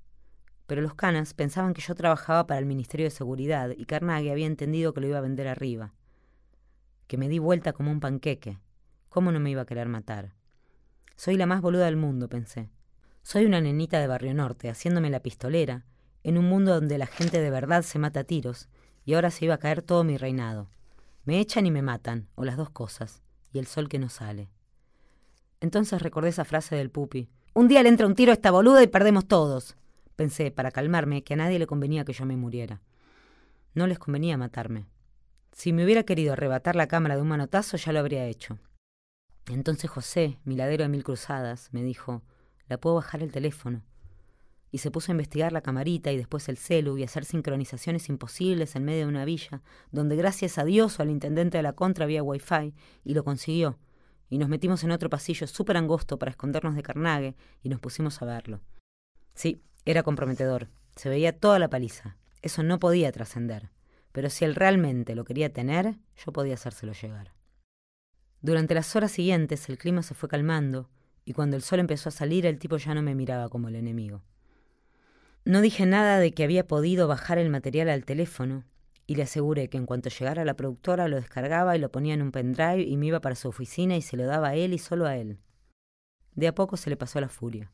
pero 0.67 0.81
los 0.81 0.95
canas 0.95 1.33
pensaban 1.33 1.73
que 1.73 1.81
yo 1.81 1.95
trabajaba 1.95 2.47
para 2.47 2.59
el 2.59 2.65
Ministerio 2.65 3.05
de 3.05 3.11
Seguridad 3.11 3.71
y 3.75 3.85
Carnegie 3.85 4.31
había 4.31 4.47
entendido 4.47 4.93
que 4.93 5.01
lo 5.01 5.07
iba 5.07 5.17
a 5.19 5.21
vender 5.21 5.47
arriba. 5.47 5.93
Que 7.07 7.17
me 7.17 7.29
di 7.29 7.39
vuelta 7.39 7.73
como 7.73 7.91
un 7.91 7.99
panqueque. 7.99 8.59
¿Cómo 9.09 9.31
no 9.31 9.39
me 9.39 9.51
iba 9.51 9.61
a 9.61 9.65
querer 9.65 9.87
matar? 9.87 10.33
Soy 11.15 11.37
la 11.37 11.45
más 11.45 11.61
boluda 11.61 11.85
del 11.85 11.97
mundo, 11.97 12.27
pensé. 12.29 12.69
Soy 13.21 13.45
una 13.45 13.61
nenita 13.61 13.99
de 13.99 14.07
Barrio 14.07 14.33
Norte, 14.33 14.69
haciéndome 14.69 15.09
la 15.09 15.21
pistolera, 15.21 15.85
en 16.23 16.37
un 16.37 16.45
mundo 16.45 16.73
donde 16.73 16.97
la 16.97 17.07
gente 17.07 17.39
de 17.39 17.49
verdad 17.49 17.83
se 17.83 17.99
mata 17.99 18.21
a 18.21 18.23
tiros, 18.23 18.67
y 19.05 19.13
ahora 19.13 19.31
se 19.31 19.45
iba 19.45 19.53
a 19.53 19.59
caer 19.59 19.81
todo 19.83 20.03
mi 20.03 20.17
reinado. 20.17 20.69
Me 21.23 21.39
echan 21.39 21.65
y 21.65 21.71
me 21.71 21.81
matan, 21.81 22.27
o 22.35 22.43
las 22.43 22.57
dos 22.57 22.71
cosas, 22.71 23.21
y 23.53 23.59
el 23.59 23.67
sol 23.67 23.87
que 23.87 23.99
no 23.99 24.09
sale. 24.09 24.49
Entonces 25.65 25.99
recordé 25.99 26.29
esa 26.29 26.45
frase 26.45 26.75
del 26.75 26.91
pupi. 26.91 27.27
Un 27.55 27.67
día 27.67 27.81
le 27.81 27.89
entra 27.89 28.05
un 28.05 28.13
tiro 28.13 28.29
a 28.29 28.35
esta 28.35 28.51
boluda 28.51 28.83
y 28.83 28.87
perdemos 28.87 29.27
todos. 29.27 29.75
Pensé, 30.15 30.51
para 30.51 30.69
calmarme, 30.69 31.23
que 31.23 31.33
a 31.33 31.37
nadie 31.37 31.57
le 31.57 31.65
convenía 31.65 32.05
que 32.05 32.13
yo 32.13 32.23
me 32.23 32.37
muriera. 32.37 32.83
No 33.73 33.87
les 33.87 33.97
convenía 33.97 34.37
matarme. 34.37 34.85
Si 35.53 35.73
me 35.73 35.83
hubiera 35.83 36.03
querido 36.03 36.33
arrebatar 36.33 36.75
la 36.75 36.87
cámara 36.87 37.15
de 37.15 37.23
un 37.23 37.29
manotazo, 37.29 37.77
ya 37.77 37.91
lo 37.91 37.97
habría 37.97 38.27
hecho. 38.27 38.59
Entonces 39.47 39.89
José, 39.89 40.37
mi 40.43 40.55
ladero 40.55 40.83
de 40.83 40.89
mil 40.89 41.03
cruzadas, 41.03 41.69
me 41.71 41.81
dijo, 41.81 42.21
¿la 42.67 42.77
puedo 42.77 42.97
bajar 42.97 43.23
el 43.23 43.31
teléfono? 43.31 43.81
Y 44.69 44.77
se 44.77 44.91
puso 44.91 45.11
a 45.11 45.13
investigar 45.13 45.51
la 45.51 45.61
camarita 45.61 46.11
y 46.11 46.17
después 46.17 46.47
el 46.47 46.57
celu 46.57 46.99
y 46.99 47.03
hacer 47.03 47.25
sincronizaciones 47.25 48.07
imposibles 48.07 48.75
en 48.75 48.85
medio 48.85 49.05
de 49.05 49.09
una 49.09 49.25
villa, 49.25 49.63
donde 49.91 50.15
gracias 50.15 50.59
a 50.59 50.63
Dios 50.63 50.99
o 50.99 51.01
al 51.01 51.09
intendente 51.09 51.57
de 51.57 51.63
la 51.63 51.73
contra 51.73 52.05
había 52.05 52.21
wifi, 52.21 52.75
y 53.03 53.15
lo 53.15 53.23
consiguió. 53.23 53.79
Y 54.29 54.37
nos 54.37 54.49
metimos 54.49 54.83
en 54.83 54.91
otro 54.91 55.09
pasillo 55.09 55.47
súper 55.47 55.77
angosto 55.77 56.17
para 56.17 56.31
escondernos 56.31 56.75
de 56.75 56.83
Carnague 56.83 57.35
y 57.61 57.69
nos 57.69 57.79
pusimos 57.79 58.21
a 58.21 58.25
verlo. 58.25 58.61
Sí, 59.33 59.61
era 59.85 60.03
comprometedor. 60.03 60.69
Se 60.95 61.09
veía 61.09 61.37
toda 61.37 61.59
la 61.59 61.69
paliza. 61.69 62.17
Eso 62.41 62.63
no 62.63 62.79
podía 62.79 63.11
trascender. 63.11 63.69
Pero 64.11 64.29
si 64.29 64.45
él 64.45 64.55
realmente 64.55 65.13
lo 65.13 65.25
quería 65.25 65.51
tener, 65.51 65.95
yo 66.25 66.31
podía 66.31 66.53
hacérselo 66.53 66.93
llegar. 66.93 67.33
Durante 68.41 68.75
las 68.75 68.95
horas 68.95 69.11
siguientes 69.11 69.67
el 69.69 69.77
clima 69.77 70.03
se 70.03 70.13
fue 70.13 70.29
calmando, 70.29 70.89
y 71.25 71.33
cuando 71.33 71.55
el 71.55 71.63
sol 71.63 71.79
empezó 71.79 72.09
a 72.09 72.11
salir 72.11 72.45
el 72.45 72.59
tipo 72.59 72.77
ya 72.77 72.93
no 72.93 73.01
me 73.01 73.15
miraba 73.15 73.49
como 73.49 73.67
el 73.67 73.75
enemigo. 73.75 74.21
No 75.43 75.61
dije 75.61 75.85
nada 75.85 76.19
de 76.19 76.31
que 76.31 76.43
había 76.43 76.67
podido 76.67 77.07
bajar 77.07 77.39
el 77.39 77.49
material 77.49 77.89
al 77.89 78.05
teléfono, 78.05 78.63
y 79.07 79.15
le 79.15 79.23
aseguré 79.23 79.69
que 79.69 79.77
en 79.77 79.85
cuanto 79.85 80.09
llegara 80.09 80.45
la 80.45 80.55
productora 80.55 81.07
lo 81.07 81.17
descargaba 81.17 81.75
y 81.75 81.79
lo 81.79 81.91
ponía 81.91 82.13
en 82.13 82.21
un 82.21 82.31
pendrive 82.31 82.81
y 82.81 82.97
me 82.97 83.07
iba 83.07 83.21
para 83.21 83.35
su 83.35 83.47
oficina 83.47 83.95
y 83.95 84.01
se 84.01 84.17
lo 84.17 84.25
daba 84.25 84.49
a 84.49 84.55
él 84.55 84.73
y 84.73 84.79
solo 84.79 85.05
a 85.05 85.17
él. 85.17 85.39
De 86.33 86.47
a 86.47 86.55
poco 86.55 86.75
se 86.77 86.89
le 86.89 86.97
pasó 86.97 87.21
la 87.21 87.29
furia. 87.29 87.71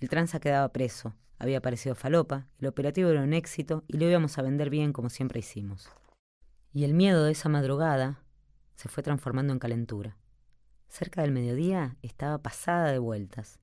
El 0.00 0.08
tranza 0.08 0.40
quedaba 0.40 0.72
preso, 0.72 1.14
había 1.38 1.58
aparecido 1.58 1.94
falopa, 1.94 2.48
el 2.58 2.66
operativo 2.66 3.10
era 3.10 3.22
un 3.22 3.32
éxito 3.32 3.84
y 3.86 3.98
lo 3.98 4.08
íbamos 4.08 4.36
a 4.38 4.42
vender 4.42 4.68
bien 4.68 4.92
como 4.92 5.10
siempre 5.10 5.40
hicimos. 5.40 5.88
Y 6.72 6.84
el 6.84 6.94
miedo 6.94 7.24
de 7.24 7.32
esa 7.32 7.48
madrugada 7.48 8.20
se 8.74 8.88
fue 8.88 9.02
transformando 9.02 9.52
en 9.52 9.58
calentura. 9.58 10.16
Cerca 10.88 11.22
del 11.22 11.32
mediodía 11.32 11.96
estaba 12.02 12.42
pasada 12.42 12.90
de 12.90 12.98
vueltas. 12.98 13.60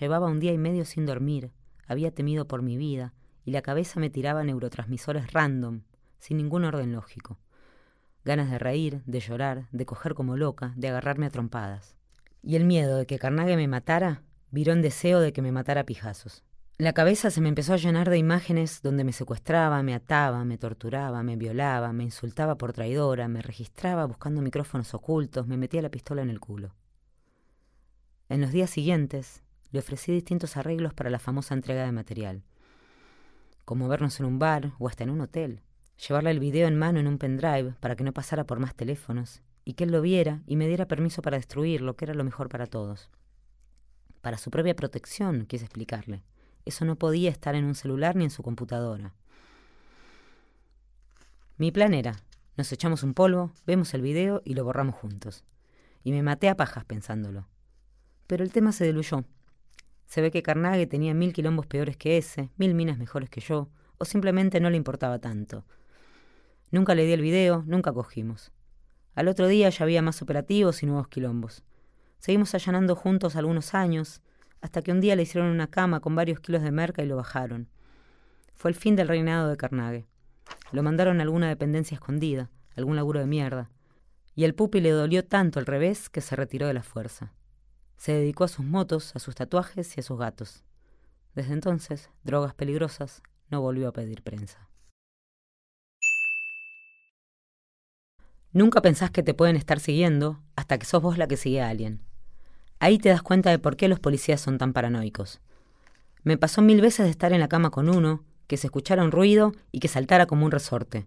Llevaba 0.00 0.28
un 0.28 0.40
día 0.40 0.52
y 0.52 0.58
medio 0.58 0.84
sin 0.84 1.04
dormir, 1.04 1.52
había 1.86 2.14
temido 2.14 2.46
por 2.48 2.62
mi 2.62 2.76
vida, 2.76 3.14
y 3.44 3.50
la 3.50 3.62
cabeza 3.62 4.00
me 4.00 4.10
tiraba 4.10 4.42
neurotransmisores 4.42 5.32
random, 5.32 5.82
sin 6.18 6.36
ningún 6.36 6.64
orden 6.64 6.92
lógico. 6.92 7.38
Ganas 8.24 8.50
de 8.50 8.58
reír, 8.58 9.02
de 9.06 9.20
llorar, 9.20 9.68
de 9.72 9.86
coger 9.86 10.14
como 10.14 10.36
loca, 10.36 10.72
de 10.76 10.88
agarrarme 10.88 11.26
a 11.26 11.30
trompadas. 11.30 11.96
Y 12.42 12.56
el 12.56 12.64
miedo 12.64 12.98
de 12.98 13.06
que 13.06 13.18
Carnage 13.18 13.56
me 13.56 13.68
matara 13.68 14.22
viró 14.50 14.72
en 14.72 14.82
deseo 14.82 15.20
de 15.20 15.32
que 15.32 15.42
me 15.42 15.52
matara 15.52 15.82
a 15.82 15.86
pijazos. 15.86 16.42
La 16.78 16.92
cabeza 16.92 17.30
se 17.30 17.40
me 17.40 17.48
empezó 17.48 17.72
a 17.72 17.78
llenar 17.78 18.10
de 18.10 18.18
imágenes 18.18 18.82
donde 18.82 19.02
me 19.02 19.14
secuestraba, 19.14 19.82
me 19.82 19.94
ataba, 19.94 20.44
me 20.44 20.58
torturaba, 20.58 21.22
me 21.22 21.36
violaba, 21.36 21.92
me 21.94 22.04
insultaba 22.04 22.58
por 22.58 22.74
traidora, 22.74 23.28
me 23.28 23.40
registraba 23.40 24.04
buscando 24.04 24.42
micrófonos 24.42 24.92
ocultos, 24.92 25.46
me 25.46 25.56
metía 25.56 25.80
la 25.80 25.88
pistola 25.88 26.20
en 26.20 26.28
el 26.28 26.38
culo. 26.38 26.74
En 28.28 28.42
los 28.42 28.52
días 28.52 28.68
siguientes 28.68 29.42
le 29.70 29.78
ofrecí 29.78 30.12
distintos 30.12 30.58
arreglos 30.58 30.92
para 30.92 31.08
la 31.08 31.18
famosa 31.18 31.54
entrega 31.54 31.84
de 31.86 31.92
material, 31.92 32.42
como 33.64 33.88
vernos 33.88 34.20
en 34.20 34.26
un 34.26 34.38
bar 34.38 34.72
o 34.78 34.86
hasta 34.86 35.04
en 35.04 35.10
un 35.10 35.22
hotel, 35.22 35.62
llevarle 35.98 36.30
el 36.30 36.40
video 36.40 36.68
en 36.68 36.78
mano 36.78 37.00
en 37.00 37.06
un 37.06 37.18
pendrive 37.18 37.74
para 37.80 37.96
que 37.96 38.04
no 38.04 38.12
pasara 38.12 38.44
por 38.44 38.58
más 38.58 38.74
teléfonos, 38.74 39.42
y 39.64 39.74
que 39.74 39.84
él 39.84 39.90
lo 39.90 40.00
viera 40.00 40.42
y 40.46 40.56
me 40.56 40.68
diera 40.68 40.86
permiso 40.86 41.22
para 41.22 41.36
destruirlo, 41.36 41.96
que 41.96 42.04
era 42.04 42.14
lo 42.14 42.24
mejor 42.24 42.48
para 42.48 42.66
todos. 42.66 43.10
Para 44.20 44.38
su 44.38 44.50
propia 44.50 44.76
protección, 44.76 45.46
quise 45.46 45.64
explicarle. 45.64 46.22
Eso 46.64 46.84
no 46.84 46.96
podía 46.96 47.30
estar 47.30 47.54
en 47.54 47.64
un 47.64 47.74
celular 47.74 48.16
ni 48.16 48.24
en 48.24 48.30
su 48.30 48.42
computadora. 48.42 49.14
Mi 51.58 51.72
plan 51.72 51.94
era, 51.94 52.16
nos 52.56 52.70
echamos 52.72 53.02
un 53.02 53.14
polvo, 53.14 53.52
vemos 53.66 53.92
el 53.94 54.02
video 54.02 54.42
y 54.44 54.54
lo 54.54 54.64
borramos 54.64 54.94
juntos. 54.94 55.44
Y 56.04 56.12
me 56.12 56.22
maté 56.22 56.48
a 56.48 56.56
pajas 56.56 56.84
pensándolo. 56.84 57.48
Pero 58.26 58.44
el 58.44 58.52
tema 58.52 58.72
se 58.72 58.84
diluyó. 58.84 59.24
Se 60.06 60.20
ve 60.20 60.30
que 60.30 60.42
Carnage 60.42 60.86
tenía 60.86 61.14
mil 61.14 61.32
quilombos 61.32 61.66
peores 61.66 61.96
que 61.96 62.18
ese, 62.18 62.50
mil 62.56 62.74
minas 62.74 62.98
mejores 62.98 63.30
que 63.30 63.40
yo, 63.40 63.68
o 63.98 64.04
simplemente 64.04 64.60
no 64.60 64.70
le 64.70 64.76
importaba 64.76 65.18
tanto. 65.18 65.64
Nunca 66.70 66.94
le 66.94 67.04
di 67.04 67.12
el 67.12 67.20
video, 67.20 67.62
nunca 67.66 67.92
cogimos. 67.92 68.52
Al 69.14 69.28
otro 69.28 69.46
día 69.46 69.70
ya 69.70 69.84
había 69.84 70.02
más 70.02 70.20
operativos 70.20 70.82
y 70.82 70.86
nuevos 70.86 71.08
quilombos. 71.08 71.62
Seguimos 72.18 72.54
allanando 72.54 72.96
juntos 72.96 73.36
algunos 73.36 73.74
años, 73.74 74.20
hasta 74.60 74.82
que 74.82 74.90
un 74.92 75.00
día 75.00 75.16
le 75.16 75.22
hicieron 75.22 75.50
una 75.50 75.68
cama 75.68 76.00
con 76.00 76.14
varios 76.14 76.40
kilos 76.40 76.62
de 76.62 76.72
merca 76.72 77.02
y 77.02 77.06
lo 77.06 77.16
bajaron. 77.16 77.68
Fue 78.54 78.70
el 78.70 78.74
fin 78.74 78.96
del 78.96 79.08
reinado 79.08 79.48
de 79.48 79.56
Carnage. 79.56 80.06
Lo 80.72 80.82
mandaron 80.82 81.20
a 81.20 81.22
alguna 81.22 81.48
dependencia 81.48 81.94
escondida, 81.94 82.50
algún 82.74 82.96
laburo 82.96 83.20
de 83.20 83.26
mierda. 83.26 83.70
Y 84.34 84.44
al 84.44 84.54
pupi 84.54 84.80
le 84.80 84.90
dolió 84.90 85.24
tanto 85.24 85.60
el 85.60 85.66
revés 85.66 86.08
que 86.08 86.20
se 86.20 86.36
retiró 86.36 86.66
de 86.66 86.74
la 86.74 86.82
fuerza. 86.82 87.32
Se 87.96 88.12
dedicó 88.12 88.44
a 88.44 88.48
sus 88.48 88.64
motos, 88.64 89.14
a 89.14 89.18
sus 89.18 89.34
tatuajes 89.34 89.96
y 89.96 90.00
a 90.00 90.02
sus 90.02 90.18
gatos. 90.18 90.64
Desde 91.34 91.52
entonces, 91.52 92.10
drogas 92.24 92.54
peligrosas, 92.54 93.22
no 93.50 93.60
volvió 93.60 93.88
a 93.88 93.92
pedir 93.92 94.22
prensa. 94.22 94.65
Nunca 98.56 98.80
pensás 98.80 99.10
que 99.10 99.22
te 99.22 99.34
pueden 99.34 99.54
estar 99.54 99.80
siguiendo 99.80 100.40
hasta 100.56 100.78
que 100.78 100.86
sos 100.86 101.02
vos 101.02 101.18
la 101.18 101.28
que 101.28 101.36
sigue 101.36 101.60
a 101.60 101.68
alguien. 101.68 102.00
Ahí 102.78 102.96
te 102.96 103.10
das 103.10 103.20
cuenta 103.20 103.50
de 103.50 103.58
por 103.58 103.76
qué 103.76 103.86
los 103.86 104.00
policías 104.00 104.40
son 104.40 104.56
tan 104.56 104.72
paranoicos. 104.72 105.42
Me 106.22 106.38
pasó 106.38 106.62
mil 106.62 106.80
veces 106.80 107.04
de 107.04 107.10
estar 107.10 107.34
en 107.34 107.40
la 107.40 107.48
cama 107.48 107.68
con 107.68 107.90
uno, 107.90 108.24
que 108.46 108.56
se 108.56 108.68
escuchara 108.68 109.04
un 109.04 109.12
ruido 109.12 109.52
y 109.72 109.80
que 109.80 109.88
saltara 109.88 110.24
como 110.24 110.46
un 110.46 110.52
resorte. 110.52 111.04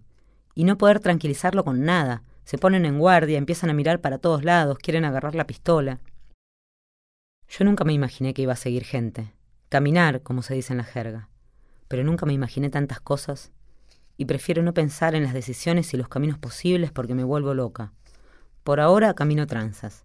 Y 0.53 0.63
no 0.63 0.77
poder 0.77 0.99
tranquilizarlo 0.99 1.65
con 1.65 1.83
nada. 1.85 2.21
Se 2.43 2.59
ponen 2.59 2.85
en 2.85 2.99
guardia, 2.99 3.39
empiezan 3.39 3.71
a 3.71 3.73
mirar 3.73 3.99
para 3.99 4.19
todos 4.19 4.43
lados, 4.43 4.77
quieren 4.77 5.03
agarrar 5.03 5.33
la 5.33 5.47
pistola. 5.47 6.01
Yo 7.47 7.65
nunca 7.65 7.83
me 7.83 7.93
imaginé 7.93 8.35
que 8.35 8.43
iba 8.43 8.53
a 8.53 8.57
seguir 8.57 8.83
gente. 8.83 9.33
Caminar, 9.69 10.21
como 10.21 10.43
se 10.43 10.53
dice 10.53 10.73
en 10.73 10.77
la 10.77 10.83
jerga. 10.83 11.29
Pero 11.87 12.03
nunca 12.03 12.27
me 12.27 12.33
imaginé 12.33 12.69
tantas 12.69 12.99
cosas 13.01 13.51
y 14.19 14.25
prefiero 14.25 14.61
no 14.61 14.73
pensar 14.73 15.15
en 15.15 15.23
las 15.23 15.33
decisiones 15.33 15.93
y 15.93 15.97
los 15.97 16.09
caminos 16.09 16.37
posibles 16.37 16.91
porque 16.91 17.15
me 17.15 17.23
vuelvo 17.23 17.53
loca. 17.53 17.93
Por 18.65 18.81
ahora 18.81 19.13
camino 19.13 19.47
tranzas. 19.47 20.03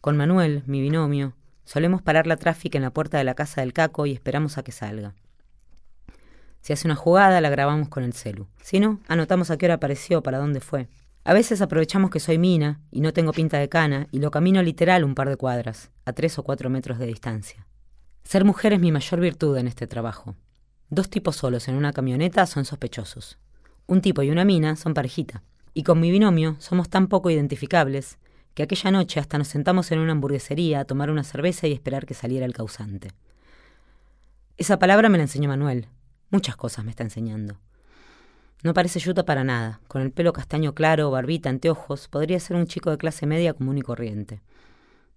Con 0.00 0.16
Manuel, 0.16 0.62
mi 0.64 0.80
binomio, 0.80 1.34
solemos 1.64 2.00
parar 2.00 2.26
la 2.26 2.38
tráfica 2.38 2.78
en 2.78 2.82
la 2.82 2.94
puerta 2.94 3.18
de 3.18 3.24
la 3.24 3.34
casa 3.34 3.60
del 3.60 3.74
caco 3.74 4.06
y 4.06 4.12
esperamos 4.12 4.56
a 4.56 4.62
que 4.62 4.72
salga. 4.72 5.14
Si 6.62 6.72
hace 6.72 6.88
una 6.88 6.96
jugada, 6.96 7.42
la 7.42 7.50
grabamos 7.50 7.90
con 7.90 8.04
el 8.04 8.14
celu. 8.14 8.48
Si 8.62 8.80
no, 8.80 9.00
anotamos 9.06 9.50
a 9.50 9.58
qué 9.58 9.66
hora 9.66 9.74
apareció, 9.74 10.22
para 10.22 10.38
dónde 10.38 10.60
fue. 10.60 10.88
A 11.24 11.34
veces 11.34 11.60
aprovechamos 11.60 12.10
que 12.10 12.20
soy 12.20 12.38
mina 12.38 12.80
y 12.90 13.02
no 13.02 13.12
tengo 13.12 13.32
pinta 13.32 13.58
de 13.58 13.68
cana 13.68 14.08
y 14.12 14.20
lo 14.20 14.30
camino 14.30 14.62
literal 14.62 15.04
un 15.04 15.14
par 15.14 15.28
de 15.28 15.36
cuadras, 15.36 15.90
a 16.06 16.14
tres 16.14 16.38
o 16.38 16.42
cuatro 16.42 16.70
metros 16.70 16.98
de 16.98 17.04
distancia. 17.04 17.66
Ser 18.22 18.46
mujer 18.46 18.72
es 18.72 18.80
mi 18.80 18.92
mayor 18.92 19.20
virtud 19.20 19.58
en 19.58 19.68
este 19.68 19.86
trabajo. 19.86 20.36
Dos 20.94 21.10
tipos 21.10 21.34
solos 21.34 21.66
en 21.66 21.74
una 21.74 21.92
camioneta 21.92 22.46
son 22.46 22.64
sospechosos. 22.64 23.36
Un 23.88 24.00
tipo 24.00 24.22
y 24.22 24.30
una 24.30 24.44
mina 24.44 24.76
son 24.76 24.94
parejita. 24.94 25.42
Y 25.72 25.82
con 25.82 25.98
mi 25.98 26.12
binomio 26.12 26.54
somos 26.60 26.88
tan 26.88 27.08
poco 27.08 27.30
identificables 27.30 28.16
que 28.54 28.62
aquella 28.62 28.92
noche 28.92 29.18
hasta 29.18 29.36
nos 29.36 29.48
sentamos 29.48 29.90
en 29.90 29.98
una 29.98 30.12
hamburguesería 30.12 30.78
a 30.78 30.84
tomar 30.84 31.10
una 31.10 31.24
cerveza 31.24 31.66
y 31.66 31.72
esperar 31.72 32.06
que 32.06 32.14
saliera 32.14 32.46
el 32.46 32.54
causante. 32.54 33.10
Esa 34.56 34.78
palabra 34.78 35.08
me 35.08 35.18
la 35.18 35.24
enseñó 35.24 35.48
Manuel. 35.48 35.88
Muchas 36.30 36.54
cosas 36.54 36.84
me 36.84 36.92
está 36.92 37.02
enseñando. 37.02 37.58
No 38.62 38.72
parece 38.72 39.00
yuta 39.00 39.24
para 39.24 39.42
nada. 39.42 39.80
Con 39.88 40.00
el 40.00 40.12
pelo 40.12 40.32
castaño 40.32 40.76
claro, 40.76 41.10
barbita, 41.10 41.48
anteojos, 41.48 42.06
podría 42.06 42.38
ser 42.38 42.56
un 42.56 42.68
chico 42.68 42.90
de 42.92 42.98
clase 42.98 43.26
media 43.26 43.54
común 43.54 43.78
y 43.78 43.82
corriente. 43.82 44.42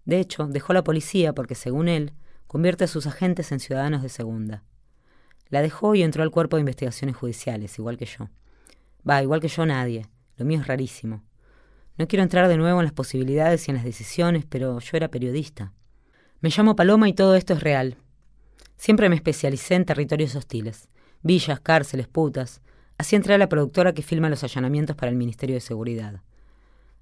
De 0.06 0.20
hecho, 0.20 0.48
dejó 0.48 0.74
la 0.74 0.84
policía 0.84 1.34
porque, 1.34 1.54
según 1.54 1.88
él, 1.88 2.14
convierte 2.48 2.86
a 2.86 2.88
sus 2.88 3.06
agentes 3.06 3.52
en 3.52 3.60
ciudadanos 3.60 4.02
de 4.02 4.10
segunda. 4.10 4.64
La 5.50 5.62
dejó 5.62 5.96
y 5.96 6.04
entró 6.04 6.24
al 6.24 6.32
cuerpo 6.32 6.58
de 6.58 6.62
investigaciones 6.62 7.16
judiciales, 7.16 7.78
igual 7.80 7.98
que 7.98 8.06
yo. 8.06 8.30
Va, 9.08 9.22
igual 9.24 9.40
que 9.40 9.48
yo 9.48 9.66
nadie. 9.66 10.08
Lo 10.38 10.46
mío 10.46 10.60
es 10.60 10.68
rarísimo. 10.68 11.24
No 11.98 12.08
quiero 12.08 12.24
entrar 12.24 12.48
de 12.48 12.58
nuevo 12.58 12.80
en 12.80 12.86
las 12.86 12.94
posibilidades 12.94 13.68
y 13.68 13.72
en 13.72 13.76
las 13.76 13.86
decisiones, 13.86 14.46
pero 14.48 14.80
yo 14.80 14.98
era 14.98 15.08
periodista. 15.08 15.74
Me 16.42 16.50
llamo 16.50 16.76
Paloma 16.76 17.10
y 17.10 17.14
todo 17.14 17.36
esto 17.36 17.54
es 17.54 17.62
real. 17.62 17.98
Siempre 18.76 19.10
me 19.10 19.16
especialicé 19.16 19.76
en 19.76 19.86
territorios 19.86 20.36
hostiles. 20.36 20.90
Villas, 21.24 21.60
cárceles, 21.60 22.08
putas. 22.08 22.62
Así 22.98 23.16
entré 23.16 23.34
a 23.34 23.40
la 23.40 23.50
productora 23.50 23.94
que 23.94 24.04
filma 24.04 24.30
los 24.30 24.44
allanamientos 24.44 24.96
para 24.96 25.10
el 25.10 25.18
Ministerio 25.18 25.56
de 25.56 25.62
Seguridad. 25.62 26.22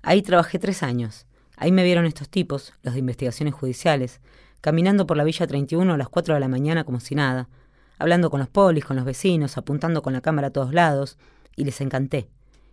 Ahí 0.02 0.22
trabajé 0.22 0.60
tres 0.60 0.84
años. 0.84 1.26
Ahí 1.58 1.72
me 1.72 1.84
vieron 1.84 2.06
estos 2.06 2.30
tipos, 2.30 2.74
los 2.84 2.94
de 2.94 3.00
investigaciones 3.00 3.54
judiciales, 3.54 4.22
caminando 4.62 5.06
por 5.08 5.18
la 5.18 5.24
Villa 5.24 5.48
31 5.48 5.94
a 5.94 5.98
las 5.98 6.10
4 6.10 6.34
de 6.34 6.40
la 6.40 6.48
mañana 6.48 6.84
como 6.84 7.00
si 7.00 7.16
nada, 7.16 7.50
hablando 7.98 8.30
con 8.30 8.40
los 8.40 8.50
polis, 8.50 8.86
con 8.86 8.96
los 8.96 9.06
vecinos, 9.06 9.58
apuntando 9.58 10.02
con 10.02 10.14
la 10.14 10.22
cámara 10.22 10.48
a 10.48 10.52
todos 10.52 10.74
lados, 10.74 11.18
y 11.56 11.66
les 11.66 11.82
encanté. 11.82 12.30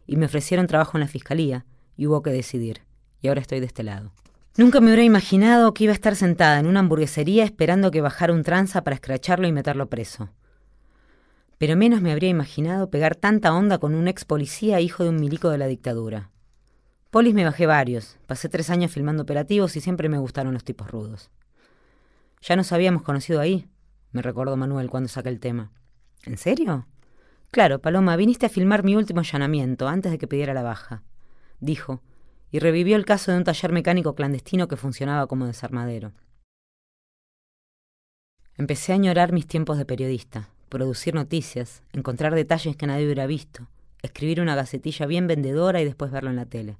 Y 0.06 0.16
me 0.16 0.26
ofrecieron 0.26 0.66
trabajo 0.66 0.96
en 0.96 1.02
la 1.02 1.08
fiscalía, 1.08 1.64
y 1.96 2.06
hubo 2.06 2.22
que 2.22 2.30
decidir. 2.30 2.82
Y 3.20 3.28
ahora 3.28 3.40
estoy 3.40 3.60
de 3.60 3.66
este 3.66 3.82
lado. 3.82 4.12
Nunca 4.56 4.80
me 4.80 4.88
hubiera 4.88 5.02
imaginado 5.02 5.72
que 5.72 5.84
iba 5.84 5.92
a 5.92 5.94
estar 5.94 6.14
sentada 6.14 6.58
en 6.60 6.66
una 6.66 6.80
hamburguesería 6.80 7.44
esperando 7.44 7.90
que 7.90 8.02
bajara 8.02 8.34
un 8.34 8.42
tranza 8.42 8.84
para 8.84 8.94
escracharlo 8.94 9.48
y 9.48 9.52
meterlo 9.52 9.88
preso. 9.88 10.28
Pero 11.56 11.76
menos 11.76 12.02
me 12.02 12.12
habría 12.12 12.28
imaginado 12.28 12.90
pegar 12.90 13.16
tanta 13.16 13.54
onda 13.54 13.78
con 13.78 13.94
un 13.94 14.08
ex 14.08 14.24
policía 14.24 14.80
hijo 14.80 15.04
de 15.04 15.10
un 15.10 15.16
milico 15.16 15.48
de 15.48 15.58
la 15.58 15.68
dictadura. 15.68 16.30
Polis 17.10 17.34
me 17.34 17.44
bajé 17.44 17.66
varios, 17.66 18.18
pasé 18.26 18.48
tres 18.48 18.68
años 18.68 18.90
filmando 18.90 19.22
operativos 19.22 19.76
y 19.76 19.80
siempre 19.80 20.08
me 20.08 20.18
gustaron 20.18 20.52
los 20.52 20.64
tipos 20.64 20.90
rudos. 20.90 21.30
Ya 22.42 22.56
nos 22.56 22.72
habíamos 22.72 23.02
conocido 23.02 23.40
ahí, 23.40 23.68
me 24.12 24.22
recordó 24.22 24.56
Manuel 24.56 24.90
cuando 24.90 25.08
saqué 25.08 25.28
el 25.28 25.40
tema. 25.40 25.72
¿En 26.24 26.38
serio? 26.38 26.86
Claro, 27.50 27.80
Paloma, 27.80 28.16
viniste 28.16 28.46
a 28.46 28.50
filmar 28.50 28.84
mi 28.84 28.94
último 28.96 29.20
allanamiento 29.20 29.88
antes 29.88 30.12
de 30.12 30.18
que 30.18 30.26
pidiera 30.26 30.54
la 30.54 30.62
baja, 30.62 31.02
dijo, 31.60 32.00
y 32.50 32.58
revivió 32.58 32.96
el 32.96 33.04
caso 33.04 33.32
de 33.32 33.38
un 33.38 33.44
taller 33.44 33.72
mecánico 33.72 34.14
clandestino 34.14 34.68
que 34.68 34.76
funcionaba 34.76 35.26
como 35.26 35.46
desarmadero. 35.46 36.12
Empecé 38.56 38.92
a 38.92 38.96
añorar 38.96 39.32
mis 39.32 39.46
tiempos 39.46 39.78
de 39.78 39.86
periodista, 39.86 40.50
producir 40.68 41.14
noticias, 41.14 41.82
encontrar 41.92 42.34
detalles 42.34 42.76
que 42.76 42.86
nadie 42.86 43.04
hubiera 43.04 43.26
visto, 43.26 43.68
escribir 44.02 44.40
una 44.40 44.54
gacetilla 44.54 45.06
bien 45.06 45.26
vendedora 45.26 45.80
y 45.80 45.84
después 45.84 46.10
verlo 46.10 46.30
en 46.30 46.36
la 46.36 46.46
tele. 46.46 46.76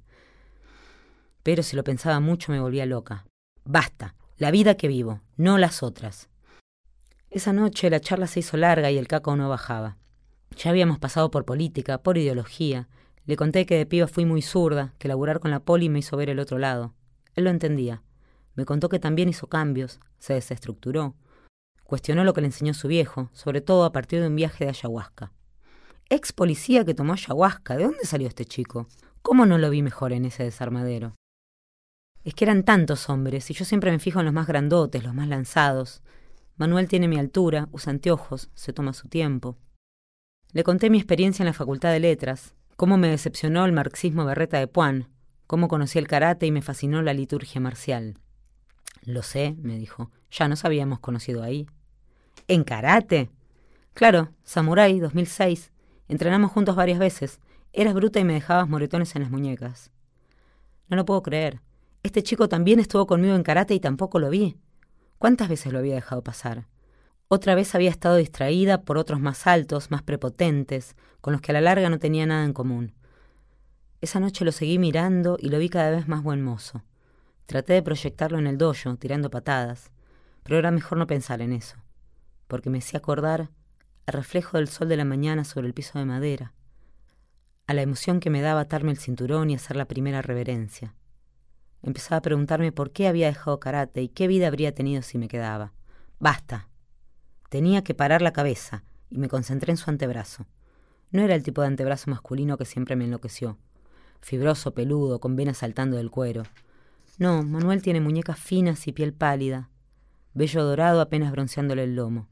Pero 1.41 1.61
si 1.61 1.75
lo 1.75 1.83
pensaba 1.83 2.19
mucho 2.19 2.51
me 2.51 2.59
volvía 2.59 2.85
loca. 2.85 3.25
Basta, 3.65 4.15
la 4.37 4.51
vida 4.51 4.75
que 4.75 4.87
vivo, 4.87 5.21
no 5.37 5.57
las 5.57 5.83
otras. 5.83 6.29
Esa 7.33 7.51
noche 7.51 7.89
la 7.89 7.99
charla 7.99 8.27
se 8.27 8.41
hizo 8.41 8.57
larga 8.57 8.91
y 8.91 8.97
el 8.99 9.07
caco 9.07 9.35
no 9.35 9.49
bajaba. 9.49 9.97
Ya 10.55 10.69
habíamos 10.69 10.99
pasado 10.99 11.31
por 11.31 11.45
política, 11.45 11.97
por 11.97 12.19
ideología. 12.19 12.87
Le 13.25 13.35
conté 13.37 13.65
que 13.65 13.75
de 13.75 13.87
piba 13.87 14.05
fui 14.05 14.23
muy 14.23 14.43
zurda, 14.43 14.93
que 14.99 15.07
laburar 15.07 15.39
con 15.39 15.49
la 15.49 15.59
poli 15.59 15.89
me 15.89 15.97
hizo 15.97 16.15
ver 16.15 16.29
el 16.29 16.37
otro 16.37 16.59
lado. 16.59 16.93
Él 17.33 17.45
lo 17.45 17.49
entendía. 17.49 18.03
Me 18.53 18.65
contó 18.65 18.87
que 18.87 18.99
también 18.99 19.29
hizo 19.29 19.47
cambios, 19.47 19.99
se 20.19 20.35
desestructuró. 20.35 21.15
Cuestionó 21.83 22.23
lo 22.23 22.35
que 22.35 22.41
le 22.41 22.47
enseñó 22.47 22.75
su 22.75 22.87
viejo, 22.87 23.31
sobre 23.33 23.61
todo 23.61 23.85
a 23.85 23.91
partir 23.91 24.21
de 24.21 24.27
un 24.27 24.35
viaje 24.35 24.65
de 24.65 24.69
ayahuasca. 24.69 25.31
Ex 26.09 26.33
policía 26.33 26.85
que 26.85 26.93
tomó 26.93 27.13
ayahuasca, 27.13 27.77
¿de 27.77 27.85
dónde 27.85 28.05
salió 28.05 28.27
este 28.27 28.45
chico? 28.45 28.87
¿Cómo 29.23 29.47
no 29.47 29.57
lo 29.57 29.71
vi 29.71 29.81
mejor 29.81 30.13
en 30.13 30.25
ese 30.25 30.43
desarmadero? 30.43 31.15
Es 32.23 32.35
que 32.35 32.45
eran 32.45 32.61
tantos 32.61 33.09
hombres, 33.09 33.49
y 33.49 33.55
yo 33.55 33.65
siempre 33.65 33.89
me 33.89 33.97
fijo 33.97 34.19
en 34.19 34.25
los 34.25 34.35
más 34.35 34.45
grandotes, 34.45 35.03
los 35.03 35.15
más 35.15 35.27
lanzados. 35.27 36.03
Manuel 36.55 36.87
tiene 36.87 37.07
mi 37.07 37.17
altura, 37.17 37.67
usa 37.71 37.91
anteojos, 37.91 38.49
se 38.53 38.73
toma 38.73 38.93
su 38.93 39.07
tiempo. 39.07 39.57
Le 40.51 40.63
conté 40.63 40.89
mi 40.89 40.97
experiencia 40.97 41.41
en 41.41 41.47
la 41.47 41.53
Facultad 41.53 41.91
de 41.91 41.99
Letras, 41.99 42.53
cómo 42.75 42.97
me 42.97 43.07
decepcionó 43.07 43.65
el 43.65 43.71
marxismo 43.71 44.25
berreta 44.25 44.59
de 44.59 44.67
Puan, 44.67 45.09
cómo 45.47 45.67
conocí 45.67 45.97
el 45.97 46.07
karate 46.07 46.45
y 46.45 46.51
me 46.51 46.61
fascinó 46.61 47.01
la 47.01 47.13
liturgia 47.13 47.59
marcial. 47.59 48.19
Lo 49.03 49.23
sé, 49.23 49.55
me 49.59 49.77
dijo, 49.77 50.11
ya 50.31 50.47
nos 50.47 50.63
habíamos 50.63 50.99
conocido 50.99 51.43
ahí. 51.43 51.67
¿En 52.47 52.63
karate? 52.63 53.31
Claro, 53.93 54.29
Samurai, 54.43 54.99
2006. 54.99 55.71
Entrenamos 56.07 56.51
juntos 56.51 56.75
varias 56.75 56.99
veces. 56.99 57.39
Eras 57.71 57.93
bruta 57.93 58.19
y 58.19 58.23
me 58.23 58.33
dejabas 58.33 58.69
moretones 58.69 59.15
en 59.15 59.23
las 59.23 59.31
muñecas. 59.31 59.91
No 60.87 60.97
lo 60.97 61.05
puedo 61.05 61.23
creer. 61.23 61.61
Este 62.03 62.21
chico 62.21 62.47
también 62.47 62.79
estuvo 62.79 63.07
conmigo 63.07 63.35
en 63.35 63.43
karate 63.43 63.73
y 63.73 63.79
tampoco 63.79 64.19
lo 64.19 64.29
vi. 64.29 64.57
¿Cuántas 65.17 65.49
veces 65.49 65.71
lo 65.71 65.79
había 65.79 65.95
dejado 65.95 66.23
pasar? 66.23 66.67
Otra 67.27 67.55
vez 67.55 67.73
había 67.73 67.89
estado 67.89 68.17
distraída 68.17 68.81
por 68.81 68.97
otros 68.97 69.19
más 69.19 69.47
altos, 69.47 69.89
más 69.89 70.03
prepotentes, 70.03 70.95
con 71.21 71.33
los 71.33 71.41
que 71.41 71.51
a 71.51 71.53
la 71.53 71.61
larga 71.61 71.89
no 71.89 71.97
tenía 71.97 72.25
nada 72.25 72.45
en 72.45 72.53
común. 72.53 72.93
Esa 74.01 74.19
noche 74.19 74.45
lo 74.45 74.51
seguí 74.51 74.77
mirando 74.77 75.37
y 75.39 75.49
lo 75.49 75.57
vi 75.57 75.69
cada 75.69 75.89
vez 75.89 76.07
más 76.07 76.21
buen 76.21 76.43
mozo. 76.43 76.83
Traté 77.45 77.73
de 77.73 77.81
proyectarlo 77.81 78.37
en 78.37 78.47
el 78.47 78.57
dojo, 78.57 78.95
tirando 78.97 79.29
patadas, 79.29 79.91
pero 80.43 80.59
era 80.59 80.71
mejor 80.71 80.97
no 80.97 81.07
pensar 81.07 81.41
en 81.41 81.53
eso, 81.53 81.77
porque 82.47 82.69
me 82.69 82.79
hacía 82.79 82.99
acordar 82.99 83.49
al 84.05 84.13
reflejo 84.13 84.57
del 84.57 84.67
sol 84.67 84.89
de 84.89 84.97
la 84.97 85.05
mañana 85.05 85.43
sobre 85.43 85.67
el 85.67 85.73
piso 85.73 85.97
de 85.99 86.05
madera, 86.05 86.53
a 87.65 87.73
la 87.73 87.81
emoción 87.81 88.19
que 88.19 88.29
me 88.29 88.41
daba 88.41 88.61
atarme 88.61 88.91
el 88.91 88.97
cinturón 88.97 89.49
y 89.49 89.55
hacer 89.55 89.77
la 89.77 89.85
primera 89.85 90.21
reverencia. 90.21 90.93
Empezaba 91.83 92.17
a 92.17 92.21
preguntarme 92.21 92.71
por 92.71 92.91
qué 92.91 93.07
había 93.07 93.27
dejado 93.27 93.59
karate 93.59 94.01
y 94.01 94.09
qué 94.09 94.27
vida 94.27 94.47
habría 94.47 94.73
tenido 94.73 95.01
si 95.01 95.17
me 95.17 95.27
quedaba. 95.27 95.73
Basta, 96.19 96.69
Tenía 97.53 97.83
que 97.83 97.93
parar 97.93 98.23
la 98.23 98.33
cabeza 98.33 98.83
y 99.11 99.19
me 99.19 99.29
concentré 99.29 99.69
en 99.69 99.77
su 99.77 99.87
antebrazo. 99.91 100.47
No 101.11 101.21
era 101.21 101.35
el 101.35 101.43
tipo 101.43 101.61
de 101.61 101.67
antebrazo 101.67 102.09
masculino 102.09 102.57
que 102.57 102.65
siempre 102.65 102.95
me 102.95 103.05
enloqueció. 103.05 103.59
Fibroso, 104.21 104.73
peludo, 104.73 105.19
con 105.19 105.35
venas 105.35 105.59
saltando 105.59 105.97
del 105.97 106.09
cuero. 106.09 106.41
No, 107.19 107.43
Manuel 107.43 107.83
tiene 107.83 108.01
muñecas 108.01 108.39
finas 108.39 108.87
y 108.87 108.91
piel 108.91 109.13
pálida. 109.13 109.69
Vello 110.33 110.63
dorado 110.63 110.99
apenas 110.99 111.31
bronceándole 111.31 111.83
el 111.83 111.95
lomo. 111.95 112.27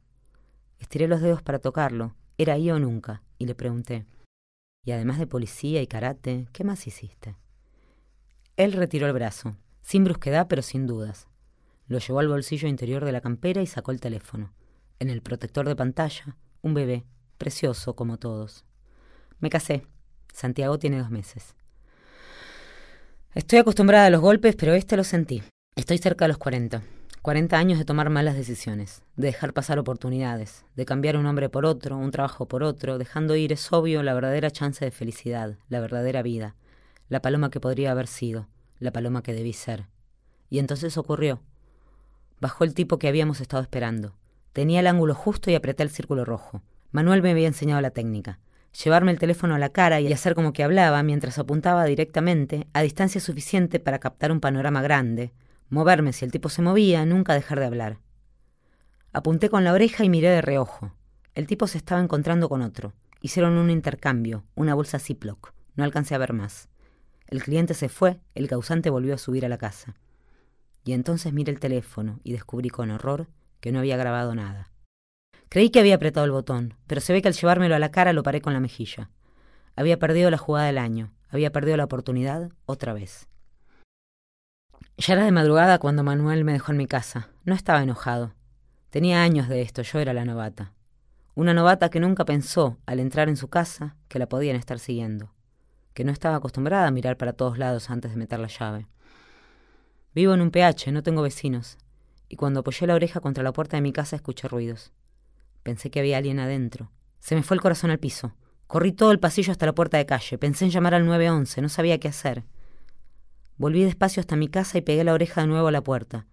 Estiré 0.79 1.07
los 1.07 1.21
dedos 1.21 1.43
para 1.43 1.59
tocarlo. 1.59 2.15
Era 2.39 2.53
ahí 2.53 2.71
o 2.71 2.79
nunca. 2.79 3.21
Y 3.37 3.45
le 3.45 3.53
pregunté. 3.53 4.07
Y 4.83 4.91
además 4.91 5.19
de 5.19 5.27
policía 5.27 5.83
y 5.83 5.85
karate, 5.85 6.47
¿qué 6.51 6.63
más 6.63 6.87
hiciste? 6.87 7.35
Él 8.61 8.73
retiró 8.73 9.07
el 9.07 9.13
brazo, 9.13 9.57
sin 9.81 10.03
brusquedad 10.03 10.47
pero 10.47 10.61
sin 10.61 10.85
dudas. 10.85 11.27
Lo 11.87 11.97
llevó 11.97 12.19
al 12.19 12.27
bolsillo 12.27 12.67
interior 12.67 13.03
de 13.03 13.11
la 13.11 13.21
campera 13.21 13.61
y 13.61 13.67
sacó 13.67 13.91
el 13.91 13.99
teléfono 13.99 14.53
en 15.01 15.09
el 15.09 15.23
protector 15.23 15.67
de 15.67 15.75
pantalla, 15.75 16.37
un 16.61 16.75
bebé, 16.75 17.03
precioso 17.39 17.95
como 17.95 18.19
todos. 18.19 18.65
Me 19.39 19.49
casé. 19.49 19.87
Santiago 20.31 20.77
tiene 20.77 20.99
dos 20.99 21.09
meses. 21.09 21.55
Estoy 23.33 23.57
acostumbrada 23.57 24.05
a 24.05 24.09
los 24.11 24.21
golpes, 24.21 24.55
pero 24.55 24.75
este 24.75 24.95
lo 24.95 25.03
sentí. 25.03 25.41
Estoy 25.75 25.97
cerca 25.97 26.25
de 26.25 26.29
los 26.29 26.37
40. 26.37 26.83
40 27.23 27.57
años 27.57 27.79
de 27.79 27.85
tomar 27.85 28.11
malas 28.11 28.35
decisiones, 28.35 29.01
de 29.15 29.27
dejar 29.27 29.53
pasar 29.53 29.79
oportunidades, 29.79 30.65
de 30.75 30.85
cambiar 30.85 31.17
un 31.17 31.25
hombre 31.25 31.49
por 31.49 31.65
otro, 31.65 31.97
un 31.97 32.11
trabajo 32.11 32.47
por 32.47 32.61
otro, 32.61 32.99
dejando 32.99 33.35
ir, 33.35 33.53
es 33.53 33.73
obvio, 33.73 34.03
la 34.03 34.13
verdadera 34.13 34.51
chance 34.51 34.85
de 34.85 34.91
felicidad, 34.91 35.57
la 35.67 35.79
verdadera 35.79 36.21
vida, 36.21 36.55
la 37.11 37.21
paloma 37.21 37.49
que 37.51 37.59
podría 37.59 37.91
haber 37.91 38.07
sido, 38.07 38.47
la 38.79 38.93
paloma 38.93 39.21
que 39.21 39.33
debí 39.33 39.51
ser. 39.51 39.87
Y 40.49 40.59
entonces 40.59 40.97
ocurrió. 40.97 41.41
Bajó 42.39 42.63
el 42.63 42.73
tipo 42.73 42.99
que 42.99 43.09
habíamos 43.09 43.41
estado 43.41 43.61
esperando. 43.61 44.15
Tenía 44.53 44.79
el 44.79 44.87
ángulo 44.87 45.13
justo 45.13 45.51
y 45.51 45.55
apreté 45.55 45.83
el 45.83 45.89
círculo 45.89 46.23
rojo. 46.23 46.61
Manuel 46.91 47.21
me 47.21 47.31
había 47.31 47.49
enseñado 47.49 47.81
la 47.81 47.89
técnica. 47.91 48.39
Llevarme 48.81 49.11
el 49.11 49.19
teléfono 49.19 49.55
a 49.55 49.59
la 49.59 49.73
cara 49.73 49.99
y 49.99 50.13
hacer 50.13 50.35
como 50.35 50.53
que 50.53 50.63
hablaba 50.63 51.03
mientras 51.03 51.37
apuntaba 51.37 51.83
directamente, 51.83 52.69
a 52.71 52.81
distancia 52.81 53.19
suficiente 53.19 53.81
para 53.81 53.99
captar 53.99 54.31
un 54.31 54.39
panorama 54.39 54.81
grande, 54.81 55.33
moverme 55.67 56.13
si 56.13 56.23
el 56.23 56.31
tipo 56.31 56.47
se 56.47 56.61
movía, 56.61 57.05
nunca 57.05 57.33
dejar 57.33 57.59
de 57.59 57.65
hablar. 57.65 57.97
Apunté 59.11 59.49
con 59.49 59.65
la 59.65 59.73
oreja 59.73 60.05
y 60.05 60.09
miré 60.09 60.29
de 60.29 60.41
reojo. 60.41 60.93
El 61.35 61.45
tipo 61.45 61.67
se 61.67 61.77
estaba 61.77 61.99
encontrando 61.99 62.47
con 62.47 62.61
otro. 62.61 62.93
Hicieron 63.19 63.57
un 63.57 63.69
intercambio, 63.69 64.45
una 64.55 64.75
bolsa 64.75 64.97
Ziploc. 64.97 65.53
No 65.75 65.83
alcancé 65.83 66.15
a 66.15 66.17
ver 66.17 66.31
más. 66.31 66.70
El 67.31 67.41
cliente 67.41 67.73
se 67.73 67.87
fue, 67.87 68.19
el 68.35 68.49
causante 68.49 68.89
volvió 68.89 69.15
a 69.15 69.17
subir 69.17 69.45
a 69.45 69.49
la 69.49 69.57
casa. 69.57 69.95
Y 70.83 70.91
entonces 70.91 71.31
miré 71.31 71.53
el 71.53 71.61
teléfono 71.61 72.19
y 72.25 72.33
descubrí 72.33 72.69
con 72.69 72.91
horror 72.91 73.29
que 73.61 73.71
no 73.71 73.79
había 73.79 73.95
grabado 73.95 74.35
nada. 74.35 74.69
Creí 75.47 75.69
que 75.69 75.79
había 75.79 75.95
apretado 75.95 76.25
el 76.25 76.31
botón, 76.31 76.75
pero 76.87 76.99
se 76.99 77.13
ve 77.13 77.21
que 77.21 77.29
al 77.29 77.33
llevármelo 77.33 77.73
a 77.73 77.79
la 77.79 77.89
cara 77.89 78.11
lo 78.11 78.21
paré 78.21 78.41
con 78.41 78.51
la 78.51 78.59
mejilla. 78.59 79.09
Había 79.77 79.97
perdido 79.97 80.29
la 80.29 80.37
jugada 80.37 80.67
del 80.67 80.77
año, 80.77 81.13
había 81.29 81.53
perdido 81.53 81.77
la 81.77 81.85
oportunidad 81.85 82.51
otra 82.65 82.91
vez. 82.91 83.29
Ya 84.97 85.13
era 85.13 85.23
de 85.23 85.31
madrugada 85.31 85.79
cuando 85.79 86.03
Manuel 86.03 86.43
me 86.43 86.51
dejó 86.51 86.73
en 86.73 86.77
mi 86.77 86.85
casa. 86.85 87.29
No 87.45 87.55
estaba 87.55 87.81
enojado. 87.81 88.33
Tenía 88.89 89.23
años 89.23 89.47
de 89.47 89.61
esto, 89.61 89.83
yo 89.83 89.99
era 89.99 90.13
la 90.13 90.25
novata. 90.25 90.73
Una 91.33 91.53
novata 91.53 91.89
que 91.89 92.01
nunca 92.01 92.25
pensó, 92.25 92.77
al 92.85 92.99
entrar 92.99 93.29
en 93.29 93.37
su 93.37 93.47
casa, 93.47 93.95
que 94.09 94.19
la 94.19 94.27
podían 94.27 94.57
estar 94.57 94.79
siguiendo, 94.79 95.31
que 95.93 96.03
no 96.03 96.11
estaba 96.11 96.35
acostumbrada 96.35 96.87
a 96.87 96.91
mirar 96.91 97.17
para 97.17 97.33
todos 97.33 97.57
lados 97.57 97.89
antes 97.89 98.11
de 98.11 98.17
meter 98.17 98.39
la 98.39 98.47
llave. 98.47 98.87
Vivo 100.13 100.33
en 100.33 100.41
un 100.41 100.51
PH, 100.51 100.91
no 100.91 101.03
tengo 101.03 101.21
vecinos, 101.21 101.77
y 102.27 102.35
cuando 102.35 102.61
apoyé 102.61 102.87
la 102.87 102.95
oreja 102.95 103.19
contra 103.19 103.43
la 103.43 103.53
puerta 103.53 103.77
de 103.77 103.81
mi 103.81 103.93
casa 103.93 104.15
escuché 104.15 104.47
ruidos. 104.47 104.91
Pensé 105.63 105.91
que 105.91 105.99
había 105.99 106.17
alguien 106.17 106.39
adentro. 106.39 106.91
Se 107.19 107.35
me 107.35 107.43
fue 107.43 107.55
el 107.55 107.61
corazón 107.61 107.91
al 107.91 107.99
piso. 107.99 108.33
Corrí 108.67 108.93
todo 108.93 109.11
el 109.11 109.19
pasillo 109.19 109.51
hasta 109.51 109.65
la 109.65 109.75
puerta 109.75 109.97
de 109.97 110.05
calle. 110.05 110.37
Pensé 110.37 110.65
en 110.65 110.71
llamar 110.71 110.95
al 110.95 111.05
911. 111.05 111.61
No 111.61 111.69
sabía 111.69 111.99
qué 111.99 112.07
hacer. 112.07 112.45
Volví 113.57 113.83
despacio 113.83 114.21
hasta 114.21 114.35
mi 114.35 114.47
casa 114.47 114.77
y 114.77 114.81
pegué 114.81 115.03
la 115.03 115.13
oreja 115.13 115.41
de 115.41 115.47
nuevo 115.47 115.67
a 115.67 115.71
la 115.71 115.83
puerta. 115.83 116.25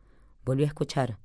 Volví 0.44 0.64
a 0.64 0.68
escuchar. 0.68 1.18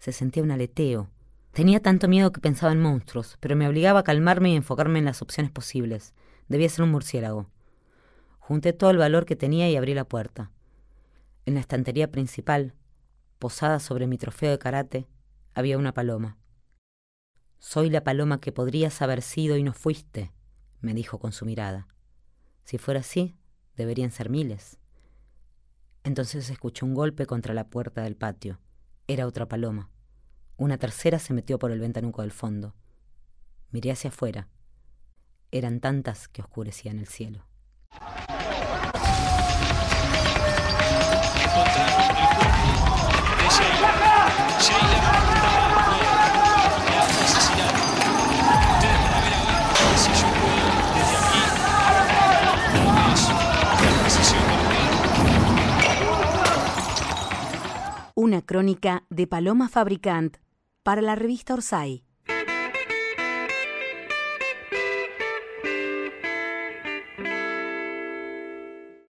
Se 0.00 0.12
sentía 0.12 0.42
un 0.42 0.50
aleteo. 0.50 1.10
Tenía 1.52 1.80
tanto 1.80 2.08
miedo 2.08 2.32
que 2.32 2.40
pensaba 2.40 2.72
en 2.72 2.80
monstruos, 2.80 3.36
pero 3.40 3.56
me 3.56 3.68
obligaba 3.68 4.00
a 4.00 4.04
calmarme 4.04 4.50
y 4.50 4.56
enfocarme 4.56 5.00
en 5.00 5.04
las 5.04 5.22
opciones 5.22 5.52
posibles. 5.52 6.14
Debía 6.48 6.68
ser 6.68 6.84
un 6.84 6.92
murciélago. 6.92 7.50
Junté 8.46 8.74
todo 8.74 8.90
el 8.90 8.98
valor 8.98 9.24
que 9.24 9.36
tenía 9.36 9.70
y 9.70 9.76
abrí 9.76 9.94
la 9.94 10.04
puerta. 10.04 10.50
En 11.46 11.54
la 11.54 11.60
estantería 11.60 12.10
principal, 12.10 12.74
posada 13.38 13.80
sobre 13.80 14.06
mi 14.06 14.18
trofeo 14.18 14.50
de 14.50 14.58
karate, 14.58 15.08
había 15.54 15.78
una 15.78 15.94
paloma. 15.94 16.36
Soy 17.58 17.88
la 17.88 18.04
paloma 18.04 18.42
que 18.42 18.52
podrías 18.52 19.00
haber 19.00 19.22
sido 19.22 19.56
y 19.56 19.62
no 19.62 19.72
fuiste, 19.72 20.30
me 20.82 20.92
dijo 20.92 21.18
con 21.18 21.32
su 21.32 21.46
mirada. 21.46 21.88
Si 22.64 22.76
fuera 22.76 23.00
así, 23.00 23.34
deberían 23.76 24.10
ser 24.10 24.28
miles. 24.28 24.76
Entonces 26.02 26.50
escuché 26.50 26.84
un 26.84 26.92
golpe 26.92 27.24
contra 27.24 27.54
la 27.54 27.70
puerta 27.70 28.02
del 28.02 28.14
patio. 28.14 28.60
Era 29.06 29.26
otra 29.26 29.48
paloma. 29.48 29.88
Una 30.58 30.76
tercera 30.76 31.18
se 31.18 31.32
metió 31.32 31.58
por 31.58 31.70
el 31.70 31.80
ventanuco 31.80 32.20
del 32.20 32.30
fondo. 32.30 32.74
Miré 33.70 33.92
hacia 33.92 34.10
afuera. 34.10 34.48
Eran 35.50 35.80
tantas 35.80 36.28
que 36.28 36.42
oscurecían 36.42 36.98
el 36.98 37.06
cielo. 37.06 37.46
Crónica 58.44 59.04
de 59.10 59.26
Paloma 59.26 59.68
Fabricant 59.68 60.36
para 60.82 61.02
la 61.02 61.14
revista 61.14 61.54
Orsay. 61.54 62.04